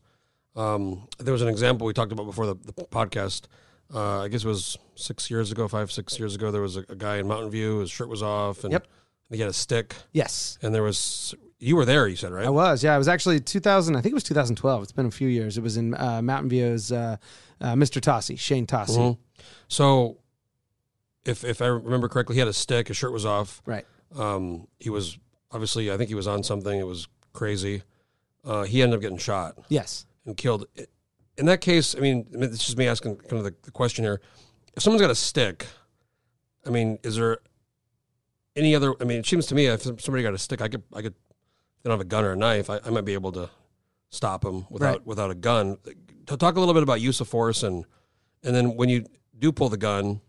Um, 0.56 1.08
there 1.18 1.32
was 1.32 1.42
an 1.42 1.48
example 1.48 1.86
we 1.86 1.92
talked 1.92 2.12
about 2.12 2.26
before 2.26 2.46
the, 2.46 2.54
the 2.54 2.72
podcast. 2.72 3.46
Uh, 3.92 4.20
I 4.20 4.28
guess 4.28 4.44
it 4.44 4.48
was 4.48 4.78
six 4.94 5.30
years 5.30 5.50
ago, 5.50 5.66
five, 5.68 5.90
six 5.90 6.18
years 6.18 6.34
ago. 6.34 6.50
There 6.50 6.62
was 6.62 6.76
a, 6.76 6.84
a 6.88 6.94
guy 6.96 7.16
in 7.16 7.26
Mountain 7.26 7.50
View. 7.50 7.78
His 7.78 7.90
shirt 7.90 8.08
was 8.08 8.22
off, 8.22 8.62
and 8.64 8.72
Yep. 8.72 8.86
He 9.30 9.38
had 9.40 9.48
a 9.50 9.52
stick. 9.52 9.94
yes 10.12 10.58
And 10.62 10.74
there 10.74 10.82
was 10.82 11.34
you 11.58 11.76
were 11.76 11.84
there. 11.84 12.08
You 12.08 12.16
said 12.16 12.32
right? 12.32 12.46
I 12.46 12.50
was, 12.50 12.82
yeah. 12.82 12.94
It 12.94 12.98
was 12.98 13.08
actually 13.08 13.38
2000. 13.38 13.94
I 13.94 14.00
think 14.00 14.12
it 14.12 14.14
was 14.14 14.22
2012. 14.24 14.82
It's 14.82 14.92
been 14.92 15.04
a 15.06 15.10
few 15.10 15.28
years. 15.28 15.58
It 15.58 15.62
was 15.62 15.76
in 15.76 15.94
uh, 15.94 16.22
Mountain 16.22 16.48
View's 16.48 16.90
uh, 16.90 17.16
uh, 17.60 17.74
Mr. 17.74 18.00
Tossi, 18.00 18.38
Shane 18.38 18.66
Tossi. 18.66 18.96
Mhm. 18.96 19.18
So, 19.68 20.16
if 21.26 21.44
if 21.44 21.60
I 21.60 21.66
remember 21.66 22.08
correctly, 22.08 22.34
he 22.36 22.38
had 22.38 22.48
a 22.48 22.52
stick. 22.54 22.88
His 22.88 22.96
shirt 22.96 23.12
was 23.12 23.26
off. 23.26 23.60
Right. 23.66 23.86
Um, 24.16 24.68
he 24.78 24.88
was 24.90 25.18
obviously, 25.52 25.90
I 25.92 25.96
think 25.98 26.08
he 26.08 26.14
was 26.14 26.26
on 26.26 26.42
something. 26.42 26.78
It 26.78 26.86
was 26.86 27.08
crazy. 27.34 27.82
Uh, 28.44 28.62
he 28.62 28.82
ended 28.82 28.96
up 28.96 29.02
getting 29.02 29.18
shot 29.18 29.58
Yes. 29.68 30.06
and 30.24 30.36
killed. 30.36 30.64
In 31.36 31.44
that 31.46 31.60
case, 31.60 31.94
I 31.94 32.00
mean, 32.00 32.26
I 32.32 32.36
mean, 32.38 32.50
it's 32.50 32.64
just 32.64 32.78
me 32.78 32.86
asking 32.86 33.16
kind 33.16 33.34
of 33.34 33.44
the, 33.44 33.54
the 33.62 33.70
question 33.70 34.02
here. 34.04 34.20
If 34.74 34.82
someone's 34.82 35.02
got 35.02 35.10
a 35.10 35.14
stick, 35.14 35.66
I 36.66 36.70
mean, 36.70 36.98
is 37.02 37.16
there 37.16 37.38
any 38.56 38.74
other? 38.74 38.94
I 39.00 39.04
mean, 39.04 39.18
it 39.20 39.26
seems 39.26 39.46
to 39.46 39.54
me 39.54 39.66
if 39.66 39.82
somebody 39.82 40.22
got 40.22 40.34
a 40.34 40.38
stick, 40.38 40.60
I 40.60 40.68
could, 40.68 40.82
I 40.92 41.02
could, 41.02 41.14
they 41.82 41.88
don't 41.88 41.92
have 41.98 42.00
a 42.00 42.04
gun 42.08 42.24
or 42.24 42.32
a 42.32 42.36
knife, 42.36 42.68
I, 42.70 42.80
I 42.84 42.90
might 42.90 43.04
be 43.04 43.14
able 43.14 43.32
to 43.32 43.48
stop 44.10 44.42
them 44.42 44.66
without 44.70 44.98
Right. 44.98 45.06
without 45.06 45.30
a 45.30 45.34
gun. 45.34 45.78
To 46.26 46.36
talk 46.36 46.56
a 46.56 46.60
little 46.60 46.74
bit 46.74 46.82
about 46.82 47.00
use 47.00 47.20
of 47.20 47.28
force 47.28 47.62
and 47.62 47.84
and 48.42 48.54
then 48.56 48.76
when 48.76 48.88
you 48.88 49.04
do 49.38 49.52
pull 49.52 49.68
the 49.68 49.76
gun, 49.76 50.20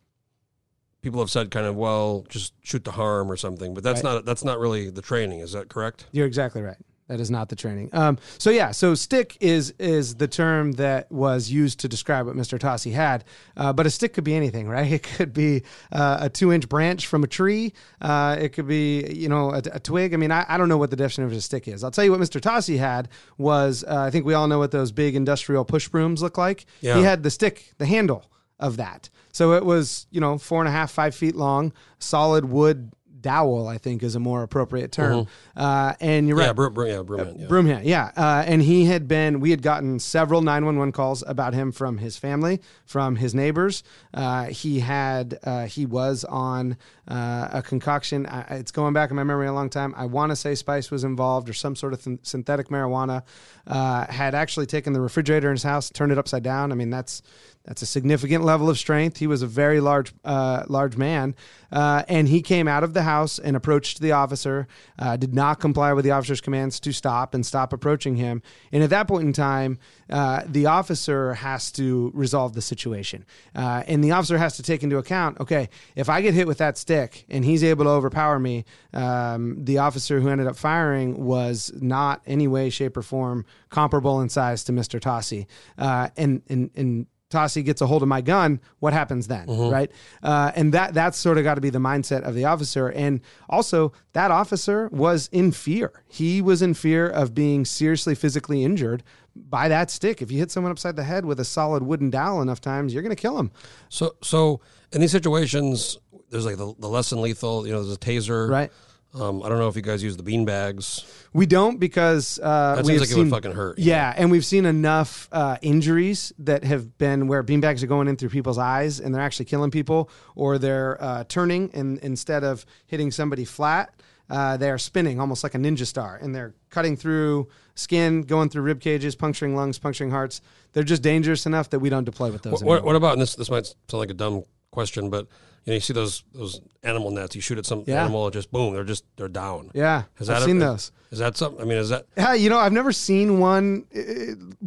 people 1.02 1.20
have 1.20 1.30
said 1.32 1.50
kind 1.52 1.66
of, 1.66 1.76
well, 1.76 2.26
just 2.30 2.54
shoot 2.62 2.84
to 2.86 2.92
harm 2.92 3.32
or 3.32 3.36
something, 3.38 3.74
but 3.74 3.84
that's 3.84 4.04
Right. 4.04 4.14
not 4.16 4.26
that's 4.26 4.44
not 4.44 4.60
really 4.60 4.90
the 4.90 5.02
training. 5.02 5.40
Is 5.40 5.52
that 5.54 5.70
correct? 5.70 6.06
You're 6.12 6.28
exactly 6.28 6.62
right. 6.62 6.78
That 7.08 7.20
is 7.20 7.30
not 7.30 7.50
the 7.50 7.58
training. 7.58 7.90
Um, 7.92 8.18
so 8.38 8.50
yeah, 8.50 8.72
so 8.72 8.96
stick 8.96 9.38
is 9.42 9.74
is 9.80 10.16
the 10.16 10.28
term 10.28 10.74
that 10.74 11.12
was 11.12 11.52
used 11.52 11.82
to 11.82 11.90
describe 11.90 12.26
what 12.26 12.36
Mr. 12.36 12.58
Tossi 12.58 12.94
had. 12.94 13.26
Uh, 13.58 13.74
but 13.74 13.86
a 13.86 13.90
stick 13.90 14.14
could 14.14 14.24
be 14.24 14.36
anything, 14.36 14.68
right? 14.68 14.92
It 15.02 15.04
could 15.04 15.34
be 15.34 15.64
uh, 15.92 16.20
a 16.22 16.30
two 16.30 16.52
inch 16.54 16.70
branch 16.70 17.08
from 17.08 17.24
a 17.24 17.28
tree. 17.28 17.74
Uh, 18.00 18.38
it 18.40 18.50
could 18.50 18.68
be 18.68 19.06
you 19.14 19.28
know 19.28 19.52
a, 19.52 19.62
a 19.74 19.80
twig. 19.80 20.14
I 20.14 20.18
mean, 20.18 20.32
I, 20.32 20.46
I 20.48 20.58
don't 20.58 20.70
know 20.70 20.78
what 20.78 20.90
the 20.90 20.96
definition 20.96 21.24
of 21.24 21.32
a 21.32 21.42
stick 21.42 21.68
is. 21.68 21.84
I'll 21.84 21.92
tell 21.92 22.06
you 22.06 22.12
what 22.12 22.20
Mr. 22.20 22.40
Tossi 22.40 22.78
had 22.78 23.10
was 23.38 23.84
uh, 23.84 24.00
I 24.00 24.10
think 24.10 24.26
we 24.26 24.34
all 24.34 24.48
know 24.48 24.60
what 24.60 24.72
those 24.72 24.92
big 24.92 25.16
industrial 25.16 25.66
push 25.66 25.90
brooms 25.90 26.22
look 26.22 26.38
like. 26.38 26.66
Yeah. 26.82 26.98
He 26.98 27.04
had 27.04 27.24
the 27.24 27.30
stick, 27.30 27.74
the 27.78 27.86
handle 27.86 28.32
of 28.60 28.78
that. 28.78 29.10
So 29.34 29.54
it 29.54 29.66
was 29.66 30.08
you 30.12 30.22
know 30.22 30.38
four 30.38 30.62
and 30.62 30.68
a 30.68 30.72
half, 30.72 30.92
five 30.92 31.16
feet 31.16 31.36
long, 31.36 31.74
solid 32.00 32.46
wood 32.46 32.92
dowel, 33.22 33.68
I 33.68 33.78
think, 33.78 34.04
is 34.04 34.16
a 34.16 34.20
more 34.20 34.44
appropriate 34.44 34.92
term. 34.92 35.28
Uh, 35.56 35.94
and 36.00 36.28
you're 36.28 36.38
right. 36.38 36.48
Yeah, 36.48 36.54
Bro, 36.54 36.72
Bro, 36.72 36.86
yeah, 36.88 36.96
Broomhead. 36.98 37.40
Yeah. 37.40 37.48
Broomhead, 37.48 37.82
yeah. 37.86 38.12
Uh, 38.16 38.44
and 38.46 38.62
he 38.62 38.86
had 38.86 39.08
been, 39.08 39.40
we 39.40 39.52
had 39.52 39.62
gotten 39.62 40.00
several 40.00 40.42
911 40.42 40.92
calls 40.92 41.24
about 41.28 41.54
him 41.54 41.72
from 41.72 41.98
his 41.98 42.18
family, 42.18 42.62
from 42.86 43.16
his 43.16 43.36
neighbors. 43.36 43.84
Uh, 44.14 44.46
he 44.46 44.80
had, 44.80 45.38
uh, 45.44 45.66
he 45.66 45.86
was 45.86 46.24
on 46.26 46.78
uh, 47.08 47.50
a 47.52 47.62
concoction. 47.62 48.26
I, 48.26 48.42
it's 48.56 48.72
going 48.72 48.94
back 48.94 49.10
in 49.10 49.16
my 49.16 49.24
memory 49.24 49.48
a 49.48 49.54
long 49.54 49.70
time. 49.70 49.94
I 49.98 50.06
want 50.06 50.32
to 50.32 50.36
say 50.36 50.56
Spice 50.56 50.92
was 50.92 51.04
involved 51.04 51.50
or 51.50 51.54
some 51.54 51.76
sort 51.76 51.94
of 51.94 52.04
th- 52.04 52.20
synthetic 52.24 52.70
marijuana. 52.70 53.24
Uh, 53.68 54.12
had 54.12 54.34
actually 54.34 54.66
taken 54.66 54.94
the 54.94 55.02
refrigerator 55.02 55.50
in 55.50 55.54
his 55.54 55.64
house, 55.64 55.90
turned 55.90 56.12
it 56.12 56.18
upside 56.18 56.44
down. 56.44 56.72
I 56.72 56.76
mean, 56.76 56.90
that's, 56.90 57.22
that's 57.63 57.82
a 57.82 57.86
significant 57.86 58.43
level 58.43 58.69
of 58.69 58.78
strength. 58.78 59.17
He 59.17 59.28
was 59.28 59.41
a 59.41 59.47
very 59.47 59.80
large, 59.80 60.13
uh, 60.26 60.63
large 60.67 60.97
man, 60.97 61.36
uh, 61.71 62.04
and 62.08 62.28
he 62.28 62.41
came 62.41 62.67
out 62.67 62.84
of 62.84 62.93
the 62.93 63.04
house 63.04 63.38
and 63.39 63.56
approached 63.56 64.02
the 64.02 64.12
officer. 64.12 64.67
Uh, 64.97 65.15
did 65.17 65.34
not 65.34 65.60
comply 65.60 65.93
with 65.93 66.04
the 66.04 66.12
officer's 66.12 66.41
commands 66.41 66.80
to 66.80 66.91
stop 66.91 67.34
and 67.34 67.45
stop 67.45 67.74
approaching 67.74 68.15
him. 68.15 68.41
And 68.71 68.84
at 68.84 68.89
that 68.89 69.08
point 69.08 69.26
in 69.26 69.34
time, 69.34 69.78
uh, 70.10 70.41
the 70.45 70.65
officer 70.65 71.36
has 71.36 71.71
to 71.74 72.12
resolve 72.13 72.54
the 72.54 72.62
situation, 72.62 73.26
uh, 73.56 73.84
and 73.88 74.04
the 74.04 74.12
officer 74.12 74.38
has 74.38 74.58
to 74.58 74.63
take 74.63 74.84
into 74.84 74.97
account. 74.97 75.39
Okay, 75.39 75.69
if 75.95 76.10
I 76.10 76.21
get 76.21 76.34
hit 76.34 76.47
with 76.47 76.58
that 76.58 76.78
stick 76.78 77.26
and 77.30 77.45
he's 77.45 77.63
able 77.63 77.86
to 77.86 77.91
overpower 77.91 78.39
me, 78.39 78.65
um, 78.93 79.63
the 79.63 79.78
officer 79.78 80.19
who 80.19 80.30
ended 80.30 80.47
up 80.47 80.56
firing 80.56 81.24
was 81.24 81.71
not 81.80 82.21
any 82.26 82.47
way, 82.47 82.69
shape, 82.69 82.97
or 82.97 83.02
form 83.02 83.45
comparable 83.69 84.19
in 84.21 84.30
size 84.30 84.63
to 84.65 84.71
Mister 84.71 85.00
Tossi, 85.00 85.45
uh, 85.78 86.10
and 86.17 86.41
and 86.50 86.69
and 86.76 87.06
Tossi 87.32 87.65
gets 87.65 87.82
a 87.82 87.88
hold 87.88 88.04
of 88.04 88.08
my 88.08 88.22
gun, 88.22 88.60
what 88.80 88.94
happens 88.94 89.28
then, 89.28 89.48
right? 89.72 89.91
Uh, 90.22 90.52
and 90.56 90.74
that 90.74 90.94
that's 90.94 91.17
sort 91.17 91.38
of 91.38 91.44
got 91.44 91.56
to 91.56 91.62
be 91.62 91.72
the 91.72 91.80
mindset 91.80 92.22
of 92.22 92.36
the 92.36 92.46
officer. 92.46 92.89
And 92.89 93.22
also, 93.50 93.94
that 94.13 94.30
officer 94.30 94.89
was 94.91 95.30
in 95.32 95.52
fear. 95.52 95.91
He 96.08 96.41
was 96.41 96.62
in 96.62 96.74
fear 96.74 97.08
of 97.10 97.34
being 97.34 97.65
seriously 97.65 98.13
physically 98.13 98.63
injured 98.63 99.04
by 99.36 99.70
that 99.70 99.89
stick. 99.89 100.22
If 100.22 100.32
you 100.32 100.38
hit 100.39 100.52
someone 100.52 100.72
upside 100.72 100.96
the 100.96 101.04
head 101.04 101.26
with 101.26 101.39
a 101.39 101.46
solid 101.46 101.84
wooden 101.84 102.10
dowel 102.10 102.41
enough 102.41 102.62
times, 102.62 102.94
you're 102.94 103.04
going 103.04 103.15
to 103.15 103.22
kill 103.22 103.38
them. 103.38 103.52
So, 103.89 104.15
so 104.22 104.62
in 104.91 105.02
these 105.02 105.12
situations, 105.12 105.98
there's 106.30 106.46
like 106.46 106.58
the, 106.58 106.74
the 106.80 106.88
less 106.88 107.10
than 107.10 107.22
lethal. 107.22 107.65
You 107.65 107.74
know, 107.74 107.84
there's 107.84 107.96
a 107.96 108.00
taser. 108.00 108.50
Right. 108.50 108.72
Um, 109.13 109.43
I 109.43 109.50
don't 109.50 109.60
know 109.60 109.67
if 109.67 109.76
you 109.76 109.82
guys 109.82 110.02
use 110.02 110.15
the 110.15 110.24
bean 110.24 110.45
bags. 110.45 111.06
We 111.34 111.45
don't 111.45 111.80
because 111.80 112.39
uh, 112.41 112.76
That 112.76 112.86
we 112.86 112.91
seems 112.97 113.02
like 113.02 113.12
it 113.12 113.17
would 113.17 113.30
fucking 113.30 113.52
hurt. 113.52 113.78
Yeah, 113.78 114.13
and 114.15 114.32
we've 114.32 114.45
seen 114.45 114.65
enough 114.65 115.28
uh, 115.32 115.58
injuries 115.62 116.32
that 116.39 116.63
have 116.63 116.97
been 116.97 117.28
where 117.28 117.43
beanbags 117.43 117.84
are 117.84 117.88
going 117.88 118.08
in 118.08 118.15
through 118.15 118.30
people's 118.30 118.58
eyes 118.58 119.00
and 119.00 119.13
they're 119.13 119.21
actually 119.21 119.45
killing 119.45 119.71
people, 119.71 120.10
or 120.36 120.58
they're 120.58 121.02
uh, 121.04 121.24
turning 121.26 121.71
and 121.74 122.00
instead 122.00 122.43
of 122.43 122.65
hitting 122.86 123.12
somebody 123.12 123.43
flat, 123.43 123.93
uh, 124.30 124.56
they 124.56 124.69
are 124.69 124.78
spinning 124.78 125.19
almost 125.19 125.43
like 125.43 125.56
a 125.56 125.58
ninja 125.58 125.86
star, 125.86 126.17
and 126.21 126.34
they're 126.34 126.54
cutting 126.69 126.95
through 126.95 127.50
skin, 127.76 128.21
going 128.21 128.47
through 128.47 128.62
rib 128.62 128.80
cages, 128.80 129.13
puncturing 129.13 129.58
lungs, 129.58 129.78
puncturing 129.78 130.10
hearts. 130.10 130.41
They're 130.71 130.84
just 130.84 131.02
dangerous 131.02 131.45
enough 131.45 131.69
that 131.71 131.80
we 131.80 131.89
don't 131.89 132.06
deploy 132.06 132.32
with 132.32 132.43
those. 132.43 132.54
What, 132.54 132.62
anymore. 132.62 132.76
what, 132.76 132.86
what 132.86 132.95
about 132.95 133.13
and 133.13 133.21
this? 133.21 133.36
This 133.36 133.52
might 133.52 133.65
sound 133.65 134.00
like 134.00 134.10
a 134.10 134.13
dumb 134.13 134.45
question, 134.72 135.10
but 135.10 135.28
you 135.66 135.72
know, 135.72 135.74
you 135.76 135.80
see 135.80 135.94
those 135.94 136.24
those 136.34 136.62
animal 136.84 137.12
nets. 137.12 137.36
You 137.36 137.42
shoot 137.42 137.58
at 137.58 137.66
some 137.66 137.84
Yeah. 137.86 138.02
animal, 138.04 138.28
it 138.28 138.32
just 138.32 138.52
boom, 138.52 138.74
they're 138.74 138.84
just 138.84 139.04
they're 139.18 139.28
down. 139.28 139.70
yeah, 139.74 140.04
Has 140.16 140.30
I've 140.30 140.40
that 140.42 140.46
seen 140.46 140.58
a- 140.62 140.66
those. 140.66 140.92
Is 141.12 141.20
that 141.20 141.38
something? 141.38 141.62
I 141.62 141.66
mean, 141.66 141.78
is 141.78 141.90
that 141.90 142.06
Yeah, 142.18 142.34
you 142.34 142.50
know, 142.50 142.58
I've 142.58 142.72
never 142.74 142.92
seen 142.92 143.40
one 143.40 143.86
uh, 143.96 144.00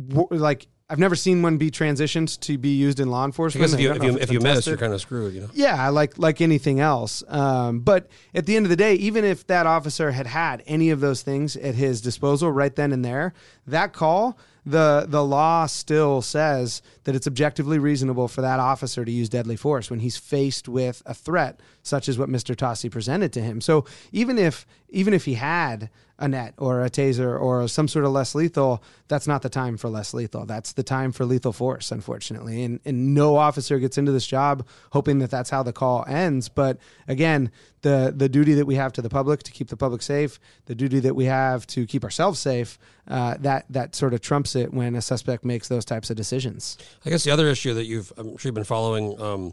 w- 0.09 0.29
like 0.31 0.69
I've 0.91 0.99
never 0.99 1.17
seen 1.17 1.41
one 1.41 1.57
be 1.57 1.71
transitioned 1.71 2.39
to 2.41 2.59
be 2.59 2.69
used 2.77 3.01
in 3.01 3.11
law 3.11 3.25
enforcement. 3.25 3.63
because 3.63 3.73
if 3.75 3.81
you 3.81 3.93
if 3.93 4.03
you 4.03 4.19
if 4.19 4.31
you 4.31 4.39
miss, 4.41 4.67
you're 4.67 4.77
kind 4.77 4.93
of 4.93 5.01
screwed. 5.01 5.35
You 5.35 5.41
know. 5.41 5.51
Yeah, 5.55 5.89
like 5.89 6.19
like 6.19 6.41
anything 6.43 6.79
else. 6.79 7.25
Um, 7.27 7.81
but 7.81 8.07
at 8.35 8.45
the 8.47 8.55
end 8.55 8.67
of 8.67 8.71
the 8.71 8.77
day, 8.77 8.95
even 8.97 9.25
if 9.25 9.47
that 9.47 9.67
officer 9.67 10.11
had 10.13 10.27
had 10.27 10.63
any 10.67 10.91
of 10.91 11.01
those 11.01 11.23
things 11.23 11.57
at 11.57 11.75
his 11.75 12.03
disposal 12.03 12.53
right 12.53 12.77
then 12.77 12.93
and 12.93 13.03
there, 13.03 13.33
that 13.67 13.95
call, 13.95 14.39
the 14.67 15.07
the 15.09 15.25
law 15.25 15.65
still 15.67 16.21
says 16.21 16.83
that 17.05 17.15
it's 17.15 17.27
objectively 17.27 17.79
reasonable 17.79 18.29
for 18.29 18.41
that 18.43 18.61
officer 18.61 19.05
to 19.05 19.13
use 19.13 19.29
deadly 19.29 19.57
force 19.57 19.91
when 19.91 20.01
he's 20.01 20.17
faced 20.17 20.69
with 20.69 21.03
a 21.07 21.15
threat 21.15 21.61
such 21.83 22.09
as 22.09 22.19
what 22.19 22.29
Mr. 22.29 22.57
Tossi 22.57 22.91
presented 22.91 23.33
to 23.33 23.41
him. 23.41 23.61
So 23.61 23.85
even 24.13 24.39
if 24.39 24.67
even 24.89 25.13
if 25.13 25.25
he 25.25 25.35
had 25.35 25.91
a 26.19 26.29
net 26.29 26.55
or 26.59 26.85
a 26.85 26.91
taser 26.91 27.39
or 27.39 27.67
some 27.67 27.89
sort 27.89 28.05
of 28.05 28.13
less 28.13 28.35
lethal, 28.35 28.83
that's 29.09 29.27
not 29.27 29.43
the 29.43 29.49
time 29.49 29.77
for 29.77 29.89
less 29.89 30.15
lethal. 30.15 30.47
That's 30.47 30.73
the 30.73 30.85
time 30.85 31.11
for 31.11 31.25
lethal 31.25 31.53
force, 31.53 31.91
unfortunately. 31.91 32.63
And, 32.63 32.79
and 32.85 33.15
no 33.15 33.37
officer 33.37 33.81
gets 33.81 33.99
into 33.99 34.13
this 34.13 34.27
job 34.27 34.65
hoping 34.93 35.19
that 35.19 35.31
that's 35.31 35.51
how 35.51 35.65
the 35.65 35.73
call 35.73 36.05
ends. 36.07 36.49
But 36.49 36.79
again, 37.09 37.51
the, 37.83 38.15
the 38.17 38.29
duty 38.29 38.55
that 38.55 38.67
we 38.67 38.77
have 38.77 38.93
to 38.93 39.03
the 39.03 39.09
public 39.09 39.43
to 39.43 39.53
keep 39.53 39.69
the 39.69 39.77
public 39.77 40.03
safe, 40.03 40.39
the 40.67 40.77
duty 40.77 41.01
that 41.01 41.17
we 41.17 41.25
have 41.25 41.67
to 41.69 41.85
keep 41.85 42.05
ourselves 42.05 42.39
safe, 42.39 42.79
uh, 43.09 43.37
that, 43.41 43.67
that 43.69 43.97
sort 43.97 44.15
of 44.15 44.21
trumps 44.21 44.55
it 44.55 44.73
when 44.73 44.95
a 44.95 45.03
suspect 45.03 45.45
makes 45.45 45.67
those 45.67 45.85
types 45.85 46.11
of 46.11 46.17
decisions. 46.17 46.79
I 47.07 47.11
guess 47.11 47.25
the 47.25 47.31
other 47.31 47.49
issue 47.49 47.75
that 47.75 47.85
you've 47.87 48.13
I'm 48.17 48.37
sure 48.37 48.49
you've 48.49 48.55
been 48.55 48.65
following 48.65 49.21
um, 49.21 49.53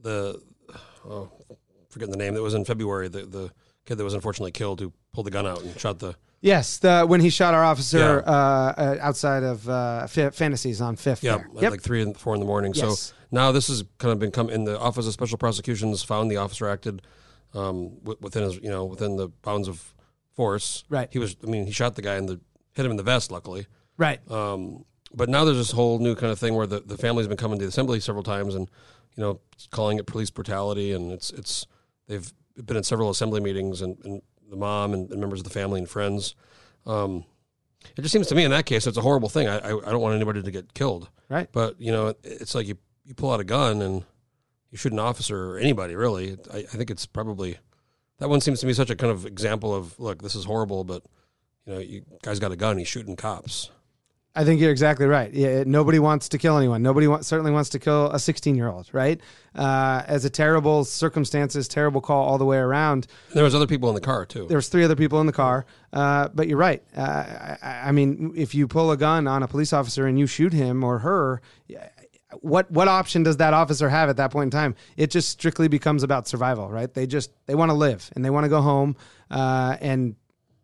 the 0.00 0.40
oh, 1.08 1.30
forgetting 1.90 2.12
the 2.12 2.18
name 2.18 2.34
that 2.34 2.42
was 2.42 2.54
in 2.54 2.64
February 2.64 3.08
the 3.08 3.24
the 3.26 3.50
kid 3.86 3.96
that 3.98 4.04
was 4.04 4.14
unfortunately 4.14 4.52
killed 4.52 4.80
who 4.80 4.92
pulled 5.12 5.26
the 5.26 5.30
gun 5.30 5.46
out 5.46 5.62
and 5.62 5.78
shot 5.80 5.98
the 5.98 6.14
Yes, 6.40 6.76
the, 6.76 7.06
when 7.06 7.22
he 7.22 7.30
shot 7.30 7.54
our 7.54 7.64
officer 7.64 8.22
Yeah. 8.26 8.30
uh, 8.32 8.74
uh, 8.76 8.96
outside 9.00 9.42
of 9.44 9.66
uh, 9.66 10.02
F- 10.14 10.34
Fantasies 10.34 10.82
on 10.82 10.96
Fifth. 10.96 11.22
yeah 11.24 11.38
Yep. 11.54 11.70
like 11.70 11.80
three 11.80 12.02
and 12.02 12.14
four 12.14 12.34
in 12.34 12.40
the 12.40 12.44
morning. 12.46 12.74
Yes. 12.74 12.98
So 13.00 13.14
now 13.30 13.50
this 13.50 13.68
has 13.68 13.82
kind 13.96 14.12
of 14.12 14.18
been 14.18 14.30
come 14.30 14.50
in 14.50 14.64
the 14.64 14.78
Office 14.78 15.06
of 15.06 15.14
Special 15.14 15.38
Prosecutions 15.38 16.02
found 16.02 16.30
the 16.30 16.36
officer 16.36 16.68
acted 16.68 17.00
um, 17.54 17.94
wi- 18.02 18.18
within 18.20 18.42
his 18.42 18.56
you 18.56 18.68
know 18.68 18.84
within 18.84 19.16
the 19.16 19.28
bounds 19.40 19.68
of 19.68 19.94
force. 20.34 20.84
Right. 20.90 21.08
He 21.10 21.18
was 21.18 21.34
I 21.42 21.46
mean 21.46 21.64
he 21.64 21.72
shot 21.72 21.94
the 21.94 22.02
guy 22.02 22.16
in 22.16 22.26
the 22.26 22.38
hit 22.74 22.84
him 22.84 22.90
in 22.90 22.98
the 22.98 23.02
vest 23.02 23.30
luckily. 23.30 23.66
right. 23.96 24.20
Um, 24.30 24.84
but 25.14 25.28
now 25.28 25.44
there's 25.44 25.56
this 25.56 25.70
whole 25.70 25.98
new 25.98 26.14
kind 26.14 26.32
of 26.32 26.38
thing 26.38 26.54
where 26.54 26.66
the, 26.66 26.80
the 26.80 26.98
family's 26.98 27.28
been 27.28 27.36
coming 27.36 27.58
to 27.58 27.64
the 27.64 27.68
assembly 27.68 28.00
several 28.00 28.24
times 28.24 28.54
and 28.54 28.68
you 29.16 29.22
know 29.22 29.40
calling 29.70 29.98
it 29.98 30.06
police 30.06 30.30
brutality 30.30 30.92
and 30.92 31.12
it's 31.12 31.30
it's 31.30 31.66
they've 32.08 32.32
been 32.64 32.76
in 32.76 32.82
several 32.82 33.10
assembly 33.10 33.40
meetings 33.40 33.80
and, 33.80 33.98
and 34.04 34.22
the 34.48 34.56
mom 34.56 34.92
and, 34.92 35.10
and 35.10 35.20
members 35.20 35.40
of 35.40 35.44
the 35.44 35.50
family 35.50 35.80
and 35.80 35.88
friends. 35.88 36.34
Um, 36.86 37.24
it 37.96 38.02
just 38.02 38.12
seems 38.12 38.26
to 38.28 38.34
me 38.34 38.44
in 38.44 38.50
that 38.50 38.66
case 38.66 38.86
it's 38.86 38.96
a 38.96 39.02
horrible 39.02 39.28
thing. 39.28 39.48
I, 39.48 39.58
I 39.58 39.68
I 39.68 39.90
don't 39.90 40.00
want 40.00 40.14
anybody 40.14 40.42
to 40.42 40.50
get 40.50 40.74
killed. 40.74 41.08
Right. 41.28 41.48
But 41.52 41.80
you 41.80 41.92
know 41.92 42.14
it's 42.22 42.54
like 42.54 42.66
you 42.66 42.76
you 43.04 43.14
pull 43.14 43.32
out 43.32 43.40
a 43.40 43.44
gun 43.44 43.82
and 43.82 44.04
you 44.70 44.78
shoot 44.78 44.92
an 44.92 44.98
officer 44.98 45.52
or 45.52 45.58
anybody 45.58 45.94
really. 45.94 46.36
I, 46.52 46.58
I 46.58 46.62
think 46.62 46.90
it's 46.90 47.06
probably 47.06 47.58
that 48.18 48.28
one 48.28 48.40
seems 48.40 48.60
to 48.60 48.66
me 48.66 48.72
such 48.72 48.90
a 48.90 48.96
kind 48.96 49.12
of 49.12 49.26
example 49.26 49.74
of 49.74 49.98
look 49.98 50.22
this 50.22 50.34
is 50.34 50.44
horrible 50.44 50.84
but 50.84 51.02
you 51.66 51.72
know 51.72 51.78
you 51.80 52.02
guys 52.22 52.38
got 52.38 52.52
a 52.52 52.56
gun 52.56 52.78
he's 52.78 52.88
shooting 52.88 53.16
cops. 53.16 53.70
I 54.36 54.44
think 54.44 54.60
you're 54.60 54.72
exactly 54.72 55.06
right. 55.06 55.32
Yeah, 55.32 55.62
nobody 55.64 56.00
wants 56.00 56.28
to 56.30 56.38
kill 56.38 56.58
anyone. 56.58 56.82
Nobody 56.82 57.06
wa- 57.06 57.20
certainly 57.20 57.52
wants 57.52 57.70
to 57.70 57.78
kill 57.78 58.10
a 58.10 58.18
16 58.18 58.56
year 58.56 58.68
old, 58.68 58.88
right? 58.92 59.20
Uh, 59.54 60.02
as 60.08 60.24
a 60.24 60.30
terrible 60.30 60.84
circumstances, 60.84 61.68
terrible 61.68 62.00
call 62.00 62.24
all 62.24 62.36
the 62.36 62.44
way 62.44 62.56
around. 62.56 63.06
There 63.32 63.44
was 63.44 63.54
other 63.54 63.68
people 63.68 63.88
in 63.90 63.94
the 63.94 64.00
car 64.00 64.26
too. 64.26 64.46
There 64.48 64.58
was 64.58 64.68
three 64.68 64.82
other 64.82 64.96
people 64.96 65.20
in 65.20 65.26
the 65.26 65.32
car, 65.32 65.66
uh, 65.92 66.28
but 66.34 66.48
you're 66.48 66.58
right. 66.58 66.82
Uh, 66.96 67.56
I, 67.62 67.88
I 67.88 67.92
mean, 67.92 68.32
if 68.36 68.56
you 68.56 68.66
pull 68.66 68.90
a 68.90 68.96
gun 68.96 69.28
on 69.28 69.44
a 69.44 69.48
police 69.48 69.72
officer 69.72 70.06
and 70.06 70.18
you 70.18 70.26
shoot 70.26 70.52
him 70.52 70.82
or 70.82 70.98
her, 70.98 71.40
what 72.40 72.68
what 72.72 72.88
option 72.88 73.22
does 73.22 73.36
that 73.36 73.54
officer 73.54 73.88
have 73.88 74.08
at 74.08 74.16
that 74.16 74.32
point 74.32 74.48
in 74.48 74.50
time? 74.50 74.74
It 74.96 75.12
just 75.12 75.28
strictly 75.28 75.68
becomes 75.68 76.02
about 76.02 76.26
survival, 76.26 76.68
right? 76.68 76.92
They 76.92 77.06
just 77.06 77.30
they 77.46 77.54
want 77.54 77.70
to 77.70 77.74
live 77.74 78.10
and 78.16 78.24
they 78.24 78.30
want 78.30 78.44
to 78.44 78.48
go 78.48 78.60
home, 78.60 78.96
uh, 79.30 79.76
and 79.80 80.16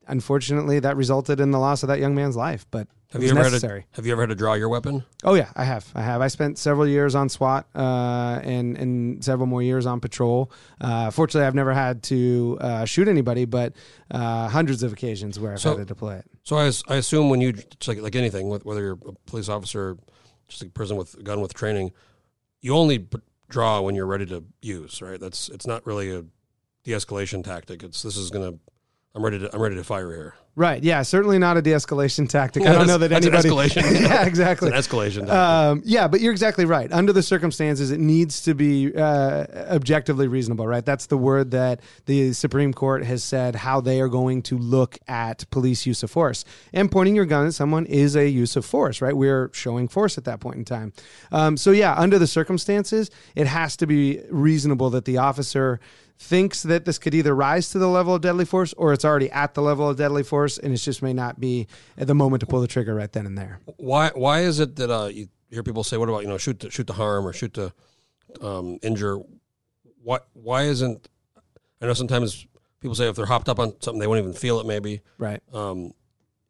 unfortunately, 0.09 0.81
that 0.81 0.97
resulted 0.97 1.39
in 1.39 1.53
the 1.53 1.61
loss 1.61 1.85
of 1.85 1.89
that 1.89 2.01
young 2.01 2.17
man's 2.17 2.37
life. 2.37 2.67
But 2.73 2.89
Have 3.13 3.23
you 3.25 3.31
ever 3.31 3.41
necessary. 3.43 3.81
had 3.81 3.91
to, 3.93 3.97
Have 3.97 4.07
you 4.07 4.13
ever 4.13 4.23
had 4.23 4.29
to 4.29 4.35
draw 4.37 4.55
your 4.55 4.69
weapon? 4.69 5.05
Oh 5.25 5.35
yeah, 5.35 5.51
I 5.57 5.65
have. 5.65 5.91
I 5.97 6.03
have. 6.03 6.21
I 6.21 6.29
spent 6.29 6.59
several 6.59 6.87
years 6.87 7.15
on 7.17 7.29
SWAT 7.29 7.67
uh, 7.75 8.41
and 8.45 8.77
and 8.79 9.25
several 9.25 9.47
more 9.49 9.63
years 9.63 9.85
on 9.85 9.99
patrol. 10.01 10.53
Uh, 10.81 11.11
fortunately, 11.11 11.47
I've 11.47 11.55
never 11.57 11.73
had 11.75 12.05
to 12.05 12.57
uh, 12.61 12.85
shoot 12.85 13.09
anybody, 13.09 13.47
but 13.47 13.73
uh, 14.13 14.49
hundreds 14.49 14.83
of 14.85 14.93
occasions 14.93 15.41
where 15.41 15.53
I've 15.53 15.61
So- 15.61 15.71
had 15.71 15.79
to 15.79 15.85
deploy 15.85 16.15
it. 16.17 16.25
So 16.45 16.57
I, 16.57 16.71
I 16.89 16.97
assume 16.97 17.31
when 17.31 17.41
you 17.41 17.49
it's 17.51 17.89
like 17.89 18.01
like 18.01 18.15
anything, 18.15 18.49
whether 18.49 18.81
you're 18.81 18.99
a 19.07 19.13
police 19.27 19.49
officer, 19.49 19.97
just 20.49 20.63
a 20.63 20.67
person 20.71 20.97
with 20.97 21.15
a 21.15 21.23
gun 21.23 21.41
with 21.41 21.53
training, 21.53 21.91
you 22.61 22.77
only 22.77 23.09
draw 23.49 23.81
when 23.81 23.97
you're 23.97 24.07
ready 24.07 24.27
to 24.27 24.45
use. 24.63 25.03
Right? 25.03 25.19
That's 25.19 25.49
it's 25.49 25.67
not 25.67 25.85
really 25.85 26.15
a 26.15 26.25
de-escalation 26.85 27.43
tactic. 27.45 27.83
It's 27.83 28.03
this 28.03 28.17
is 28.17 28.31
gonna 28.31 28.53
I'm 29.15 29.25
ready 29.25 29.39
to 29.41 29.53
I'm 29.53 29.61
ready 29.61 29.77
to 29.77 29.85
fire 29.85 30.11
here. 30.11 30.35
Right. 30.57 30.83
Yeah. 30.83 31.03
Certainly 31.03 31.39
not 31.39 31.57
a 31.57 31.63
de-escalation 31.63 32.29
tactic. 32.29 32.67
I 32.67 32.73
don't 32.73 32.87
know 32.87 32.99
that 32.99 33.13
anybody. 33.13 33.49
escalation. 33.49 34.01
yeah. 34.01 34.27
Exactly. 34.27 34.71
It's 34.71 34.87
an 34.89 34.99
escalation. 34.99 35.31
Um, 35.31 35.81
yeah, 35.85 36.09
but 36.09 36.21
you're 36.21 36.33
exactly 36.33 36.65
right. 36.65 36.93
Under 36.93 37.13
the 37.13 37.23
circumstances, 37.23 37.93
it 37.93 38.01
needs 38.01 38.43
to 38.43 38.55
be 38.55 38.95
uh, 38.95 39.47
objectively 39.71 40.27
reasonable, 40.27 40.67
right? 40.67 40.85
That's 40.85 41.07
the 41.07 41.17
word 41.17 41.53
that 41.53 41.81
the 42.07 42.33
Supreme 42.33 42.75
Court 42.75 43.05
has 43.05 43.23
said 43.23 43.55
how 43.55 43.81
they 43.81 44.01
are 44.01 44.09
going 44.09 44.43
to 44.43 44.59
look 44.59 44.99
at 45.09 45.49
police 45.51 45.87
use 45.87 46.03
of 46.03 46.11
force. 46.11 46.45
And 46.73 46.91
pointing 46.91 47.15
your 47.15 47.27
gun 47.27 47.47
at 47.47 47.55
someone 47.55 47.87
is 47.87 48.17
a 48.17 48.29
use 48.29 48.57
of 48.57 48.67
force, 48.67 49.01
right? 49.01 49.17
We're 49.17 49.51
showing 49.55 49.89
force 49.89 50.19
at 50.19 50.25
that 50.25 50.41
point 50.41 50.57
in 50.57 50.65
time. 50.65 50.93
Um, 51.31 51.57
so, 51.57 51.71
yeah, 51.71 51.95
under 51.95 52.19
the 52.19 52.27
circumstances, 52.27 53.11
it 53.35 53.47
has 53.47 53.77
to 53.79 53.87
be 53.87 54.21
reasonable 54.31 54.91
that 54.91 55.05
the 55.05 55.19
officer 55.19 55.81
thinks 56.23 56.63
that 56.65 56.85
this 56.85 56.99
could 56.99 57.15
either 57.15 57.35
rise 57.35 57.71
to 57.71 57.79
the 57.79 57.89
level 57.89 58.15
of 58.15 58.21
deadly 58.21 58.45
force 58.45 58.75
or 58.75 58.93
it's 58.93 59.07
already 59.07 59.31
at 59.31 59.55
the 59.55 59.63
level 59.63 59.89
of 59.89 59.97
deadly 59.97 60.23
force 60.23 60.59
and 60.59 60.73
it 60.73 60.77
just 60.77 61.01
may 61.03 61.15
not 61.15 61.41
be 61.41 61.67
at 61.97 62.07
the 62.07 62.15
moment 62.15 62.41
to 62.41 62.47
pull 62.47 62.61
the 62.61 62.67
trigger 62.69 62.95
right 62.95 63.11
then 63.13 63.25
and 63.25 63.39
there. 63.39 63.59
why 63.79 64.11
why 64.15 64.41
is 64.41 64.61
it 64.61 64.77
that 64.77 64.91
uh, 64.91 65.07
you 65.07 65.29
hear 65.51 65.63
people 65.63 65.83
say, 65.83 65.97
"What 65.97 66.09
about 66.11 66.23
you 66.23 66.29
know 66.29 66.37
shoot 66.39 66.61
to 66.61 66.71
shoot 66.71 66.87
to 66.89 66.93
harm 66.93 67.27
or 67.27 67.33
shoot 67.33 67.55
to 67.55 67.73
um, 68.43 68.79
injure"? 68.83 69.19
Why 70.03 70.19
why 70.35 70.65
isn't? 70.65 71.09
I 71.81 71.87
know 71.87 71.95
sometimes 71.95 72.47
people 72.81 72.95
say 72.95 73.09
if 73.09 73.17
they're 73.17 73.25
hopped 73.27 73.49
up 73.49 73.59
on 73.59 73.73
something, 73.81 73.99
they 73.99 74.07
won't 74.07 74.21
even 74.21 74.35
feel 74.35 74.61
it. 74.61 74.67
Maybe 74.67 75.01
Right. 75.17 75.41
um, 75.55 75.93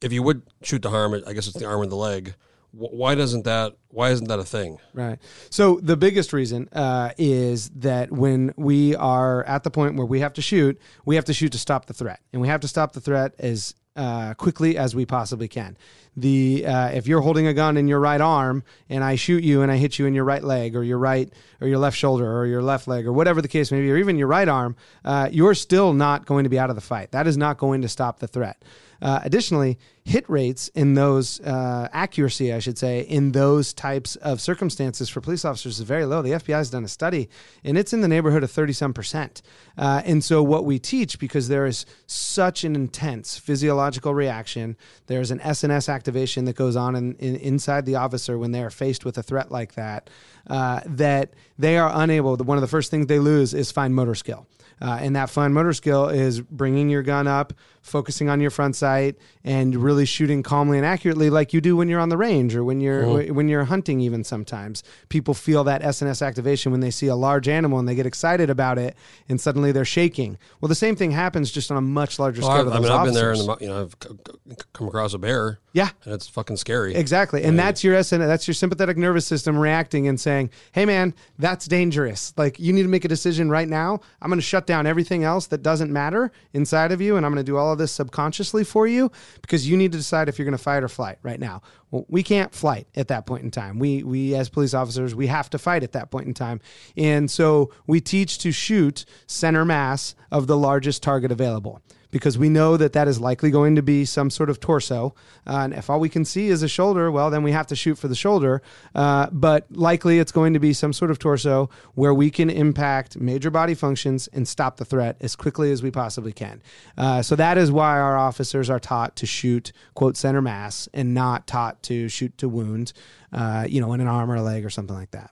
if 0.03 0.13
you 0.13 0.23
would 0.25 0.43
shoot 0.63 0.83
to 0.83 0.91
harm, 0.91 1.15
I 1.27 1.33
guess 1.33 1.47
it's 1.47 1.57
the 1.59 1.67
arm 1.67 1.81
or 1.81 1.87
the 1.87 1.95
leg. 1.97 2.35
Wh- 2.73 2.93
Why 2.93 3.15
doesn't 3.15 3.45
that? 3.45 3.75
Why 3.89 4.11
isn't 4.11 4.29
that 4.29 4.39
a 4.39 4.45
thing? 4.45 4.79
Right. 4.95 5.19
So 5.51 5.81
the 5.83 5.97
biggest 5.97 6.33
reason 6.33 6.69
uh, 6.73 7.11
is 7.19 7.71
that 7.71 8.13
when 8.13 8.53
we 8.57 8.95
are 8.97 9.45
at 9.45 9.65
the 9.65 9.71
point 9.71 9.97
where 9.97 10.07
we 10.07 10.21
have 10.21 10.33
to 10.35 10.43
shoot, 10.43 10.81
we 11.05 11.17
have 11.17 11.25
to 11.27 11.35
shoot 11.35 11.53
to 11.53 11.59
stop 11.59 11.87
the 11.87 11.95
threat, 11.95 12.21
and 12.33 12.41
we 12.41 12.49
have 12.49 12.61
to 12.61 12.69
stop 12.69 12.93
the 12.93 13.01
threat 13.01 13.35
as 13.39 13.75
uh, 13.97 14.35
quickly 14.35 14.79
as 14.79 14.95
we 14.95 15.05
possibly 15.05 15.49
can. 15.49 15.77
The 16.17 16.65
uh, 16.67 16.89
if 16.89 17.07
you're 17.07 17.21
holding 17.21 17.47
a 17.47 17.55
gun 17.55 17.77
in 17.77 17.89
your 17.89 18.01
right 18.01 18.21
arm 18.21 18.63
and 18.89 19.03
I 19.05 19.17
shoot 19.17 19.43
you 19.45 19.63
and 19.63 19.71
I 19.71 19.77
hit 19.77 19.99
you 19.99 20.07
in 20.07 20.15
your 20.15 20.25
right 20.25 20.43
leg 20.43 20.75
or 20.77 20.83
your 20.83 20.99
right 20.99 21.33
or 21.61 21.69
your 21.69 21.79
left 21.79 21.97
shoulder 21.97 22.37
or 22.37 22.47
your 22.47 22.63
left 22.63 22.89
leg 22.89 23.07
or 23.07 23.13
whatever 23.13 23.43
the 23.43 23.49
case 23.49 23.71
may 23.71 23.81
be, 23.81 23.91
or 23.91 23.97
even 23.97 24.17
your 24.17 24.27
right 24.29 24.49
arm, 24.49 24.77
uh, 25.05 25.29
you're 25.31 25.55
still 25.55 25.93
not 25.93 26.27
going 26.27 26.45
to 26.45 26.51
be 26.51 26.59
out 26.59 26.71
of 26.71 26.77
the 26.77 26.83
fight. 26.83 27.13
That 27.13 27.27
is 27.27 27.37
not 27.37 27.59
going 27.59 27.83
to 27.83 27.89
stop 27.89 28.19
the 28.21 28.29
threat. 28.29 28.63
Uh, 29.03 29.21
additionally, 29.23 29.79
hit 30.05 30.29
rates 30.29 30.69
in 30.69 30.95
those 30.95 31.41
uh, 31.41 31.89
accuracy, 31.93 32.53
I 32.53 32.59
should 32.59 32.77
say, 32.77 33.01
in 33.01 33.33
those 33.33 33.73
types 33.73 34.17
of 34.17 34.41
circumstances 34.41 35.09
for 35.09 35.21
police 35.21 35.45
officers 35.45 35.79
is 35.79 35.87
very 35.87 36.05
low. 36.05 36.23
The 36.23 36.33
FBI 36.33 36.55
has 36.55 36.71
done 36.71 36.85
a 36.85 36.89
study, 36.89 37.29
and 37.65 37.79
it's 37.79 37.93
in 37.93 38.01
the 38.01 38.09
neighborhood 38.09 38.43
of 38.43 38.51
thirty 38.51 38.73
some 38.73 38.93
percent. 38.93 39.43
Uh, 39.79 40.03
and 40.05 40.23
so, 40.23 40.43
what 40.43 40.65
we 40.65 40.79
teach, 40.79 41.19
because 41.19 41.49
there 41.49 41.67
is 41.67 41.87
such 42.07 42.65
an 42.65 42.75
intense 42.75 43.39
physiological 43.39 44.15
reaction, 44.15 44.77
there's 45.07 45.31
an 45.31 45.39
SNS 45.41 45.89
activation 45.89 46.45
that 46.45 46.57
goes 46.57 46.77
on 46.77 46.97
in, 46.97 47.15
in, 47.17 47.37
inside 47.37 47.87
the 47.87 47.97
officer 47.97 48.39
when 48.39 48.53
they 48.53 48.63
are 48.63 48.71
faced 48.71 49.05
with 49.05 49.17
a 49.17 49.23
threat 49.23 49.51
like 49.51 49.75
that, 49.75 50.11
uh, 50.49 50.81
that 50.87 51.35
they 51.59 51.79
are 51.79 51.91
unable. 51.95 52.37
One 52.37 52.59
of 52.59 52.63
the 52.63 52.69
first 52.69 52.91
things 52.91 53.07
they 53.07 53.19
lose 53.19 53.55
is 53.55 53.71
fine 53.71 53.95
motor 53.95 54.15
skill. 54.15 54.47
Uh, 54.83 54.99
and 55.01 55.15
that 55.15 55.29
fine 55.29 55.53
motor 55.53 55.75
skill 55.75 56.09
is 56.09 56.41
bringing 56.41 56.89
your 56.89 57.03
gun 57.03 57.27
up, 57.27 57.53
focusing 57.83 58.29
on 58.29 58.41
your 58.41 58.51
front 58.51 58.77
sight, 58.77 59.17
and 59.45 59.75
really 59.75 60.05
shooting 60.05 60.43
calmly 60.43 60.77
and 60.77 60.87
accurately, 60.87 61.31
like 61.31 61.53
you 61.53 61.61
do 61.61 61.77
when 61.77 61.89
you're 61.89 62.01
on 62.01 62.09
the 62.09 62.17
range 62.17 62.55
or 62.55 62.65
when 62.65 62.81
you're 62.81 63.05
oh. 63.05 63.27
when 63.33 63.49
you're 63.49 63.65
hunting. 63.65 64.01
Even 64.01 64.25
sometimes 64.25 64.83
people 65.09 65.35
feel 65.35 65.65
that 65.65 65.83
SNS 65.83 66.25
activation 66.25 66.73
when 66.73 66.81
they 66.81 66.91
see 66.91 67.07
a 67.07 67.17
large 67.17 67.49
animal 67.49 67.79
and 67.79 67.89
they 67.89 67.95
get 67.95 68.07
excited 68.07 68.51
about 68.51 68.79
it, 68.79 68.97
and 69.29 69.41
suddenly 69.41 69.73
they're 69.73 69.85
shaking. 69.85 70.39
Well, 70.61 70.69
the 70.69 70.75
same 70.75 70.97
thing 70.97 71.11
happens 71.11 71.51
just 71.51 71.71
on 71.71 71.77
a 71.77 71.83
much 71.83 72.19
larger 72.19 72.43
Well, 72.43 72.51
scale. 72.51 72.61
I've, 72.61 72.73
to 72.73 72.79
I 72.79 72.81
mean, 72.81 72.93
I've 72.93 73.05
been 73.05 73.15
there, 73.15 73.33
in 73.33 73.41
officers. 73.41 73.59
the, 73.59 73.65
you 73.65 73.71
know, 73.71 73.83
I've 73.83 74.73
come 74.73 74.89
across 74.89 75.15
a 75.15 75.19
bear, 75.19 75.59
yeah, 75.73 75.91
and 76.05 76.15
it's 76.15 76.29
fucking 76.29 76.57
scary. 76.57 76.95
Exactly. 76.95 77.45
And 77.45 77.59
that's 77.59 77.83
your 77.85 77.97
SNS 77.97 78.27
that's 78.27 78.47
your 78.47 78.55
sympathetic 78.55 78.97
nervous 78.97 79.27
system 79.27 79.59
reacting 79.59 80.09
and 80.09 80.21
saying, 80.21 80.51
"Hey 80.73 80.85
man, 80.85 81.15
that's 81.39 81.67
dangerous. 81.67 82.35
Like 82.37 82.59
you 82.59 82.73
need 82.73 82.83
to 82.83 82.89
make 82.89 83.05
a 83.05 83.09
decision 83.09 83.51
right 83.51 83.69
now. 83.69 84.01
I'm 84.21 84.29
going 84.29 84.39
to 84.39 84.47
shut 84.47 84.67
down 84.67 84.87
everything 84.87 85.25
else 85.25 85.47
that 85.49 85.63
doesn't 85.63 85.93
matter 85.93 86.33
inside 86.53 86.93
of 86.93 87.01
you 87.01 87.17
and 87.17 87.25
I'm 87.25 87.33
going 87.33 87.45
to 87.45 87.51
do 87.51 87.57
all 87.57 87.70
of 87.73 87.79
this 87.79 87.93
subconsciously 87.93 88.65
for 88.65 88.87
you 88.87 89.11
because 89.43 89.69
you 89.69 89.77
need 89.77 89.93
to 89.93 89.99
decide 89.99 90.29
if 90.29 90.39
you're 90.39 90.47
going 90.47 90.57
to 90.57 90.63
fight 90.63 90.83
or 90.83 90.89
flight 90.89 91.19
right 91.23 91.41
now." 91.41 91.63
Well, 91.91 92.07
we 92.09 92.23
can't 92.23 92.55
flight 92.55 92.87
at 92.95 93.09
that 93.09 93.27
point 93.27 93.43
in 93.43 93.51
time. 93.51 93.79
We 93.79 94.03
we 94.03 94.35
as 94.35 94.49
police 94.49 94.75
officers, 94.75 95.15
we 95.15 95.27
have 95.27 95.51
to 95.51 95.59
fight 95.59 95.83
at 95.83 95.93
that 95.93 96.11
point 96.11 96.27
in 96.27 96.35
time. 96.35 96.61
And 96.97 97.31
so 97.31 97.73
we 97.87 98.01
teach 98.01 98.39
to 98.39 98.53
shoot 98.53 99.05
center 99.27 99.65
mass 99.65 100.15
of 100.31 100.47
the 100.47 100.57
largest 100.57 101.03
target 101.03 101.33
available 101.33 101.83
because 102.11 102.37
we 102.37 102.49
know 102.49 102.77
that 102.77 102.93
that 102.93 103.09
is 103.09 103.21
likely 103.21 103.51
going 103.51 103.77
to 103.77 103.83
be 103.83 104.05
some 104.05 104.31
sort 104.31 104.51
of 104.51 104.61
torso. 104.61 105.15
Uh, 105.47 105.59
and 105.59 105.75
if 105.75 105.89
all 105.89 106.01
we 106.01 106.09
can 106.09 106.25
see 106.25 106.49
is 106.49 106.63
a 106.63 106.69
shoulder, 106.69 107.11
well, 107.11 107.31
then 107.31 107.43
we 107.43 107.53
have 107.53 107.67
to 107.69 107.77
shoot 107.77 107.97
for 107.97 108.09
the 108.09 108.15
shoulder. 108.15 108.63
Uh, 108.95 109.29
but 109.33 109.67
likely 109.71 110.19
it's 110.19 110.33
going 110.33 110.53
to 110.53 110.59
be 110.59 110.73
some 110.73 110.93
sort 110.93 111.11
of 111.11 111.19
torso 111.19 111.71
where 111.95 112.15
we 112.15 112.31
can 112.31 112.51
impact 112.51 113.19
major 113.19 113.51
body 113.51 113.75
functions 113.75 114.29
and 114.29 114.47
stop 114.47 114.77
the 114.77 114.85
threat 114.85 115.17
as 115.21 115.37
quickly 115.37 115.71
as 115.71 115.83
we 115.83 115.91
possibly 115.91 116.33
can. 116.33 116.63
Uh, 116.97 117.23
so 117.23 117.37
that 117.37 117.59
is 117.59 117.71
why 117.71 117.99
our 117.99 118.17
officers 118.17 118.69
are 118.69 118.81
taught 118.81 119.17
to 119.17 119.27
shoot, 119.27 119.73
quote, 119.95 120.17
center 120.17 120.43
mass 120.43 120.89
and 120.93 121.15
not 121.15 121.47
taught 121.47 121.83
to 121.83 122.09
shoot 122.09 122.37
to 122.39 122.49
wound, 122.49 122.93
uh, 123.33 123.67
you 123.69 123.81
know, 123.81 123.93
in 123.93 124.01
an 124.01 124.09
arm 124.09 124.31
or 124.31 124.37
a 124.37 124.43
leg 124.43 124.65
or 124.65 124.71
something 124.71 124.97
like 124.97 125.11
that. 125.13 125.31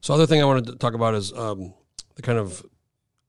So, 0.00 0.12
other 0.12 0.26
thing 0.26 0.42
I 0.42 0.44
wanted 0.44 0.66
to 0.66 0.76
talk 0.76 0.92
about 0.92 1.14
is 1.14 1.32
um, 1.32 1.72
the 2.16 2.22
kind 2.22 2.38
of 2.38 2.62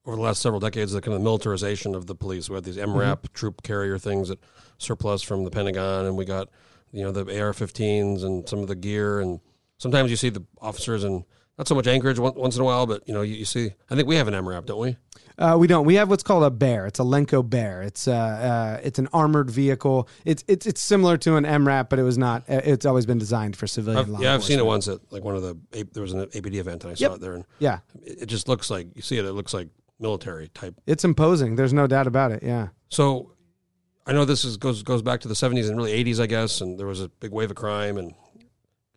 over 0.06 0.16
the 0.16 0.22
last 0.22 0.42
several 0.42 0.60
decades, 0.60 0.92
the 0.92 1.02
kind 1.02 1.16
of 1.16 1.22
militarization 1.22 1.96
of 1.96 2.06
the 2.08 2.16
police. 2.16 2.50
We 2.50 2.56
had 2.56 2.64
these 2.64 2.78
MRAP 2.78 3.34
troop 3.34 3.64
carrier 3.64 3.98
things 3.98 4.30
that 4.30 4.40
surplus 4.78 5.22
from 5.22 5.44
the 5.44 5.52
Pentagon, 5.52 6.06
and 6.06 6.16
we 6.18 6.26
got 6.26 6.50
you 6.92 7.04
know 7.04 7.12
the 7.12 7.22
AR-15s 7.42 8.24
and 8.24 8.48
some 8.48 8.60
of 8.60 8.68
the 8.68 8.76
gear, 8.76 9.20
and 9.20 9.40
sometimes 9.78 10.10
you 10.12 10.18
see 10.18 10.30
the 10.30 10.44
officers 10.62 11.04
and 11.04 11.24
not 11.58 11.68
so 11.70 11.76
much 11.76 11.88
Anchorage 11.88 12.20
once 12.20 12.56
in 12.56 12.62
a 12.62 12.66
while, 12.66 12.86
but 12.86 13.08
you 13.08 13.14
know 13.14 13.22
you, 13.22 13.36
you 13.36 13.46
see. 13.46 13.72
I 13.90 13.96
think 13.96 14.08
we 14.08 14.16
have 14.18 14.28
an 14.28 14.34
MRAP, 14.34 14.66
don't 14.66 14.80
we? 14.80 14.98
Uh, 15.38 15.58
we 15.60 15.68
don't. 15.68 15.86
We 15.86 15.96
have 15.96 16.10
what's 16.10 16.24
called 16.24 16.44
a 16.44 16.50
bear. 16.50 16.86
It's 16.86 17.00
a 17.00 17.04
Lenco 17.04 17.48
bear. 17.50 17.82
It's 17.82 18.08
uh, 18.08 18.12
uh, 18.14 18.80
it's 18.84 19.00
an 19.00 19.08
armored 19.14 19.50
vehicle. 19.50 20.08
It's 20.24 20.44
it's 20.48 20.66
it's 20.66 20.82
similar 20.82 21.18
to 21.18 21.36
an 21.38 21.44
MRAP, 21.46 21.90
but 21.90 21.98
it 22.00 22.04
was 22.04 22.18
not. 22.18 22.44
uh, 22.50 22.62
It's 22.64 22.86
always 22.86 23.06
been 23.06 23.18
designed 23.18 23.56
for 23.58 23.68
civilian. 23.68 24.00
I've, 24.00 24.10
law 24.10 24.20
yeah, 24.22 24.34
I've 24.34 24.44
seen 24.44 24.60
it 24.60 24.66
once 24.66 24.88
at 24.88 25.00
like 25.12 25.24
one 25.24 25.36
of 25.36 25.42
the 25.42 25.58
there 25.94 26.04
was 26.04 26.14
an 26.14 26.26
APD 26.28 26.56
event, 26.56 26.84
and 26.84 26.92
I 26.92 26.96
Yep. 26.98 27.10
saw 27.10 27.16
it 27.16 27.22
there, 27.22 27.34
and 27.34 27.46
Yeah, 27.60 27.80
it, 28.04 28.24
it 28.24 28.26
just 28.28 28.48
looks 28.48 28.70
like 28.70 28.88
you 28.96 29.02
see 29.02 29.18
it. 29.18 29.26
It 29.26 29.34
looks 29.34 29.54
like 29.54 29.68
military 30.00 30.50
type. 30.50 30.76
it's 30.86 31.04
imposing. 31.04 31.56
There's 31.56 31.74
no 31.74 31.88
doubt 31.88 32.08
about 32.08 32.32
it. 32.32 32.44
Yeah. 32.44 32.70
So 32.90 33.32
I 34.06 34.14
know 34.14 34.26
this 34.26 34.44
is 34.46 34.58
goes 34.58 34.84
goes 34.84 35.02
back 35.02 35.22
to 35.22 35.28
the 35.28 35.34
70s 35.34 35.68
and 35.68 35.78
really 35.78 36.04
80s, 36.04 36.20
I 36.20 36.28
guess, 36.28 36.62
and 36.62 36.80
there 36.80 36.88
was 36.88 37.02
a 37.02 37.10
big 37.10 37.32
wave 37.32 37.50
of 37.50 37.56
crime 37.58 37.98
and 37.98 38.14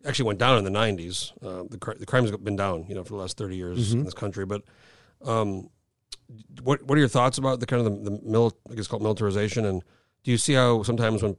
actually 0.05 0.25
went 0.27 0.39
down 0.39 0.57
in 0.57 0.63
the 0.63 0.69
90s. 0.79 1.31
Uh, 1.43 1.63
the 1.69 1.95
the 1.99 2.05
crime's 2.05 2.31
been 2.31 2.55
down, 2.55 2.85
you 2.87 2.95
know, 2.95 3.03
for 3.03 3.09
the 3.09 3.19
last 3.19 3.37
30 3.37 3.55
years 3.55 3.93
in 3.93 4.03
this 4.03 4.13
country. 4.13 4.45
But 4.45 4.63
um, 5.25 5.69
what 6.61 6.83
what 6.83 6.95
are 6.97 6.99
your 6.99 7.09
thoughts 7.09 7.37
about 7.37 7.59
the 7.59 7.65
kind 7.65 7.85
of 7.85 8.03
the, 8.03 8.11
the 8.11 8.19
mil- 8.23 8.57
I 8.69 8.75
guess 8.75 8.87
called 8.87 9.01
militarization? 9.01 9.65
And 9.65 9.83
do 10.23 10.31
you 10.31 10.37
see 10.37 10.53
how 10.53 10.83
sometimes 10.83 11.23
when 11.23 11.35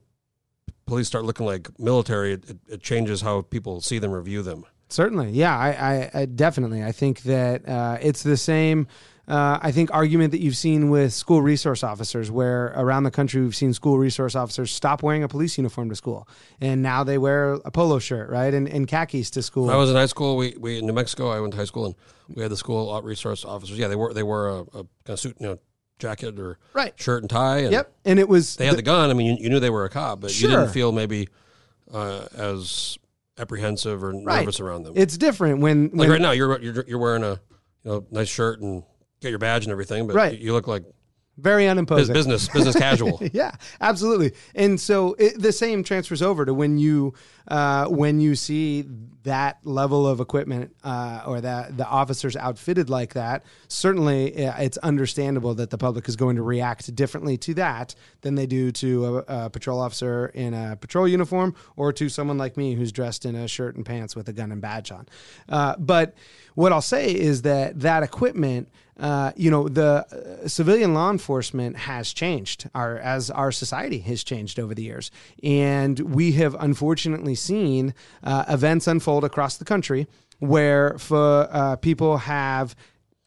police 0.87 1.07
start 1.07 1.25
looking 1.25 1.47
like 1.47 1.69
military, 1.79 2.33
it, 2.33 2.51
it, 2.51 2.59
it 2.69 2.83
changes 2.83 3.21
how 3.21 3.43
people 3.43 3.81
see 3.81 3.99
them 3.99 4.13
or 4.13 4.21
view 4.21 4.43
them? 4.43 4.65
Certainly, 4.89 5.31
yeah, 5.31 5.57
I, 5.57 5.69
I, 5.71 6.11
I 6.23 6.25
definitely. 6.27 6.83
I 6.83 6.91
think 6.91 7.23
that 7.23 7.69
uh, 7.69 7.99
it's 8.03 8.25
the 8.25 8.37
same. 8.37 8.89
Uh, 9.29 9.59
I 9.63 9.71
think 9.71 9.93
argument 9.93 10.33
that 10.33 10.41
you've 10.41 10.57
seen 10.57 10.91
with 10.91 11.13
school 11.13 11.41
resource 11.41 11.85
officers, 11.85 12.31
where 12.31 12.67
around 12.77 13.05
the 13.05 13.11
country 13.11 13.41
we've 13.43 13.55
seen 13.55 13.73
school 13.73 13.97
resource 13.99 14.35
officers 14.35 14.73
stop 14.73 15.03
wearing 15.03 15.23
a 15.23 15.29
police 15.29 15.57
uniform 15.57 15.89
to 15.91 15.95
school, 15.97 16.27
and 16.61 16.83
now 16.83 17.05
they 17.05 17.17
wear 17.19 17.53
a 17.65 17.71
polo 17.71 17.99
shirt, 17.99 18.29
right, 18.31 18.53
and, 18.53 18.67
and 18.69 18.89
khakis 18.89 19.31
to 19.33 19.43
school. 19.43 19.67
When 19.67 19.75
I 19.75 19.79
was 19.79 19.91
in 19.91 19.97
high 19.97 20.07
school, 20.07 20.37
we, 20.37 20.57
we 20.59 20.79
in 20.79 20.87
New 20.87 20.93
Mexico. 20.93 21.31
I 21.31 21.39
went 21.41 21.53
to 21.53 21.59
high 21.59 21.65
school, 21.65 21.87
and 21.87 21.95
we 22.35 22.43
had 22.43 22.51
the 22.51 22.57
school 22.57 23.01
resource 23.03 23.45
officers. 23.45 23.79
Yeah, 23.79 23.89
they 23.89 23.97
wore 23.97 24.13
they 24.13 24.23
wore 24.25 24.49
a, 24.49 24.61
a 24.61 24.65
kind 24.73 24.89
of 25.09 25.21
suit, 25.21 25.37
you 25.39 25.47
know, 25.47 25.59
jacket 25.99 26.41
or 26.41 26.59
Right. 26.73 26.93
shirt 26.97 27.23
and 27.23 27.31
tie. 27.31 27.59
And 27.59 27.73
Yep, 27.73 27.93
and 28.07 28.19
it 28.19 28.29
was 28.29 28.57
They 28.57 28.67
had 28.67 28.77
the 28.79 28.83
gun. 28.83 29.11
I 29.11 29.13
mean, 29.13 29.37
you, 29.37 29.45
you 29.45 29.51
knew 29.51 29.61
they 29.61 29.71
were 29.71 29.85
a 29.85 29.91
cop, 29.91 30.21
but 30.21 30.41
you 30.41 30.49
didn't 30.49 30.69
feel 30.71 30.91
maybe 30.93 31.29
uh, 31.93 32.27
as 32.35 32.99
apprehensive 33.39 34.03
or 34.03 34.13
Right. 34.13 34.41
nervous 34.41 34.61
around 34.61 34.85
them. 34.85 34.95
It's 34.97 35.17
different 35.17 35.61
when, 35.61 35.85
like 35.91 35.99
when 36.01 36.11
right 36.11 36.21
now, 36.21 36.33
you're, 36.33 36.61
you're 36.61 36.85
you're 36.89 36.99
wearing 36.99 37.23
a 37.23 37.41
you 37.85 37.91
know 37.91 38.07
nice 38.11 38.29
shirt 38.29 38.61
and 38.61 38.83
get 39.21 39.31
your 39.31 39.39
badge 39.39 39.65
and 39.65 39.73
everything, 39.73 40.07
but 40.07 40.17
Right. 40.17 40.39
you, 40.39 40.53
look 40.53 40.67
like 40.67 40.85
very 41.39 41.67
unimposing. 41.67 42.13
business 42.13 42.49
business 42.49 42.77
casual. 42.77 43.19
yeah, 43.33 43.53
absolutely. 43.81 44.33
And 44.55 44.79
so 44.79 45.15
it, 45.19 45.41
the 45.41 45.53
same 45.53 45.83
transfers 45.83 46.21
over 46.23 46.45
to 46.45 46.53
when 46.53 46.77
you 46.79 47.15
uh, 47.49 47.87
when 47.87 48.21
you 48.21 48.35
see 48.35 48.85
that 49.23 49.59
level 49.65 50.07
of 50.07 50.21
equipment 50.21 50.75
uh, 50.85 51.23
or 51.27 51.41
that 51.43 51.77
the 51.77 51.87
officers 51.87 52.37
outfitted 52.37 52.89
like 52.91 53.15
that, 53.15 53.45
certainly 53.69 54.47
uh, 54.47 54.63
it's 54.63 54.77
understandable 54.79 55.55
that 55.55 55.71
the 55.71 55.77
public 55.79 56.09
is 56.09 56.17
going 56.17 56.37
to 56.37 56.43
react 56.43 56.95
differently 56.95 57.37
to 57.39 57.55
that 57.55 57.95
than 58.23 58.35
they 58.35 58.47
do 58.47 58.71
to 58.73 59.19
a, 59.29 59.45
a 59.47 59.51
patrol 59.51 59.81
officer 59.81 60.27
in 60.35 60.53
a 60.55 60.77
patrol 60.77 61.07
uniform 61.09 61.55
or 61.77 61.93
to 61.93 62.09
someone 62.09 62.39
like 62.39 62.57
me 62.57 62.75
who's 62.75 62.93
dressed 62.93 63.25
in 63.27 63.35
a 63.35 63.47
shirt 63.49 63.77
and 63.77 63.85
pants 63.85 64.15
with 64.17 64.29
a 64.29 64.33
gun 64.33 64.53
and 64.53 64.61
badge 64.63 64.91
on. 64.91 65.07
Uh, 65.49 65.75
but 65.79 66.15
what 66.55 66.73
I'll 66.73 66.81
say 66.83 67.15
is 67.15 67.43
that 67.43 67.81
that 67.81 68.03
equipment 68.03 68.69
uh, 69.01 69.33
you 69.35 69.51
know, 69.51 69.67
the 69.69 70.07
uh, 70.45 70.47
civilian 70.47 70.93
law 70.95 71.11
enforcement 71.11 71.77
has 71.77 72.13
changed, 72.13 72.69
our, 72.75 72.99
as 72.99 73.31
our 73.31 73.51
society 73.51 73.99
has 74.01 74.23
changed 74.23 74.61
over 74.61 74.75
the 74.75 74.83
years. 74.83 75.11
And 75.43 75.99
we 75.99 76.33
have 76.33 76.55
unfortunately 76.61 77.35
seen 77.35 77.95
uh, 78.23 78.45
events 78.49 78.87
unfold 78.87 79.25
across 79.25 79.57
the 79.57 79.65
country 79.65 80.07
where 80.39 80.99
for, 80.99 81.49
uh, 81.51 81.77
people 81.77 82.19
have 82.19 82.77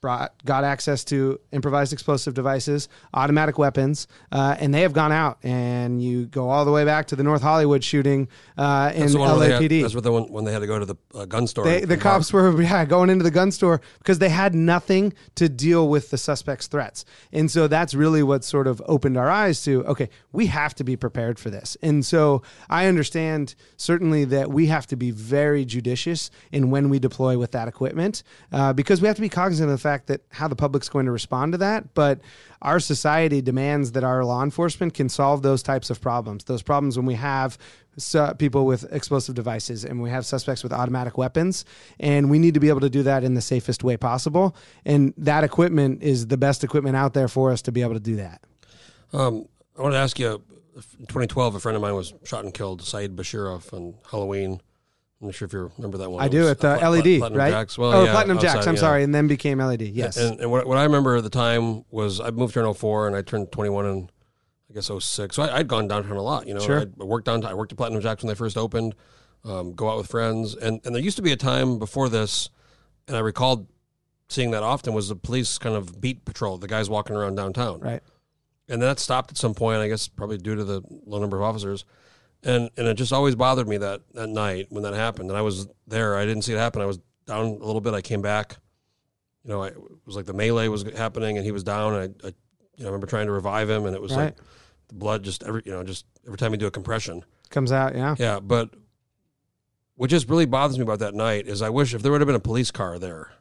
brought, 0.03 0.33
got 0.43 0.65
access 0.65 1.05
to 1.05 1.39
improvised 1.53 1.93
explosive 1.93 2.33
devices, 2.33 2.89
automatic 3.13 3.57
weapons, 3.57 4.05
uh, 4.33 4.53
and 4.59 4.73
they 4.73 4.81
have 4.81 4.91
gone 4.91 5.13
out. 5.13 5.37
And 5.43 6.03
you 6.03 6.25
go 6.25 6.49
all 6.49 6.65
the 6.65 6.73
way 6.73 6.83
back 6.83 7.07
to 7.07 7.15
the 7.15 7.23
North 7.23 7.41
Hollywood 7.41 7.85
shooting 7.85 8.27
uh, 8.57 8.91
in 8.93 8.99
That's 8.99 9.13
the 9.13 9.19
one 9.19 9.39
where 9.39 9.47
they 9.47 9.53
had- 9.53 9.61
LAPD. 9.63 9.81
that's 9.81 9.95
what 9.95 10.03
the 10.03 10.11
one 10.11 10.23
when 10.25 10.43
they 10.43 10.51
had 10.51 10.59
to 10.59 10.67
go 10.67 10.77
to 10.77 10.85
the 10.85 10.95
uh, 11.15 11.23
gun 11.23 11.47
store. 11.47 11.63
They, 11.63 11.85
the 11.85 11.95
cops 11.95 12.33
were 12.33 12.61
yeah, 12.61 12.83
going 12.83 13.09
into 13.09 13.23
the 13.23 13.31
gun 13.31 13.49
store 13.49 13.79
because 13.99 14.19
they 14.19 14.27
had 14.27 14.53
nothing 14.53 15.13
to 15.35 15.47
deal 15.47 15.87
with 15.87 16.09
the 16.09 16.17
suspect's 16.17 16.67
threats. 16.67 17.05
And 17.31 17.49
so 17.49 17.69
that's 17.69 17.93
really 17.93 18.23
what 18.23 18.43
sort 18.43 18.67
of 18.67 18.81
opened 18.85 19.15
our 19.17 19.29
eyes 19.29 19.63
to 19.63 19.85
okay, 19.85 20.09
we 20.33 20.47
have 20.47 20.75
to 20.75 20.83
be 20.83 20.97
prepared 20.97 21.39
for 21.39 21.49
this. 21.49 21.77
And 21.81 22.05
so 22.05 22.41
I 22.69 22.87
understand 22.87 23.55
certainly 23.77 24.25
that 24.25 24.51
we 24.51 24.65
have 24.65 24.85
to 24.87 24.97
be 24.97 25.11
very 25.11 25.63
judicious 25.63 26.29
in 26.51 26.71
when 26.71 26.89
we 26.89 26.99
deploy 26.99 27.37
with 27.37 27.51
that 27.53 27.69
equipment 27.69 28.23
uh, 28.51 28.73
because 28.73 29.01
we 29.01 29.07
have 29.07 29.15
to 29.15 29.21
be 29.21 29.29
cognizant 29.29 29.69
of 29.69 29.77
the 29.77 29.81
fact 29.81 29.92
that 30.07 30.21
how 30.29 30.47
the 30.47 30.55
public's 30.55 30.89
going 30.89 31.05
to 31.05 31.11
respond 31.11 31.51
to 31.53 31.57
that. 31.59 31.93
But 31.93 32.19
our 32.61 32.79
society 32.79 33.41
demands 33.41 33.91
that 33.93 34.03
our 34.03 34.23
law 34.25 34.43
enforcement 34.43 34.93
can 34.93 35.09
solve 35.09 35.41
those 35.41 35.63
types 35.63 35.89
of 35.89 36.01
problems. 36.01 36.45
Those 36.45 36.61
problems 36.61 36.97
when 36.97 37.05
we 37.05 37.15
have 37.15 37.57
su- 37.97 38.33
people 38.37 38.65
with 38.65 38.91
explosive 38.91 39.35
devices 39.35 39.85
and 39.85 40.01
we 40.01 40.09
have 40.09 40.25
suspects 40.25 40.63
with 40.63 40.73
automatic 40.73 41.17
weapons, 41.17 41.65
and 41.99 42.29
we 42.29 42.39
need 42.39 42.53
to 42.53 42.59
be 42.59 42.69
able 42.69 42.81
to 42.81 42.89
do 42.89 43.03
that 43.03 43.23
in 43.23 43.33
the 43.33 43.41
safest 43.41 43.83
way 43.83 43.97
possible. 43.97 44.55
And 44.85 45.13
that 45.17 45.43
equipment 45.43 46.03
is 46.03 46.27
the 46.27 46.37
best 46.37 46.63
equipment 46.63 46.95
out 46.95 47.13
there 47.13 47.27
for 47.27 47.51
us 47.51 47.61
to 47.63 47.71
be 47.71 47.81
able 47.81 47.93
to 47.93 47.99
do 47.99 48.15
that. 48.17 48.41
Um, 49.11 49.47
I 49.77 49.81
want 49.81 49.93
to 49.93 49.99
ask 49.99 50.19
you. 50.19 50.41
In 50.75 51.05
2012, 51.05 51.53
a 51.53 51.59
friend 51.59 51.75
of 51.75 51.83
mine 51.83 51.93
was 51.93 52.15
shot 52.23 52.43
and 52.43 52.51
killed, 52.51 52.81
Saeed 52.81 53.15
Bashirov, 53.15 53.71
on 53.73 53.93
Halloween. 54.09 54.59
I'm 55.23 55.27
not 55.27 55.35
sure 55.35 55.45
if 55.45 55.53
you 55.53 55.71
remember 55.77 55.97
that 55.99 56.09
one. 56.11 56.21
I 56.21 56.25
It 56.25 56.31
do 56.31 56.49
at 56.49 56.59
the 56.59 56.67
LED, 56.75 57.19
Platinum 57.19 57.33
right? 57.33 57.49
Jacks. 57.51 57.77
Well, 57.77 57.93
oh, 57.93 58.03
yeah, 58.03 58.11
Platinum 58.11 58.39
Jacks. 58.39 58.55
outside, 58.55 58.69
I'm 58.69 58.75
yeah. 58.75 58.81
sorry, 58.81 59.03
and 59.03 59.15
then 59.15 59.27
became 59.27 59.59
LED. 59.59 59.83
Yes. 59.83 60.17
And, 60.17 60.37
and 60.41 60.51
what, 60.51 60.67
what 60.67 60.77
I 60.77 60.83
remember 60.83 61.15
at 61.15 61.23
the 61.23 61.29
time 61.29 61.85
was 61.89 62.19
I 62.19 62.29
moved 62.31 62.53
here 62.55 62.65
in 62.65 62.73
04 62.73 63.07
and 63.07 63.15
I 63.15 63.21
turned 63.21 63.49
21 63.53 63.85
in, 63.85 64.09
I 64.69 64.73
guess, 64.73 64.91
06. 64.99 65.33
So 65.33 65.43
I, 65.43 65.59
I'd 65.59 65.69
gone 65.69 65.87
downtown 65.87 66.17
a 66.17 66.21
lot, 66.21 66.45
you 66.45 66.53
know. 66.53 66.59
Sure. 66.59 66.81
I'd- 66.81 66.91
I 66.99 67.05
worked 67.05 67.25
downtown. 67.25 67.51
I 67.51 67.53
worked 67.53 67.71
at 67.71 67.77
Platinum 67.77 68.01
Jacks 68.01 68.21
when 68.21 68.27
they 68.27 68.35
first 68.35 68.57
opened, 68.57 68.95
um, 69.45 69.71
go 69.71 69.89
out 69.89 69.95
with 69.95 70.07
friends. 70.07 70.55
And, 70.55 70.81
and 70.83 70.93
there 70.93 71.01
used 71.01 71.15
to 71.15 71.23
be 71.23 71.31
a 71.31 71.37
time 71.37 71.79
before 71.79 72.09
this, 72.09 72.49
and 73.07 73.15
I 73.15 73.21
recalled 73.21 73.67
seeing 74.27 74.51
that 74.51 74.63
often, 74.63 74.93
was 74.93 75.07
the 75.07 75.15
police 75.15 75.57
kind 75.57 75.75
of 75.75 76.01
beat 76.01 76.25
patrol, 76.25 76.57
the 76.57 76.67
guys 76.67 76.89
walking 76.89 77.15
around 77.15 77.35
downtown. 77.35 77.79
right. 77.79 78.03
And 78.67 78.81
that 78.81 78.99
stopped 78.99 79.31
at 79.31 79.37
some 79.37 79.53
point, 79.53 79.79
I 79.79 79.87
guess 79.87 80.07
probably 80.07 80.37
due 80.37 80.55
to 80.55 80.63
the 80.63 80.81
low 81.05 81.19
number 81.19 81.37
of 81.37 81.43
officers. 81.43 81.85
And 82.45 82.69
and 82.77 82.87
it 82.87 82.95
just 82.95 83.13
always 83.13 83.35
bothered 83.35 83.67
me 83.67 83.77
that, 83.77 84.01
that 84.13 84.27
night 84.27 84.67
when 84.69 84.83
that 84.83 84.93
happened. 84.93 85.29
And 85.29 85.37
I 85.37 85.41
was 85.41 85.67
there. 85.87 86.17
I 86.17 86.25
didn't 86.25 86.41
see 86.43 86.53
it 86.53 86.57
happen. 86.57 86.81
I 86.81 86.85
was 86.85 86.99
down 87.25 87.45
a 87.45 87.65
little 87.65 87.79
bit. 87.81 87.93
I 87.93 88.01
came 88.01 88.21
back. 88.21 88.57
You 89.43 89.49
know, 89.51 89.63
I, 89.63 89.67
it 89.67 89.77
was 90.05 90.15
like 90.15 90.25
the 90.25 90.33
melee 90.33 90.67
was 90.67 90.83
happening 90.83 91.37
and 91.37 91.45
he 91.45 91.51
was 91.51 91.63
down. 91.63 91.95
And 91.95 92.15
I, 92.23 92.27
I 92.27 92.33
you 92.75 92.83
know, 92.83 92.85
I 92.85 92.91
remember 92.91 93.07
trying 93.07 93.27
to 93.27 93.31
revive 93.31 93.69
him 93.69 93.85
and 93.85 93.95
it 93.95 94.01
was 94.01 94.11
Right. 94.13 94.25
like 94.25 94.37
the 94.89 94.95
blood 94.95 95.23
just 95.23 95.43
every, 95.43 95.61
you 95.65 95.71
know, 95.71 95.83
just 95.83 96.05
every 96.25 96.37
time 96.37 96.51
you 96.51 96.57
do 96.57 96.67
a 96.67 96.71
compression. 96.71 97.23
Comes 97.49 97.71
out. 97.71 97.95
Yeah. 97.95 98.15
Yeah. 98.19 98.39
But 98.39 98.71
what 99.95 100.09
just 100.09 100.27
really 100.29 100.45
bothers 100.45 100.77
me 100.77 100.83
about 100.83 100.99
that 100.99 101.13
night 101.13 101.47
is 101.47 101.61
I 101.61 101.69
wish 101.69 101.93
if 101.93 102.01
there 102.01 102.11
would 102.11 102.19
have 102.19 102.25
been 102.27 102.35
a 102.35 102.39
police 102.39 102.71
car 102.71 102.97
there, 102.99 103.31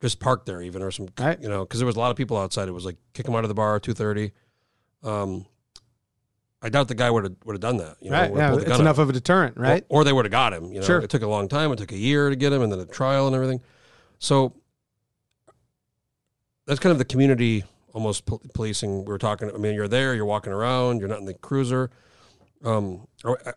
just 0.00 0.18
parked 0.20 0.46
there 0.46 0.60
even 0.62 0.82
or 0.82 0.90
some, 0.90 1.08
Right. 1.18 1.40
you 1.40 1.48
know, 1.48 1.64
because 1.64 1.80
there 1.80 1.86
was 1.86 1.96
a 1.96 2.00
lot 2.00 2.10
of 2.10 2.16
people 2.16 2.36
outside. 2.36 2.66
It 2.68 2.72
was 2.72 2.84
like 2.84 2.96
kick 3.12 3.26
them 3.26 3.34
out 3.34 3.44
of 3.44 3.48
the 3.48 3.54
bar, 3.54 3.78
two 3.78 3.94
thirty. 3.94 4.32
Um, 5.02 5.46
I 6.64 6.70
doubt 6.70 6.88
the 6.88 6.94
guy 6.94 7.10
would 7.10 7.24
have 7.24 7.34
would 7.44 7.52
have 7.52 7.60
done 7.60 7.76
that. 7.76 7.96
You 8.00 8.10
know, 8.10 8.20
right. 8.20 8.34
Yeah. 8.34 8.56
It's 8.56 8.80
enough 8.80 8.98
of 8.98 9.10
a 9.10 9.12
deterrent, 9.12 9.56
right? 9.58 9.84
Or, 9.90 10.00
or 10.00 10.04
they 10.04 10.12
would 10.12 10.24
have 10.24 10.32
got 10.32 10.52
him. 10.54 10.72
You 10.72 10.80
know, 10.80 10.86
Sure. 10.86 10.98
it 10.98 11.10
took 11.10 11.22
a 11.22 11.26
long 11.28 11.46
time. 11.46 11.70
It 11.72 11.76
took 11.76 11.92
a 11.92 11.96
year 11.96 12.30
to 12.30 12.36
get 12.36 12.52
him, 12.52 12.62
and 12.62 12.72
then 12.72 12.80
a 12.80 12.86
trial 12.86 13.26
and 13.26 13.36
everything. 13.36 13.60
So 14.18 14.54
that's 16.66 16.80
kind 16.80 16.90
of 16.92 16.98
the 16.98 17.04
community 17.04 17.64
almost 17.92 18.24
pol- 18.26 18.40
policing. 18.54 19.04
We 19.04 19.12
were 19.12 19.18
talking. 19.18 19.50
I 19.54 19.58
mean, 19.58 19.74
you're 19.74 19.88
there, 19.88 20.14
you're 20.14 20.24
walking 20.24 20.52
around, 20.52 21.00
you're 21.00 21.08
not 21.08 21.18
in 21.18 21.26
the 21.26 21.34
cruiser. 21.34 21.90
Um, 22.64 23.06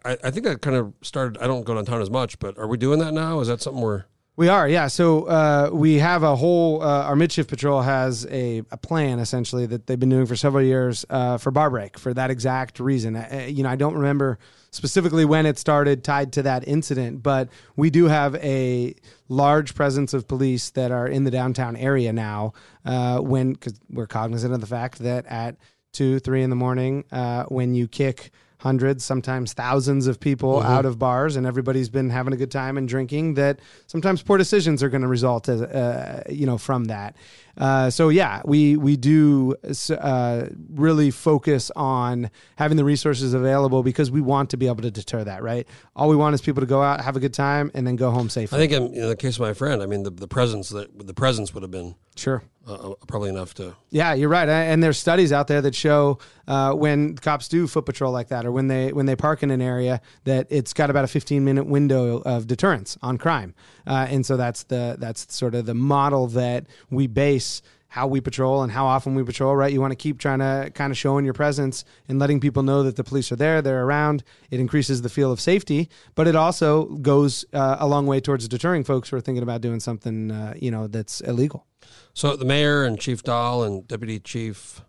I, 0.03 0.17
I 0.25 0.31
think 0.31 0.45
that 0.45 0.61
kind 0.61 0.75
of 0.75 0.93
started. 1.01 1.37
I 1.41 1.47
don't 1.47 1.63
go 1.63 1.75
downtown 1.75 2.01
as 2.01 2.09
much, 2.09 2.37
but 2.39 2.57
are 2.57 2.67
we 2.67 2.77
doing 2.77 2.99
that 2.99 3.13
now? 3.13 3.39
Is 3.39 3.47
that 3.47 3.61
something 3.61 3.81
we're 3.81 4.03
We 4.37 4.49
are, 4.49 4.69
yeah. 4.69 4.85
So 4.85 5.23
uh, 5.23 5.71
we 5.73 5.95
have 5.95 6.21
a 6.21 6.35
whole. 6.35 6.83
Uh, 6.83 7.05
our 7.05 7.15
midshift 7.15 7.47
patrol 7.47 7.81
has 7.81 8.23
a, 8.29 8.59
a 8.69 8.77
plan 8.77 9.17
essentially 9.17 9.65
that 9.65 9.87
they've 9.87 9.99
been 9.99 10.09
doing 10.09 10.27
for 10.27 10.35
several 10.35 10.63
years 10.63 11.03
uh, 11.09 11.39
for 11.39 11.49
bar 11.49 11.71
break 11.71 11.97
for 11.97 12.13
that 12.13 12.29
exact 12.29 12.79
reason. 12.79 13.15
Uh, 13.15 13.47
you 13.49 13.63
know, 13.63 13.69
I 13.69 13.75
don't 13.75 13.95
remember 13.95 14.37
specifically 14.69 15.25
when 15.25 15.47
it 15.47 15.57
started 15.57 16.03
tied 16.03 16.33
to 16.33 16.43
that 16.43 16.67
incident, 16.67 17.23
but 17.23 17.49
we 17.75 17.89
do 17.89 18.05
have 18.05 18.35
a 18.35 18.93
large 19.27 19.73
presence 19.73 20.13
of 20.13 20.27
police 20.27 20.69
that 20.69 20.91
are 20.91 21.07
in 21.07 21.23
the 21.23 21.31
downtown 21.31 21.75
area 21.75 22.13
now. 22.13 22.53
Uh, 22.85 23.19
when 23.19 23.53
because 23.53 23.79
we're 23.89 24.05
cognizant 24.05 24.53
of 24.53 24.61
the 24.61 24.67
fact 24.67 24.99
that 24.99 25.25
at 25.25 25.57
two, 25.93 26.19
three 26.19 26.43
in 26.43 26.51
the 26.51 26.55
morning, 26.55 27.05
uh, 27.11 27.45
when 27.45 27.73
you 27.73 27.87
kick 27.87 28.29
hundreds, 28.59 29.05
sometimes 29.05 29.53
thousands 29.53 30.07
of 30.07 30.19
people 30.19 30.61
out 30.61 30.85
of 30.85 30.97
bars, 30.97 31.35
and 31.35 31.45
everybody's 31.45 31.89
been 31.89 32.09
having 32.09 32.33
a 32.33 32.37
good 32.37 32.51
time 32.51 32.77
and 32.77 32.87
drinking. 32.87 33.35
That 33.35 33.59
sometimes 33.85 34.23
poor 34.23 34.37
decisions 34.37 34.81
are 34.81 34.89
going 34.89 35.03
to 35.03 35.07
result, 35.07 35.47
as, 35.47 35.61
uh, 35.61 36.23
you 36.29 36.45
know, 36.45 36.57
from 36.57 36.85
that. 36.85 37.15
Uh, 37.57 37.89
so 37.89 38.09
yeah, 38.09 38.41
we 38.45 38.77
we 38.77 38.95
do 38.95 39.55
uh, 39.99 40.47
really 40.69 41.11
focus 41.11 41.71
on 41.75 42.29
having 42.55 42.77
the 42.77 42.83
resources 42.83 43.33
available 43.33 43.83
because 43.83 44.11
we 44.11 44.21
want 44.21 44.49
to 44.51 44.57
be 44.57 44.67
able 44.67 44.81
to 44.81 44.91
deter 44.91 45.23
that. 45.23 45.41
Right? 45.43 45.67
All 45.95 46.09
we 46.09 46.15
want 46.15 46.35
is 46.35 46.41
people 46.41 46.61
to 46.61 46.67
go 46.67 46.81
out, 46.81 47.01
have 47.01 47.15
a 47.15 47.19
good 47.19 47.33
time, 47.33 47.71
and 47.73 47.85
then 47.85 47.95
go 47.95 48.11
home 48.11 48.29
safely. 48.29 48.57
I 48.57 48.59
think 48.67 48.71
in, 48.71 48.93
in 48.93 49.09
the 49.09 49.15
case 49.15 49.35
of 49.35 49.41
my 49.41 49.53
friend, 49.53 49.81
I 49.81 49.85
mean, 49.85 50.03
the, 50.03 50.11
the 50.11 50.27
presence 50.27 50.69
that 50.69 51.07
the 51.07 51.13
presence 51.13 51.53
would 51.53 51.63
have 51.63 51.71
been 51.71 51.95
sure. 52.15 52.43
uh, 52.67 52.93
probably 53.07 53.29
enough 53.29 53.53
to. 53.55 53.75
Yeah, 53.89 54.13
you're 54.13 54.29
right. 54.29 54.47
And 54.47 54.83
there's 54.83 54.97
studies 54.97 55.31
out 55.31 55.47
there 55.47 55.61
that 55.61 55.73
show 55.75 56.19
uh, 56.47 56.73
when 56.73 57.15
cops 57.15 57.47
do 57.47 57.67
foot 57.67 57.85
patrol 57.85 58.11
like 58.11 58.27
that, 58.29 58.45
or 58.45 58.51
when 58.51 58.67
they 58.67 58.91
when 58.93 59.05
they 59.05 59.15
park 59.15 59.43
in 59.43 59.51
an 59.51 59.61
area, 59.61 60.01
that 60.25 60.47
it's 60.49 60.73
got 60.73 60.89
about 60.89 61.05
a 61.05 61.07
15 61.07 61.43
minute 61.43 61.65
window 61.65 62.21
of 62.21 62.47
deterrence 62.47 62.97
on 63.01 63.17
crime. 63.17 63.55
Uh, 63.85 64.07
and 64.09 64.25
so 64.25 64.37
that's 64.37 64.63
the 64.63 64.97
that's 64.99 65.33
sort 65.33 65.55
of 65.55 65.65
the 65.65 65.73
model 65.73 66.27
that 66.27 66.65
we 66.89 67.07
base 67.07 67.46
how 67.89 68.05
we 68.05 68.19
patrol 68.21 68.63
and 68.63 68.71
how 68.71 68.85
often 68.85 69.15
we 69.15 69.23
patrol. 69.23 69.55
Right? 69.55 69.71
You 69.71 69.81
want 69.81 69.91
to 69.91 69.95
keep 69.95 70.19
trying 70.19 70.39
to 70.39 70.69
kind 70.73 70.91
of 70.91 70.97
showing 70.97 71.25
your 71.25 71.33
presence 71.33 71.85
and 72.07 72.19
letting 72.19 72.39
people 72.39 72.63
know 72.63 72.83
that 72.83 72.95
the 72.95 73.03
police 73.03 73.31
are 73.31 73.35
there, 73.35 73.61
they're 73.61 73.83
around. 73.83 74.23
It 74.51 74.59
increases 74.59 75.01
the 75.01 75.09
feel 75.09 75.31
of 75.31 75.39
safety, 75.39 75.89
but 76.15 76.27
it 76.27 76.35
also 76.35 76.85
goes 76.85 77.45
uh, 77.53 77.77
a 77.79 77.87
long 77.87 78.05
way 78.05 78.19
towards 78.19 78.47
deterring 78.47 78.83
folks 78.83 79.09
who 79.09 79.15
are 79.15 79.21
thinking 79.21 79.43
about 79.43 79.61
doing 79.61 79.79
something 79.79 80.31
uh, 80.31 80.53
you 80.59 80.71
know 80.71 80.87
that's 80.87 81.21
illegal. 81.21 81.65
So 82.13 82.35
the 82.35 82.45
mayor 82.45 82.83
and 82.83 82.99
Chief 82.99 83.23
Doll 83.23 83.63
and 83.63 83.87
Deputy 83.87 84.19
Chief, 84.19 84.81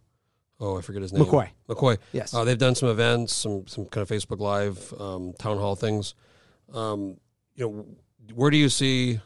oh, 0.61 0.79
I 0.79 0.81
forget 0.81 1.03
his 1.03 1.13
name. 1.13 1.25
McCoy. 1.25 1.51
McCoy. 1.69 1.99
Yes. 2.13 2.35
Uh, 2.35 2.45
they've 2.45 2.59
done 2.59 2.75
some 2.75 2.89
events, 2.89 3.35
some 3.35 3.67
some 3.67 3.87
kind 3.87 4.03
of 4.03 4.09
Facebook 4.09 4.41
Live, 4.41 4.93
um, 4.99 5.35
town 5.39 5.59
hall 5.59 5.77
things. 5.77 6.15
Um, 6.73 7.19
you 7.55 7.65
know, 7.65 7.87
where 8.35 8.51
do 8.51 8.57
you 8.57 8.69
see 8.69 9.21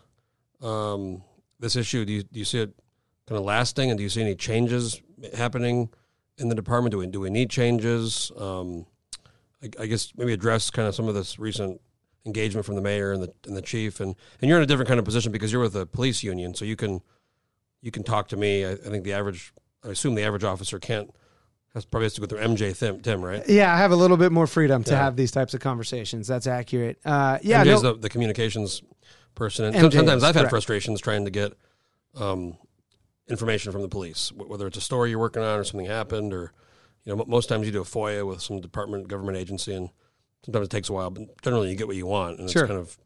um, 0.61 1.22
this 1.59 1.76
issue? 1.76 2.05
Do 2.05 2.12
you 2.12 2.22
do 2.22 2.39
you 2.39 2.45
see 2.45 2.61
it 2.61 2.74
kind 3.28 3.38
of 3.38 3.44
lasting, 3.44 3.90
and 3.90 3.98
do 3.98 4.02
you 4.02 4.08
see 4.08 4.20
any 4.20 4.34
changes 4.34 5.00
happening 5.36 5.88
in 6.38 6.48
the 6.48 6.54
department? 6.54 6.92
Do 6.92 6.98
we 6.98 7.06
do 7.06 7.20
we 7.20 7.30
need 7.30 7.50
changes? 7.50 8.30
Um, 8.36 8.86
I, 9.62 9.70
I 9.80 9.86
guess 9.86 10.12
maybe 10.16 10.32
address 10.32 10.70
kind 10.70 10.88
of 10.88 10.94
some 10.94 11.08
of 11.08 11.14
this 11.14 11.38
recent 11.38 11.80
engagement 12.24 12.64
from 12.66 12.76
the 12.76 12.80
mayor 12.82 13.12
and 13.12 13.22
the 13.22 13.32
and 13.46 13.56
the 13.56 13.62
chief, 13.62 14.00
and 14.00 14.14
and 14.40 14.48
you're 14.48 14.58
in 14.58 14.64
a 14.64 14.66
different 14.66 14.88
kind 14.88 14.98
of 14.98 15.04
position 15.04 15.32
because 15.32 15.52
you're 15.52 15.62
with 15.62 15.72
the 15.74 15.86
police 15.86 16.22
union, 16.22 16.54
so 16.54 16.64
you 16.64 16.76
can 16.76 17.00
you 17.80 17.90
can 17.90 18.02
talk 18.02 18.28
to 18.28 18.36
me. 18.36 18.64
I, 18.64 18.72
I 18.72 18.76
think 18.76 19.04
the 19.04 19.12
average, 19.12 19.52
I 19.84 19.88
assume 19.90 20.14
the 20.14 20.22
average 20.24 20.44
officer 20.44 20.78
can't. 20.78 21.10
Has 21.74 21.86
probably 21.86 22.04
has 22.04 22.12
to 22.14 22.20
go 22.20 22.26
through 22.26 22.40
MJ 22.40 22.76
Thim, 22.76 23.00
Thim 23.00 23.24
right? 23.24 23.42
Yeah, 23.48 23.72
I 23.74 23.78
have 23.78 23.92
a 23.92 23.96
little 23.96 24.18
bit 24.18 24.30
more 24.30 24.46
freedom 24.46 24.84
to 24.84 24.90
Yeah. 24.90 24.98
have 25.04 25.16
these 25.16 25.30
types 25.30 25.54
of 25.54 25.60
conversations. 25.60 26.26
That's 26.28 26.46
accurate. 26.46 26.98
Uh, 27.02 27.38
yeah, 27.40 27.64
MJ's 27.64 27.82
no, 27.82 27.94
the, 27.94 28.00
the 28.00 28.08
communications 28.10 28.82
person, 29.34 29.64
and 29.64 29.74
MJ 29.74 29.94
sometimes 29.94 30.18
is, 30.18 30.22
I've 30.24 30.34
had 30.34 30.42
correct. 30.42 30.50
frustrations 30.50 31.00
trying 31.00 31.24
to 31.24 31.30
get 31.30 31.54
um, 32.14 32.58
information 33.28 33.72
from 33.72 33.82
the 33.82 33.88
police, 33.88 34.32
whether 34.32 34.66
it's 34.66 34.76
a 34.78 34.80
story 34.82 35.10
you're 35.10 35.18
working 35.18 35.42
on 35.42 35.58
or 35.58 35.64
something 35.64 35.86
happened, 35.86 36.32
or 36.32 36.52
you 37.04 37.14
know, 37.14 37.24
most 37.26 37.48
times 37.48 37.66
you 37.66 37.72
do 37.72 37.80
a 37.82 37.84
FOIA 37.84 38.26
with 38.26 38.40
some 38.40 38.60
department, 38.60 39.08
government 39.08 39.36
agency, 39.36 39.74
and 39.74 39.90
sometimes 40.44 40.66
it 40.66 40.70
takes 40.70 40.88
a 40.88 40.92
while, 40.92 41.10
but 41.10 41.40
generally 41.42 41.70
you 41.70 41.76
get 41.76 41.86
what 41.86 41.96
you 41.96 42.06
want, 42.06 42.38
and 42.38 42.50
Sure. 42.50 42.62
it's 42.64 42.68
kind 42.70 42.80
of 42.80 42.96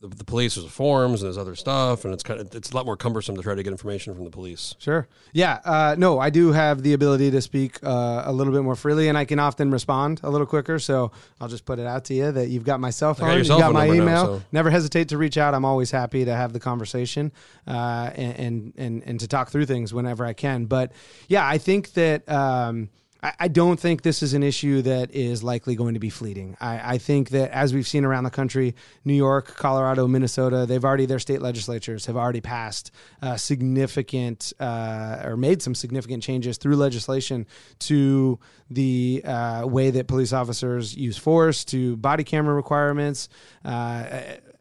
the, 0.00 0.08
the 0.08 0.24
police 0.24 0.54
there's 0.54 0.66
forms 0.70 1.22
and 1.22 1.26
there's 1.26 1.38
other 1.38 1.54
stuff, 1.56 2.04
and 2.04 2.14
it's 2.14 2.22
kind 2.22 2.40
of 2.40 2.54
it's 2.54 2.70
a 2.70 2.74
lot 2.76 2.86
more 2.86 2.96
cumbersome 2.96 3.34
to 3.36 3.42
try 3.42 3.54
to 3.54 3.62
get 3.62 3.70
information 3.70 4.14
from 4.14 4.24
the 4.24 4.30
police. 4.30 4.74
Sure. 4.78 5.08
Yeah. 5.32 5.58
Uh, 5.64 5.96
no, 5.98 6.18
I 6.18 6.30
do 6.30 6.52
have 6.52 6.82
the 6.82 6.92
ability 6.92 7.30
to 7.32 7.40
speak 7.40 7.78
uh, 7.82 8.22
a 8.24 8.32
little 8.32 8.52
bit 8.52 8.62
more 8.62 8.76
freely, 8.76 9.08
and 9.08 9.18
I 9.18 9.24
can 9.24 9.38
often 9.38 9.70
respond 9.70 10.20
a 10.22 10.30
little 10.30 10.46
quicker. 10.46 10.78
So 10.78 11.10
I'll 11.40 11.48
just 11.48 11.64
put 11.64 11.78
it 11.78 11.86
out 11.86 12.04
to 12.06 12.14
you 12.14 12.30
that 12.32 12.48
you've 12.48 12.64
got 12.64 12.78
my 12.80 12.90
cell 12.90 13.14
phone, 13.14 13.28
your 13.28 13.38
you've 13.38 13.48
got 13.48 13.72
my 13.72 13.86
number 13.88 13.96
now, 13.96 14.02
email. 14.02 14.24
so- 14.38 14.42
Never 14.52 14.70
hesitate 14.70 15.08
to 15.08 15.18
reach 15.18 15.36
out. 15.36 15.54
I'm 15.54 15.64
always 15.64 15.90
happy 15.90 16.24
to 16.24 16.34
have 16.34 16.52
the 16.52 16.60
conversation 16.60 17.32
uh, 17.66 18.10
and, 18.14 18.36
and 18.38 18.72
and 18.76 19.02
and 19.04 19.20
to 19.20 19.26
talk 19.28 19.50
through 19.50 19.66
things 19.66 19.92
whenever 19.92 20.24
I 20.24 20.32
can. 20.32 20.66
But 20.66 20.92
yeah, 21.28 21.46
I 21.46 21.58
think 21.58 21.92
that. 21.94 22.28
Um, 22.28 22.90
I 23.20 23.48
don't 23.48 23.80
think 23.80 24.02
this 24.02 24.22
is 24.22 24.32
an 24.32 24.44
issue 24.44 24.80
that 24.82 25.10
is 25.12 25.42
likely 25.42 25.74
going 25.74 25.94
to 25.94 26.00
be 26.00 26.08
fleeting. 26.08 26.56
I, 26.60 26.94
I 26.94 26.98
think 26.98 27.30
that 27.30 27.50
as 27.50 27.74
we've 27.74 27.86
seen 27.86 28.04
around 28.04 28.22
the 28.22 28.30
country, 28.30 28.76
New 29.04 29.14
York, 29.14 29.56
Colorado, 29.56 30.06
Minnesota, 30.06 30.66
they've 30.66 30.84
already 30.84 31.04
their 31.04 31.18
state 31.18 31.42
legislatures 31.42 32.06
have 32.06 32.16
already 32.16 32.40
passed 32.40 32.92
uh, 33.20 33.36
significant 33.36 34.52
uh, 34.60 35.22
or 35.24 35.36
made 35.36 35.62
some 35.62 35.74
significant 35.74 36.22
changes 36.22 36.58
through 36.58 36.76
legislation 36.76 37.44
to 37.80 38.38
the 38.70 39.22
uh, 39.24 39.66
way 39.66 39.90
that 39.90 40.06
police 40.06 40.32
officers 40.32 40.96
use 40.96 41.16
force, 41.16 41.64
to 41.64 41.96
body 41.96 42.22
camera 42.22 42.54
requirements. 42.54 43.28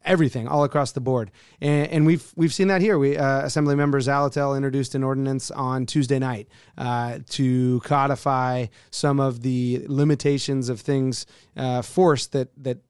Everything 0.08 0.48
all 0.48 0.64
across 0.64 0.94
the 0.94 1.02
board. 1.02 1.32
And, 1.62 1.88
and 1.92 2.06
we've 2.06 2.32
we've 2.36 2.54
seen 2.54 2.70
that 2.70 2.82
here. 2.82 2.98
We 2.98 3.18
uh, 3.18 3.42
Assembly 3.42 3.76
Member 3.76 4.00
Zaletel 4.00 4.56
introduced 4.56 4.96
an 4.96 5.04
ordinance 5.04 5.52
on 5.52 5.86
Tuesday 5.86 6.18
night 6.18 6.48
uh, 6.78 7.20
to 7.32 7.82
codify 7.82 8.68
some 8.90 9.20
of 9.20 9.42
the 9.42 9.86
limitations 9.88 10.70
of 10.70 10.80
things 10.82 11.26
uh, 11.56 11.82
force 11.82 12.28
that 12.28 12.50
that 12.64 12.78
that 12.78 12.87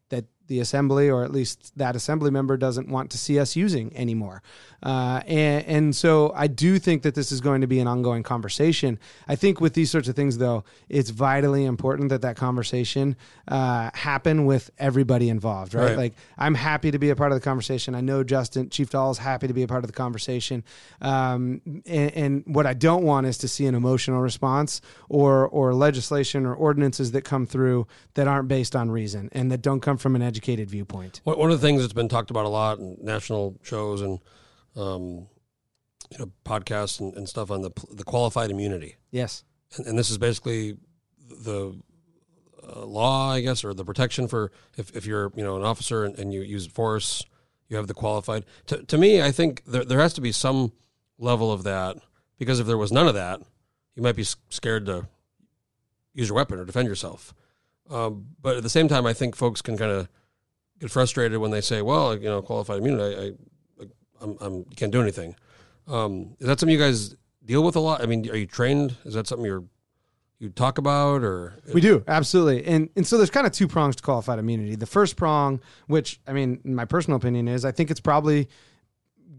the 0.47 0.59
assembly 0.59 1.09
or 1.09 1.23
at 1.23 1.31
least 1.31 1.77
that 1.77 1.95
assembly 1.95 2.31
member 2.31 2.57
doesn't 2.57 2.89
want 2.89 3.11
to 3.11 3.17
see 3.17 3.39
us 3.39 3.55
using 3.55 3.95
anymore. 3.95 4.41
Uh, 4.83 5.21
and, 5.25 5.65
and 5.65 5.95
so 5.95 6.31
I 6.35 6.47
do 6.47 6.77
think 6.77 7.01
that 7.03 7.15
this 7.15 7.31
is 7.31 7.41
going 7.41 7.61
to 7.61 7.67
be 7.67 7.79
an 7.79 7.87
ongoing 7.87 8.23
conversation. 8.23 8.99
I 9.27 9.35
think 9.35 9.59
with 9.59 9.73
these 9.73 9.89
sorts 9.89 10.07
of 10.07 10.15
things, 10.15 10.37
though, 10.37 10.63
it's 10.87 11.09
vitally 11.09 11.65
important 11.65 12.09
that 12.09 12.21
that 12.21 12.35
conversation 12.35 13.15
uh, 13.47 13.89
happen 13.93 14.45
with 14.45 14.69
everybody 14.77 15.29
involved, 15.29 15.73
right? 15.73 15.87
Right. 15.89 15.97
Like 15.97 16.13
I'm 16.37 16.55
happy 16.55 16.91
to 16.91 16.99
be 16.99 17.09
a 17.09 17.15
part 17.15 17.31
of 17.31 17.37
the 17.37 17.43
conversation. 17.43 17.95
I 17.95 18.01
know 18.01 18.23
Justin 18.23 18.69
Chief 18.69 18.89
Doll 18.89 19.11
is 19.11 19.17
happy 19.17 19.47
to 19.47 19.53
be 19.53 19.63
a 19.63 19.67
part 19.67 19.83
of 19.83 19.87
the 19.87 19.95
conversation. 19.95 20.63
Um, 21.01 21.61
and, 21.85 22.11
and 22.13 22.43
what 22.45 22.65
I 22.65 22.73
don't 22.73 23.03
want 23.03 23.27
is 23.27 23.37
to 23.39 23.47
see 23.47 23.65
an 23.65 23.75
emotional 23.75 24.21
response 24.21 24.81
or 25.09 25.47
or 25.47 25.73
legislation 25.73 26.45
or 26.45 26.53
ordinances 26.53 27.11
that 27.11 27.23
come 27.23 27.45
through 27.45 27.87
that 28.13 28.27
aren't 28.27 28.47
based 28.47 28.75
on 28.75 28.91
reason 28.91 29.29
and 29.31 29.51
that 29.51 29.61
don't 29.61 29.81
come 29.81 29.97
from 29.97 30.15
an 30.15 30.21
educated 30.37 30.69
viewpoint. 30.69 31.21
One 31.23 31.37
one 31.37 31.51
of 31.51 31.59
the 31.59 31.67
things 31.67 31.81
that's 31.81 31.93
been 31.93 32.09
talked 32.09 32.29
about 32.29 32.45
a 32.45 32.49
lot 32.49 32.77
in 32.77 32.97
national 33.01 33.59
shows 33.63 34.01
and 34.01 34.19
um, 34.75 35.27
you 36.11 36.19
know 36.19 36.31
podcasts 36.45 36.99
and, 36.99 37.15
and 37.15 37.27
stuff 37.27 37.49
on 37.49 37.61
the 37.61 37.71
the 37.91 38.03
qualified 38.03 38.51
immunity. 38.51 38.95
Yes. 39.11 39.43
and, 39.75 39.87
and 39.87 39.97
this 39.97 40.09
is 40.09 40.17
basically 40.17 40.77
the 41.29 41.79
uh, 42.63 42.85
law, 42.85 43.31
I 43.31 43.41
guess, 43.41 43.63
or 43.63 43.73
the 43.73 43.85
protection 43.85 44.27
for 44.27 44.51
if, 44.77 44.95
if 44.95 45.05
you're 45.05 45.31
you 45.35 45.43
know 45.43 45.57
an 45.57 45.63
officer 45.63 46.05
and, 46.05 46.17
and 46.19 46.33
you 46.33 46.41
use 46.41 46.67
force, 46.67 47.23
you 47.67 47.77
have 47.77 47.87
the 47.87 47.93
qualified. 47.93 48.45
To, 48.67 48.83
to 48.83 48.97
me, 48.97 49.21
I 49.21 49.31
think 49.31 49.63
there 49.65 49.83
there 49.83 49.99
has 49.99 50.13
to 50.13 50.21
be 50.21 50.31
some 50.31 50.71
level 51.17 51.51
of 51.51 51.63
that 51.63 51.97
because 52.37 52.59
if 52.59 52.67
there 52.67 52.77
was 52.77 52.91
none 52.91 53.07
of 53.07 53.15
that, 53.15 53.41
you 53.95 54.03
might 54.03 54.15
be 54.15 54.25
scared 54.49 54.85
to 54.85 55.07
use 56.13 56.29
your 56.29 56.35
weapon 56.35 56.59
or 56.59 56.65
defend 56.65 56.87
yourself. 56.87 57.33
Um, 57.89 58.27
but 58.41 58.57
at 58.57 58.63
the 58.63 58.69
same 58.69 58.87
time, 58.87 59.05
I 59.05 59.13
think 59.13 59.35
folks 59.35 59.61
can 59.61 59.77
kind 59.77 59.91
of 59.91 60.09
get 60.79 60.91
frustrated 60.91 61.39
when 61.39 61.51
they 61.51 61.61
say, 61.61 61.81
"Well, 61.81 62.15
you 62.15 62.29
know, 62.29 62.41
qualified 62.41 62.79
immunity, 62.79 63.37
I, 63.79 63.83
I 63.83 63.87
I'm, 64.21 64.37
I'm 64.39 64.63
can't 64.75 64.91
do 64.91 65.01
anything." 65.01 65.35
Um, 65.87 66.35
is 66.39 66.47
that 66.47 66.59
something 66.59 66.73
you 66.73 66.83
guys 66.83 67.15
deal 67.45 67.63
with 67.63 67.75
a 67.75 67.79
lot? 67.79 68.01
I 68.01 68.05
mean, 68.05 68.29
are 68.29 68.35
you 68.35 68.47
trained? 68.47 68.95
Is 69.05 69.13
that 69.13 69.27
something 69.27 69.45
you're 69.45 69.63
you 70.39 70.49
talk 70.49 70.77
about 70.77 71.23
or 71.23 71.59
We 71.73 71.81
do 71.81 72.03
absolutely, 72.07 72.65
and 72.65 72.89
and 72.95 73.07
so 73.07 73.17
there's 73.17 73.31
kind 73.31 73.47
of 73.47 73.53
two 73.53 73.67
prongs 73.67 73.95
to 73.95 74.03
qualified 74.03 74.39
immunity. 74.39 74.75
The 74.75 74.85
first 74.85 75.15
prong, 75.15 75.61
which 75.87 76.19
I 76.27 76.33
mean, 76.33 76.59
my 76.63 76.85
personal 76.85 77.17
opinion 77.17 77.47
is, 77.47 77.65
I 77.65 77.71
think 77.71 77.89
it's 77.89 77.99
probably 77.99 78.47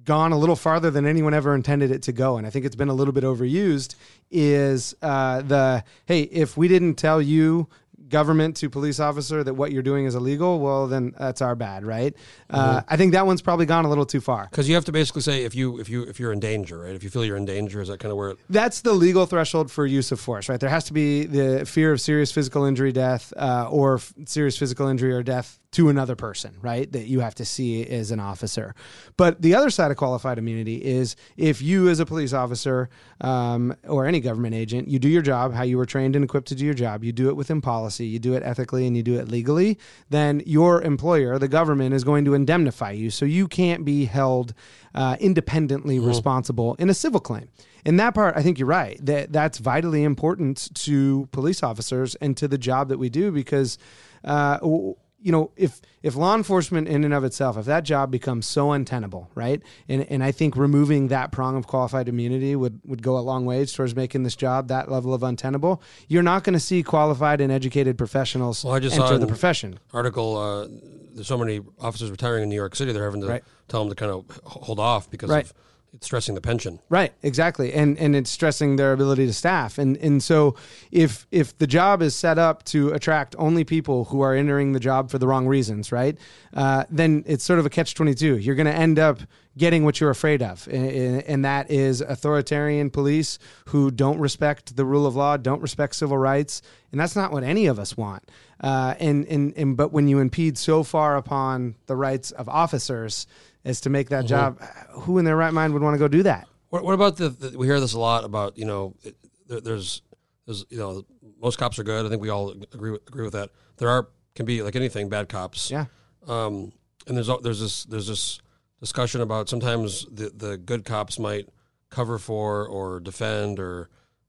gone 0.05 0.32
a 0.32 0.39
little 0.39 0.57
farther 0.57 0.91
than 0.91 1.07
anyone 1.07 1.34
ever 1.34 1.55
intended 1.55 1.91
it 1.91 2.03
to 2.03 2.12
go, 2.12 2.36
and 2.36 2.47
I 2.47 2.51
think 2.51 2.64
it's 2.64 2.74
been 2.74 2.89
a 2.89 2.95
little 2.95 3.12
bit 3.12 3.24
overused. 3.24 3.95
Is 4.30 4.97
uh, 5.01 5.43
the 5.43 5.84
hey, 6.07 6.22
if 6.22 6.57
we 6.57 6.66
didn't 6.66 6.95
tell 6.95 7.22
you 7.22 7.68
government 8.09 8.56
to 8.56 8.70
police 8.70 9.00
officer 9.00 9.44
that 9.44 9.54
what 9.54 9.72
you're 9.72 9.82
doing 9.82 10.06
is 10.06 10.14
illegal, 10.14 10.61
well 10.61 10.86
then 10.86 11.14
that's 11.18 11.42
our 11.42 11.54
bad, 11.54 11.84
right? 11.84 12.14
Uh, 12.50 12.82
I 12.88 12.96
think 12.96 13.12
that 13.12 13.26
one's 13.26 13.42
probably 13.42 13.66
gone 13.66 13.84
a 13.84 13.88
little 13.88 14.06
too 14.06 14.20
far. 14.20 14.44
because 14.50 14.68
you 14.68 14.74
have 14.74 14.84
to 14.86 14.92
basically 14.92 15.22
say 15.22 15.44
if 15.44 15.54
you 15.54 15.78
if 15.78 15.88
you 15.88 16.02
if 16.02 16.18
you're 16.18 16.32
in 16.32 16.40
danger, 16.40 16.78
right? 16.78 16.94
If 16.94 17.02
you 17.04 17.11
feel 17.11 17.24
you're 17.24 17.36
in 17.36 17.44
danger, 17.44 17.80
is 17.80 17.88
that 17.88 18.00
kind 18.00 18.11
of 18.12 18.18
where 18.18 18.30
it, 18.30 18.38
That's 18.48 18.80
the 18.80 18.92
legal 18.92 19.26
threshold 19.26 19.70
for 19.70 19.86
use 19.86 20.12
of 20.12 20.20
force, 20.20 20.48
right? 20.48 20.61
There 20.61 20.70
has 20.70 20.84
to 20.84 20.92
be 20.92 21.24
the 21.24 21.64
fear 21.66 21.92
of 21.92 22.00
serious 22.00 22.32
physical 22.32 22.64
injury, 22.64 22.92
death, 22.92 23.32
uh, 23.36 23.68
or 23.70 23.96
f- 23.96 24.14
serious 24.26 24.56
physical 24.56 24.88
injury 24.88 25.12
or 25.12 25.22
death 25.22 25.59
to 25.70 25.90
another 25.90 26.16
person, 26.16 26.56
right? 26.62 26.90
That 26.92 27.09
you 27.09 27.20
have 27.20 27.34
to 27.36 27.44
see 27.44 27.84
as 27.86 28.11
an 28.11 28.20
officer. 28.20 28.74
But 29.18 29.42
the 29.42 29.54
other 29.54 29.68
side 29.68 29.90
of 29.90 29.98
qualified 29.98 30.38
immunity 30.38 30.76
is 30.82 31.14
if 31.36 31.61
you, 31.61 31.90
as 31.90 32.00
a 32.00 32.06
police 32.06 32.32
officer 32.32 32.88
um, 33.20 33.76
or 33.86 34.06
any 34.06 34.20
government 34.20 34.54
agent, 34.54 34.88
you 34.88 34.98
do 34.98 35.09
your 35.11 35.20
job 35.20 35.52
how 35.52 35.64
you 35.64 35.76
were 35.76 35.84
trained 35.84 36.16
and 36.16 36.24
equipped 36.24 36.48
to 36.48 36.54
do 36.54 36.64
your 36.64 36.72
job, 36.74 37.04
you 37.04 37.12
do 37.12 37.28
it 37.28 37.36
within 37.36 37.61
policy, 37.61 37.97
you 38.05 38.18
do 38.18 38.34
it 38.34 38.42
ethically, 38.42 38.86
and 38.86 38.96
you 38.96 39.03
do 39.03 39.18
it 39.18 39.28
legally, 39.28 39.78
then 40.11 40.42
your 40.46 40.82
employer, 40.82 41.38
the 41.38 41.49
government, 41.49 41.94
is 41.94 42.05
going 42.05 42.24
to 42.24 42.34
indemnify 42.34 42.92
you. 42.92 43.11
So 43.11 43.24
you 43.24 43.49
can't 43.49 43.84
be 43.84 44.05
held 44.07 44.55
uh, 44.94 45.16
independently 45.20 45.99
responsible 45.99 46.74
in 46.78 46.90
a 46.90 46.94
civil 46.94 47.20
claim. 47.20 47.49
In 47.84 47.96
that 47.96 48.14
part, 48.14 48.36
I 48.36 48.42
think 48.42 48.59
you're 48.59 48.68
right. 48.68 48.99
That 49.05 49.32
that's 49.32 49.59
vitally 49.59 50.03
important 50.03 50.74
to 50.82 51.28
police 51.32 51.62
officers 51.62 52.14
and 52.16 52.36
to 52.36 52.49
the 52.49 52.59
job 52.59 52.88
that 52.88 52.99
we 52.99 53.09
do 53.09 53.30
because, 53.30 53.78
uh, 54.24 54.59
w- 54.59 54.94
you 55.28 55.32
know, 55.32 55.50
if 55.56 55.82
if 56.02 56.16
law 56.16 56.34
enforcement 56.34 56.88
in 56.88 57.04
and 57.04 57.12
of 57.12 57.22
itself, 57.22 57.58
if 57.58 57.66
that 57.66 57.84
job 57.84 58.10
becomes 58.10 58.46
so 58.46 58.72
untenable, 58.72 59.28
right? 59.34 59.60
And 59.86 60.06
and 60.10 60.24
I 60.24 60.32
think 60.32 60.56
removing 60.56 61.08
that 61.08 61.32
prong 61.32 61.54
of 61.54 61.66
qualified 61.66 62.08
immunity 62.08 62.56
would 62.56 62.80
would 62.86 63.02
go 63.02 63.18
a 63.18 63.20
long 63.20 63.44
ways 63.44 63.74
towards 63.74 63.94
making 63.94 64.22
this 64.22 64.34
job 64.34 64.68
that 64.68 64.90
level 64.90 65.12
of 65.12 65.22
untenable. 65.22 65.82
You're 66.08 66.22
not 66.22 66.44
going 66.44 66.54
to 66.54 66.60
see 66.60 66.82
qualified 66.82 67.42
and 67.42 67.52
educated 67.52 67.98
professionals 67.98 68.64
Well, 68.64 68.72
I 68.72 68.78
just 68.80 68.96
saw 68.96 69.04
enter 69.04 69.18
the 69.18 69.26
profession. 69.26 69.78
article? 69.92 70.38
Uh, 70.38 70.66
there's 71.12 71.26
so 71.26 71.36
many 71.36 71.60
officers 71.78 72.10
retiring 72.10 72.44
in 72.44 72.48
New 72.48 72.56
York 72.56 72.74
City. 72.74 72.92
They're 72.92 73.04
having 73.04 73.20
to 73.20 73.26
Right. 73.26 73.44
tell 73.68 73.80
them 73.80 73.90
to 73.90 73.94
kind 73.96 74.10
of 74.10 74.24
hold 74.44 74.80
off 74.80 75.10
because 75.10 75.28
Right. 75.28 75.44
of 75.44 75.52
it's 75.95 76.07
stressing 76.07 76.34
the 76.34 76.41
pension. 76.41 76.80
Right, 76.89 77.12
exactly, 77.22 77.72
and 77.72 77.99
and 77.99 78.14
it's 78.14 78.30
stressing 78.30 78.76
their 78.76 78.93
ability 78.93 79.26
to 79.26 79.32
staff, 79.32 79.78
and 79.78 79.97
and 79.99 80.22
so 80.22 80.55
if 80.93 81.26
if 81.30 81.57
the 81.59 81.66
job 81.66 82.03
is 82.03 82.14
set 82.14 82.39
up 82.39 82.64
to 82.64 82.91
attract 82.91 83.34
only 83.39 83.64
people 83.64 84.05
who 84.05 84.20
are 84.20 84.34
entering 84.34 84.72
the 84.72 84.80
job 84.80 85.11
for 85.11 85.18
the 85.18 85.26
wrong 85.26 85.47
reasons, 85.47 85.91
right, 85.91 86.18
uh, 86.55 86.84
then 86.91 87.24
it's 87.26 87.45
sort 87.45 87.59
of 87.59 87.66
a 87.66 87.70
catch 87.70 87.95
twenty 87.95 88.14
two. 88.14 88.36
You're 88.36 88.55
going 88.55 88.66
to 88.66 88.74
end 88.74 88.99
up 88.99 89.20
getting 89.57 89.84
what 89.84 90.01
you're 90.01 90.11
afraid 90.11 90.41
of, 90.41 90.68
and, 90.70 91.22
and 91.22 91.45
that 91.45 91.70
is 91.70 92.01
authoritarian 92.01 92.91
police 92.91 93.39
who 93.66 93.91
don't 93.91 94.20
respect 94.20 94.76
the 94.76 94.84
rule 94.84 95.05
of 95.05 95.16
law, 95.16 95.36
don't 95.36 95.61
respect 95.61 95.97
civil 95.97 96.16
rights, 96.18 96.62
and 96.93 97.01
that's 97.01 97.16
not 97.16 97.32
what 97.32 97.43
any 97.43 97.66
of 97.66 97.78
us 97.78 97.97
want. 97.97 98.30
Uh, 98.61 98.95
and 99.01 99.26
and 99.26 99.55
and 99.57 99.76
but 99.76 99.93
when 99.93 100.07
you 100.07 100.18
impede 100.18 100.59
so 100.59 100.82
far 100.82 101.16
upon 101.16 101.74
the 101.86 101.97
rights 101.97 102.30
of 102.32 102.49
officers 102.49 103.26
as 103.68 103.80
to 103.82 103.90
make 103.90 104.08
that 104.08 104.24
job, 104.24 104.60
who 104.90 105.18
in 105.18 105.24
their 105.24 105.36
right 105.36 105.52
mind 105.52 105.72
would 105.72 105.82
want 105.82 105.94
to 105.94 105.98
go 105.98 106.08
do 106.08 106.22
that? 106.22 106.48
What, 106.70 106.84
what 106.84 106.94
about 106.94 107.16
the, 107.16 107.30
the? 107.30 107.58
We 107.58 107.66
hear 107.66 107.80
this 107.80 107.94
a 107.94 107.98
lot 107.98 108.24
about 108.24 108.58
you 108.58 108.64
know, 108.64 108.94
it, 109.02 109.16
there, 109.46 109.60
there's 109.60 110.02
there's 110.46 110.64
you 110.70 110.78
know, 110.78 111.04
most 111.40 111.58
cops 111.58 111.78
are 111.78 111.84
good. 111.84 112.04
I 112.04 112.08
think 112.08 112.22
we 112.22 112.28
all 112.28 112.50
agree 112.50 112.90
with, 112.90 113.06
agree 113.08 113.24
with 113.24 113.34
that. 113.34 113.50
There 113.76 113.88
are 113.88 114.08
can 114.34 114.46
be 114.46 114.62
like 114.62 114.76
anything 114.76 115.08
bad 115.08 115.28
cops. 115.28 115.70
Yeah. 115.70 115.86
Um, 116.26 116.72
and 117.06 117.16
there's 117.16 117.28
al- 117.28 117.40
there's 117.40 117.60
this 117.60 117.84
there's 117.84 118.06
this 118.06 118.40
discussion 118.80 119.20
about 119.20 119.48
sometimes 119.48 120.06
the 120.10 120.30
the 120.34 120.56
good 120.56 120.84
cops 120.84 121.18
might 121.18 121.48
cover 121.90 122.18
for 122.18 122.66
or 122.66 123.00
defend 123.00 123.58
or 123.58 123.88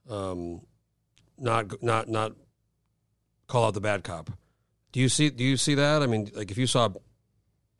um, 0.10 0.62
not 1.38 1.82
not 1.84 2.08
not 2.08 2.34
call 3.48 3.66
out 3.66 3.74
the 3.74 3.82
bad 3.82 4.04
cop. 4.04 4.32
Do 4.92 5.00
you 5.00 5.10
see 5.10 5.30
do 5.30 5.44
you 5.44 5.58
see 5.58 5.76
that? 5.76 6.02
I 6.02 6.08
mean, 6.08 6.32
like 6.34 6.52
if 6.52 6.58
you 6.58 6.68
saw 6.68 6.86
a 6.86 6.94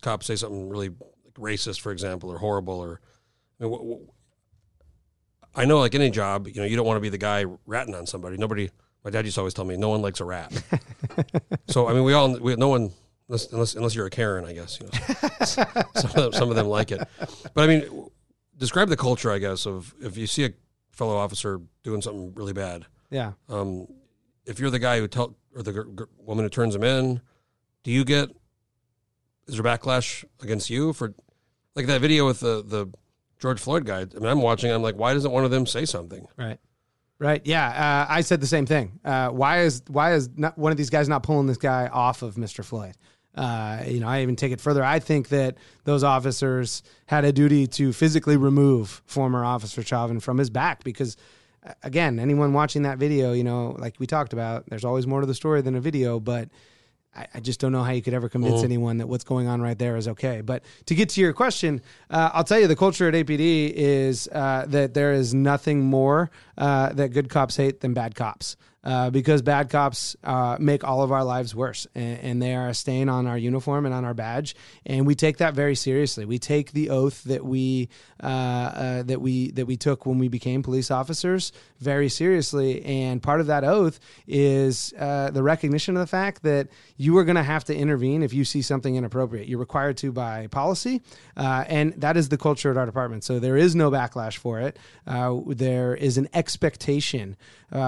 cop 0.02 0.24
say 0.24 0.36
something 0.36 0.70
really 0.70 0.90
like 0.90 0.98
racist, 1.40 1.82
for 1.82 1.92
example, 1.92 2.32
or 2.32 2.38
horrible, 2.38 2.80
or 2.80 3.00
I 3.60 3.64
mean, 3.64 3.74
wh- 3.74 4.04
wh- 4.04 5.60
I 5.60 5.66
know 5.66 5.80
like 5.80 5.96
any 5.96 6.10
job, 6.10 6.48
you 6.48 6.56
know, 6.56 6.64
you 6.66 6.76
don't 6.76 6.86
want 6.86 6.98
to 6.98 7.02
be 7.02 7.10
the 7.10 7.18
guy 7.18 7.46
ratting 7.66 7.96
on 7.96 8.06
somebody. 8.06 8.38
Nobody. 8.38 8.70
My 9.04 9.12
dad 9.12 9.24
used 9.24 9.36
to 9.36 9.42
always 9.42 9.54
tell 9.54 9.64
me, 9.66 9.78
no 9.78 9.90
one 9.90 10.02
likes 10.02 10.20
a 10.20 10.26
rat. 10.26 10.52
so 11.68 11.88
I 11.88 11.94
mean, 11.94 12.04
we 12.04 12.14
all 12.14 12.38
we 12.40 12.56
no 12.56 12.68
one 12.68 12.92
unless 13.28 13.52
unless, 13.52 13.76
unless 13.76 13.96
you're 13.96 14.06
a 14.06 14.10
Karen, 14.10 14.46
I 14.46 14.54
guess. 14.54 14.80
You 14.80 14.88
know, 14.88 15.44
some 15.96 16.10
of 16.12 16.14
them, 16.16 16.34
some 16.34 16.50
of 16.50 16.56
them 16.56 16.68
like 16.68 16.92
it, 16.92 17.02
but 17.54 17.64
I 17.64 17.68
mean, 17.68 18.10
describe 18.58 18.90
the 18.90 18.98
culture, 18.98 19.32
I 19.32 19.40
guess, 19.40 19.66
of 19.66 19.94
if 20.02 20.18
you 20.18 20.28
see 20.28 20.46
a 20.46 20.50
fellow 20.92 21.16
officer 21.16 21.62
doing 21.84 22.02
something 22.02 22.34
really 22.36 22.54
bad. 22.54 22.86
Yeah. 23.10 23.32
Um, 23.48 23.88
if 24.46 24.60
you're 24.60 24.70
the 24.70 24.80
guy 24.80 25.00
who 25.00 25.08
tell 25.08 25.36
or 25.56 25.64
the 25.64 25.72
gr- 25.72 25.82
gr- 25.84 26.04
woman 26.20 26.44
who 26.46 26.50
turns 26.50 26.76
him 26.76 26.84
in, 26.84 27.22
do 27.84 27.92
you 27.92 28.04
get 28.04 28.30
is 29.48 29.56
there 29.56 29.64
backlash 29.64 30.24
against 30.42 30.70
you 30.70 30.94
for 30.94 31.14
like 31.80 31.88
that 31.88 32.02
video 32.02 32.26
with 32.26 32.42
the 32.42 32.64
the 32.64 32.88
George 33.40 33.60
Floyd 33.60 33.86
guy? 33.86 34.02
I 34.02 34.20
mean, 34.20 34.26
I'm 34.26 34.42
watching. 34.42 34.72
I'm 34.72 34.82
like, 34.82 34.96
why 34.96 35.14
doesn't 35.14 35.32
one 35.32 35.46
of 35.46 35.52
them 35.52 35.66
say 35.66 35.86
something? 35.86 36.28
Right. 36.38 36.60
Right. 37.18 37.42
Yeah. 37.46 37.68
Uh, 37.68 38.14
I 38.14 38.22
said 38.22 38.40
the 38.40 38.48
same 38.48 38.66
thing. 38.66 39.00
Uh, 39.04 39.30
why 39.30 39.62
is 39.62 39.82
why 39.88 40.14
is 40.14 40.30
not 40.38 40.58
one 40.58 40.72
of 40.72 40.78
these 40.78 40.90
guys 40.90 41.10
not 41.10 41.24
pulling 41.24 41.48
this 41.48 41.58
guy 41.58 41.88
off 41.88 42.22
of 42.22 42.36
Mr. 42.36 42.64
Floyd? 42.64 42.96
Uh, 43.36 43.84
you 43.88 44.00
know, 44.00 44.08
I 44.08 44.22
even 44.22 44.36
take 44.36 44.52
it 44.52 44.60
further. 44.60 44.84
I 44.84 45.00
think 45.00 45.30
that 45.30 45.58
those 45.84 46.04
officers 46.04 46.84
had 47.06 47.26
a 47.26 47.32
duty 47.32 47.68
to 47.68 47.94
physically 47.94 48.38
remove 48.38 49.02
former 49.06 49.46
Officer 49.46 49.84
Chauvin 49.84 50.20
from 50.20 50.38
his 50.38 50.50
back 50.50 50.84
because, 50.84 51.16
uh, 51.66 51.74
again, 51.84 52.20
anyone 52.20 52.54
watching 52.54 52.82
that 52.84 52.98
video, 52.98 53.34
you 53.34 53.44
know, 53.44 53.76
like 53.78 53.96
we 54.00 54.08
talked 54.08 54.34
about, 54.34 54.66
there's 54.70 54.84
always 54.84 55.06
more 55.06 55.22
to 55.22 55.28
the 55.28 55.36
story 55.36 55.62
than 55.62 55.76
a 55.76 55.82
video, 55.82 56.20
but 56.20 56.50
I, 57.16 57.28
I 57.36 57.40
just 57.40 57.60
don't 57.60 57.72
know 57.72 57.84
how 57.84 57.92
you 57.92 58.02
could 58.02 58.14
ever 58.14 58.30
convince 58.30 58.64
anyone 58.64 58.98
that 58.98 59.08
what's 59.08 59.24
going 59.24 59.48
on 59.48 59.62
right 59.62 59.78
there 59.78 59.98
is 59.98 60.08
okay. 60.08 60.42
But 60.42 60.64
to 60.86 60.96
get 60.96 61.10
to 61.10 61.22
your 61.22 61.34
question, 61.34 61.82
uh, 62.10 62.30
I'll 62.34 62.44
tell 62.44 62.60
you 62.60 62.68
the 62.68 62.76
culture 62.76 63.08
at 63.08 63.14
APD 63.14 63.72
is 63.74 64.28
uh, 64.32 64.66
that 64.68 64.94
there 64.94 65.14
is 65.14 65.34
nothing 65.34 65.82
more 65.82 66.30
uh, 66.58 66.94
that 66.94 67.10
good 67.10 67.30
cops 67.30 67.58
hate 67.58 67.82
than 67.82 67.94
bad 67.94 68.16
cops. 68.16 68.56
Uh, 68.82 69.10
because 69.10 69.42
bad 69.42 69.70
cops 69.70 70.16
uh, 70.24 70.56
make 70.58 70.86
all 70.86 71.04
of 71.04 71.12
our 71.12 71.26
lives 71.26 71.54
worse, 71.54 71.86
and, 71.96 72.20
and 72.20 72.42
they 72.42 72.56
are 72.56 72.70
a 72.70 72.74
stain 72.74 73.10
on 73.10 73.28
our 73.28 73.38
uniform 73.38 73.86
and 73.86 73.94
on 73.94 74.06
our 74.06 74.14
badge, 74.14 74.56
and 74.86 75.06
we 75.06 75.14
take 75.14 75.36
that 75.40 75.54
very 75.54 75.76
seriously. 75.76 76.24
We 76.24 76.40
take 76.40 76.72
the 76.72 76.90
oath 76.90 77.22
that 77.26 77.44
we 77.44 77.90
uh, 78.24 78.28
uh, 78.28 79.04
that 79.04 79.20
we 79.20 79.52
that 79.52 79.66
we 79.66 79.76
took 79.76 80.06
when 80.06 80.18
we 80.18 80.30
became 80.30 80.64
police 80.64 80.92
officers 80.92 81.52
very 81.80 82.08
seriously, 82.08 82.82
and 82.86 83.22
part 83.22 83.42
of 83.42 83.48
that 83.48 83.66
oath 83.66 84.00
is 84.28 84.94
uh, 84.98 85.30
the 85.32 85.44
recognition 85.44 85.98
of 85.98 86.00
the 86.00 86.08
fact 86.08 86.44
that 86.44 86.70
you 86.96 87.18
are 87.18 87.26
going 87.26 87.36
to 87.36 87.44
have 87.44 87.66
to 87.66 87.76
intervene 87.76 88.24
if 88.24 88.34
you 88.34 88.46
see 88.46 88.62
something 88.62 88.96
inappropriate. 88.96 89.50
You're 89.50 89.60
required 89.60 89.98
to 89.98 90.14
by 90.14 90.48
policy, 90.48 91.02
uh, 91.36 91.66
and 91.68 91.96
that 91.96 92.16
is 92.16 92.30
the 92.30 92.38
culture 92.38 92.72
at 92.72 92.78
our 92.78 92.86
department. 92.86 93.26
So 93.26 93.40
there 93.40 93.58
is 93.58 93.76
no 93.76 93.92
backlash 93.92 94.38
for 94.38 94.62
it. 94.62 94.80
There 95.06 95.96
is 95.96 96.18
an 96.18 96.30
expectation 96.34 97.36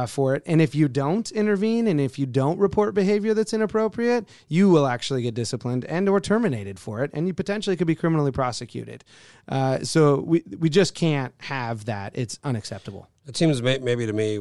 for 0.07 0.35
it, 0.35 0.43
and 0.45 0.61
if 0.61 0.75
you 0.75 0.80
don't 0.87 1.29
intervene 1.31 1.87
and 1.87 1.99
if 1.99 2.17
you 2.19 2.25
don't 2.25 2.59
report 2.59 2.93
behavior 2.93 3.33
that's 3.33 3.53
inappropriate, 3.53 4.27
you 4.47 4.69
will 4.69 4.87
actually 4.87 5.21
get 5.21 5.33
disciplined 5.33 5.85
and 5.85 6.07
or 6.09 6.19
terminated 6.19 6.79
for 6.79 7.03
it, 7.03 7.11
and 7.13 7.27
you 7.27 7.33
potentially 7.33 7.75
could 7.75 7.87
be 7.87 7.95
criminally 7.95 8.31
prosecuted. 8.31 9.03
Uh, 9.47 9.79
so 9.83 10.21
we 10.21 10.43
we 10.57 10.69
just 10.69 10.95
can't 10.95 11.33
have 11.39 11.85
that. 11.85 12.11
It's 12.15 12.39
unacceptable. 12.43 13.07
It 13.27 13.37
seems 13.37 13.61
may, 13.61 13.77
maybe 13.79 14.05
to 14.05 14.13
me, 14.13 14.39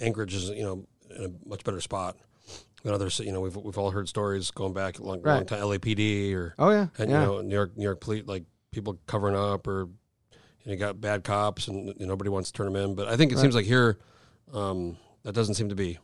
Anchorage 0.00 0.34
is 0.34 0.50
you 0.50 0.62
know 0.62 0.86
in 1.16 1.24
a 1.24 1.48
much 1.48 1.64
better 1.64 1.80
spot 1.80 2.16
than 2.82 2.94
others. 2.94 3.18
You 3.20 3.32
know, 3.32 3.40
we've 3.40 3.56
we've 3.56 3.78
all 3.78 3.90
heard 3.90 4.08
stories 4.08 4.50
going 4.50 4.72
back 4.72 4.98
a 4.98 5.02
long, 5.02 5.22
long 5.22 5.38
Right. 5.38 5.46
time, 5.46 5.60
LAPD 5.60 6.34
or 6.34 6.54
Oh 6.58 6.70
yeah, 6.70 6.88
and 6.98 7.10
yeah. 7.10 7.20
you 7.20 7.26
know 7.26 7.40
New 7.40 7.54
York 7.54 7.76
New 7.76 7.84
York 7.84 8.00
police 8.00 8.24
like 8.26 8.44
people 8.70 8.98
covering 9.06 9.36
up 9.36 9.66
or 9.66 9.88
you, 10.64 10.66
know, 10.66 10.72
you 10.72 10.78
got 10.78 11.00
bad 11.00 11.24
cops 11.24 11.68
and 11.68 11.88
you 11.88 11.94
know, 12.00 12.06
nobody 12.06 12.30
wants 12.30 12.50
to 12.50 12.56
turn 12.56 12.72
them 12.72 12.76
in. 12.82 12.94
But 12.94 13.08
I 13.08 13.16
think 13.16 13.32
it 13.32 13.38
seems 13.38 13.54
like 13.54 13.66
here 13.66 13.98
um, 14.52 14.96
that 15.24 15.34
doesn't 15.34 15.54
seem 15.54 15.68
to 15.68 15.74
be. 15.74 15.98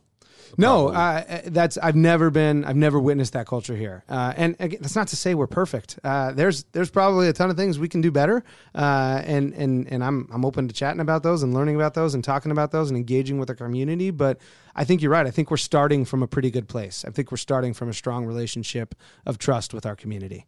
No, 0.57 0.89
uh, 0.89 1.41
that's 1.45 1.77
I've 1.77 1.95
never 1.95 2.29
been 2.29 2.65
I've 2.65 2.75
never 2.75 2.99
witnessed 2.99 3.33
that 3.33 3.45
culture 3.45 3.75
here, 3.75 4.03
uh, 4.09 4.33
and 4.35 4.55
again, 4.59 4.79
that's 4.81 4.95
not 4.95 5.07
to 5.09 5.15
say 5.15 5.35
we're 5.35 5.47
perfect. 5.47 5.99
Uh, 6.03 6.31
there's 6.31 6.63
there's 6.71 6.89
probably 6.89 7.27
a 7.27 7.33
ton 7.33 7.49
of 7.49 7.57
things 7.57 7.77
we 7.77 7.87
can 7.87 8.01
do 8.01 8.11
better, 8.11 8.43
uh, 8.73 9.21
and 9.25 9.53
and 9.53 9.87
and 9.91 10.03
I'm 10.03 10.27
I'm 10.31 10.45
open 10.45 10.67
to 10.67 10.73
chatting 10.73 11.01
about 11.01 11.23
those 11.23 11.43
and 11.43 11.53
learning 11.53 11.75
about 11.75 11.93
those 11.93 12.13
and 12.15 12.23
talking 12.23 12.51
about 12.51 12.71
those 12.71 12.89
and 12.89 12.97
engaging 12.97 13.37
with 13.37 13.47
the 13.47 13.55
community. 13.55 14.11
But 14.11 14.39
I 14.75 14.85
think 14.85 15.01
you're 15.01 15.11
right. 15.11 15.27
I 15.27 15.31
think 15.31 15.51
we're 15.51 15.57
starting 15.57 16.05
from 16.05 16.23
a 16.23 16.27
pretty 16.27 16.51
good 16.51 16.67
place. 16.67 17.05
I 17.05 17.11
think 17.11 17.31
we're 17.31 17.37
starting 17.37 17.73
from 17.73 17.89
a 17.89 17.93
strong 17.93 18.25
relationship 18.25 18.95
of 19.25 19.37
trust 19.37 19.73
with 19.73 19.85
our 19.85 19.95
community. 19.95 20.47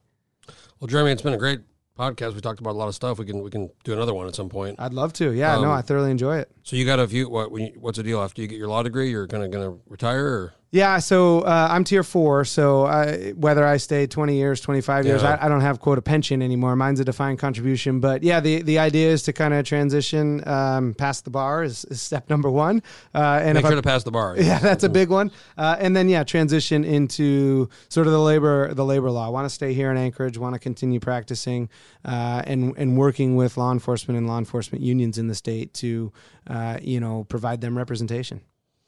well, 0.80 0.88
Jeremy, 0.88 1.12
it's 1.12 1.22
been 1.22 1.34
a 1.34 1.38
great 1.38 1.62
podcast. 1.98 2.34
We 2.36 2.42
talked 2.42 2.60
about 2.60 2.72
a 2.72 2.78
lot 2.80 2.88
of 2.88 2.96
stuff. 2.96 3.20
We 3.20 3.26
can 3.26 3.42
we 3.44 3.50
can 3.50 3.70
do 3.84 3.94
another 3.94 4.14
one 4.14 4.28
at 4.28 4.36
some 4.36 4.50
point. 4.50 4.76
I'd 4.80 4.94
love 4.94 5.14
to. 5.14 5.32
Yeah, 5.32 5.56
no, 5.56 5.66
Um, 5.66 5.72
I 5.72 5.82
thoroughly 5.82 6.12
enjoy 6.12 6.38
it. 6.38 6.50
So 6.64 6.76
you 6.76 6.86
got 6.86 7.00
a 7.00 7.08
few. 7.08 7.30
What 7.30 7.52
when 7.52 7.64
you- 7.68 7.78
what's 7.80 7.98
the 7.98 8.04
deal 8.04 8.22
after 8.22 8.42
you 8.42 8.48
get 8.48 8.58
your 8.58 8.68
law 8.68 8.84
degree? 8.84 9.10
You're 9.10 9.28
gonna 9.28 9.48
gonna 9.50 9.78
retire 9.88 10.26
or 10.26 10.54
Yeah, 10.74 11.00
so 11.00 11.42
uh, 11.42 11.68
I'm 11.70 11.84
tier 11.84 12.02
four. 12.02 12.46
So 12.46 12.86
I, 12.86 13.32
whether 13.32 13.66
I 13.66 13.76
stay 13.76 14.08
20 14.08 14.38
years, 14.38 14.62
25 14.62 15.06
years, 15.06 15.22
Yeah. 15.22 15.38
I, 15.42 15.48
I 15.48 15.50
don't 15.50 15.60
have 15.60 15.82
quote 15.82 15.98
a 15.98 16.02
pension 16.02 16.42
anymore. 16.42 16.78
Mine's 16.78 17.02
a 17.02 17.04
defined 17.04 17.40
contribution. 17.40 18.00
But 18.00 18.24
yeah, 18.24 18.40
the, 18.40 18.62
the 18.62 18.80
idea 18.80 19.10
is 19.10 19.24
to 19.24 19.34
kind 19.34 19.54
of 19.54 19.66
transition 19.66 20.48
um, 20.48 20.94
past 20.94 21.26
the 21.26 21.30
bar 21.30 21.64
is, 21.64 21.84
is 21.86 22.02
step 22.02 22.30
number 22.30 22.50
one. 22.50 22.82
Uh, 23.14 23.42
and 23.44 23.56
make 23.56 23.66
if 23.66 23.68
sure 23.68 23.78
I, 23.78 23.82
to 23.82 23.82
pass 23.82 24.04
the 24.04 24.12
bar. 24.12 24.36
yeah, 24.38 24.60
that's 24.64 24.86
a 24.86 24.90
big 24.90 25.10
one. 25.10 25.32
Uh, 25.58 25.76
and 25.78 25.94
then 25.94 26.08
yeah, 26.08 26.24
transition 26.24 26.86
into 26.86 27.68
sort 27.90 28.08
of 28.08 28.14
the 28.14 28.22
labor 28.22 28.74
the 28.74 28.86
labor 28.86 29.12
law. 29.12 29.26
I 29.26 29.30
Want 29.30 29.46
to 29.46 29.54
stay 29.54 29.74
here 29.74 29.92
in 29.92 29.98
Anchorage. 29.98 30.38
Want 30.38 30.54
to 30.56 30.60
continue 30.60 31.02
practicing 31.02 31.68
uh, 32.06 32.44
and 32.46 32.78
and 32.78 32.96
working 32.98 33.36
with 33.36 33.58
law 33.58 33.74
enforcement 33.74 34.18
and 34.18 34.26
law 34.26 34.38
enforcement 34.38 34.84
unions 34.86 35.18
in 35.18 35.28
the 35.28 35.36
state 35.36 35.74
to 35.76 36.14
uh, 36.48 36.78
you 36.82 37.02
know 37.02 37.26
provide 37.26 37.60
them 37.60 37.78
representation. 37.78 38.40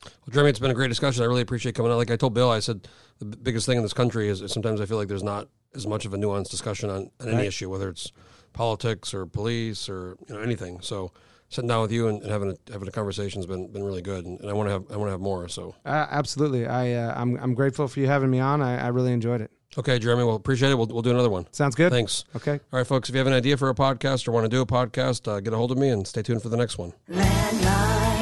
Well, 0.06 0.32
Jeremy, 0.32 0.50
it's 0.50 0.60
been 0.60 0.72
a 0.72 0.76
great 0.76 0.90
discussion. 0.90 1.24
I 1.24 1.26
really 1.28 1.42
appreciate 1.42 1.76
coming 1.76 1.92
out. 1.92 1.98
Like 1.98 2.12
I 2.12 2.16
told 2.16 2.34
Bill, 2.34 2.50
I 2.50 2.60
said 2.60 2.88
the 3.20 3.26
biggest 3.26 3.66
thing 3.66 3.78
in 3.78 3.84
this 3.84 3.94
country 3.94 4.28
is, 4.30 4.42
is 4.42 4.52
sometimes 4.52 4.82
I 4.82 4.86
feel 4.86 4.98
like 4.98 5.08
there's 5.08 5.24
not 5.24 5.48
as 5.76 5.88
much 5.88 6.06
of 6.06 6.14
a 6.14 6.18
nuanced 6.18 6.50
discussion 6.52 6.90
on, 6.90 7.10
on 7.20 7.28
any 7.30 7.38
Right. 7.38 7.46
issue, 7.48 7.70
whether 7.70 7.90
it's 7.90 8.12
politics 8.54 9.14
or 9.14 9.26
police 9.26 9.90
or 9.90 10.18
you 10.28 10.36
know 10.36 10.42
anything. 10.42 10.80
So 10.82 11.12
sitting 11.50 11.68
down 11.68 11.82
with 11.82 11.92
you 11.92 12.08
and, 12.08 12.22
and 12.22 12.32
having 12.32 12.52
a, 12.52 12.72
having 12.72 12.88
a 12.88 12.92
conversation 12.92 13.40
has 13.40 13.46
been, 13.46 13.72
been 13.72 13.84
really 13.84 14.02
good, 14.02 14.26
and, 14.26 14.40
and 14.42 14.50
I 14.50 14.54
want 14.54 14.68
to 14.70 14.74
have 14.74 14.86
I 14.92 14.98
want 14.98 15.08
to 15.08 15.12
have 15.12 15.22
more. 15.22 15.48
So 15.48 15.76
Uh, 15.86 16.08
absolutely. 16.10 16.68
I 16.68 16.94
uh, 16.94 17.14
I'm 17.20 17.38
I'm 17.38 17.54
grateful 17.54 17.88
for 17.88 18.00
you 18.00 18.08
having 18.08 18.30
me 18.30 18.40
on. 18.40 18.62
I, 18.62 18.86
I 18.86 18.88
really 18.90 19.12
enjoyed 19.14 19.42
it. 19.42 19.52
okay, 19.78 19.98
Jeremy, 20.00 20.24
well 20.24 20.36
appreciate 20.36 20.70
it. 20.72 20.76
We'll, 20.76 20.88
we'll 20.88 21.02
do 21.02 21.10
another 21.12 21.30
one. 21.32 21.48
Sounds 21.52 21.74
good. 21.76 21.92
Thanks. 21.92 22.26
Okay. 22.36 22.54
All 22.72 22.78
right, 22.80 22.86
folks. 22.88 23.10
If 23.10 23.16
you 23.16 23.20
have 23.20 23.28
an 23.28 23.34
idea 23.34 23.58
for 23.58 23.70
a 23.70 23.76
podcast 23.76 24.28
or 24.28 24.32
want 24.32 24.46
to 24.46 24.50
do 24.50 24.62
a 24.62 24.66
podcast, 24.66 25.28
uh, 25.28 25.40
get 25.40 25.54
a 25.54 25.58
hold 25.58 25.72
of 25.72 25.78
me 25.78 25.90
and 25.90 26.06
stay 26.08 26.22
tuned 26.22 26.42
for 26.44 26.50
the 26.50 26.58
next 26.58 26.78
one. 26.78 26.94
Landline 27.10 28.13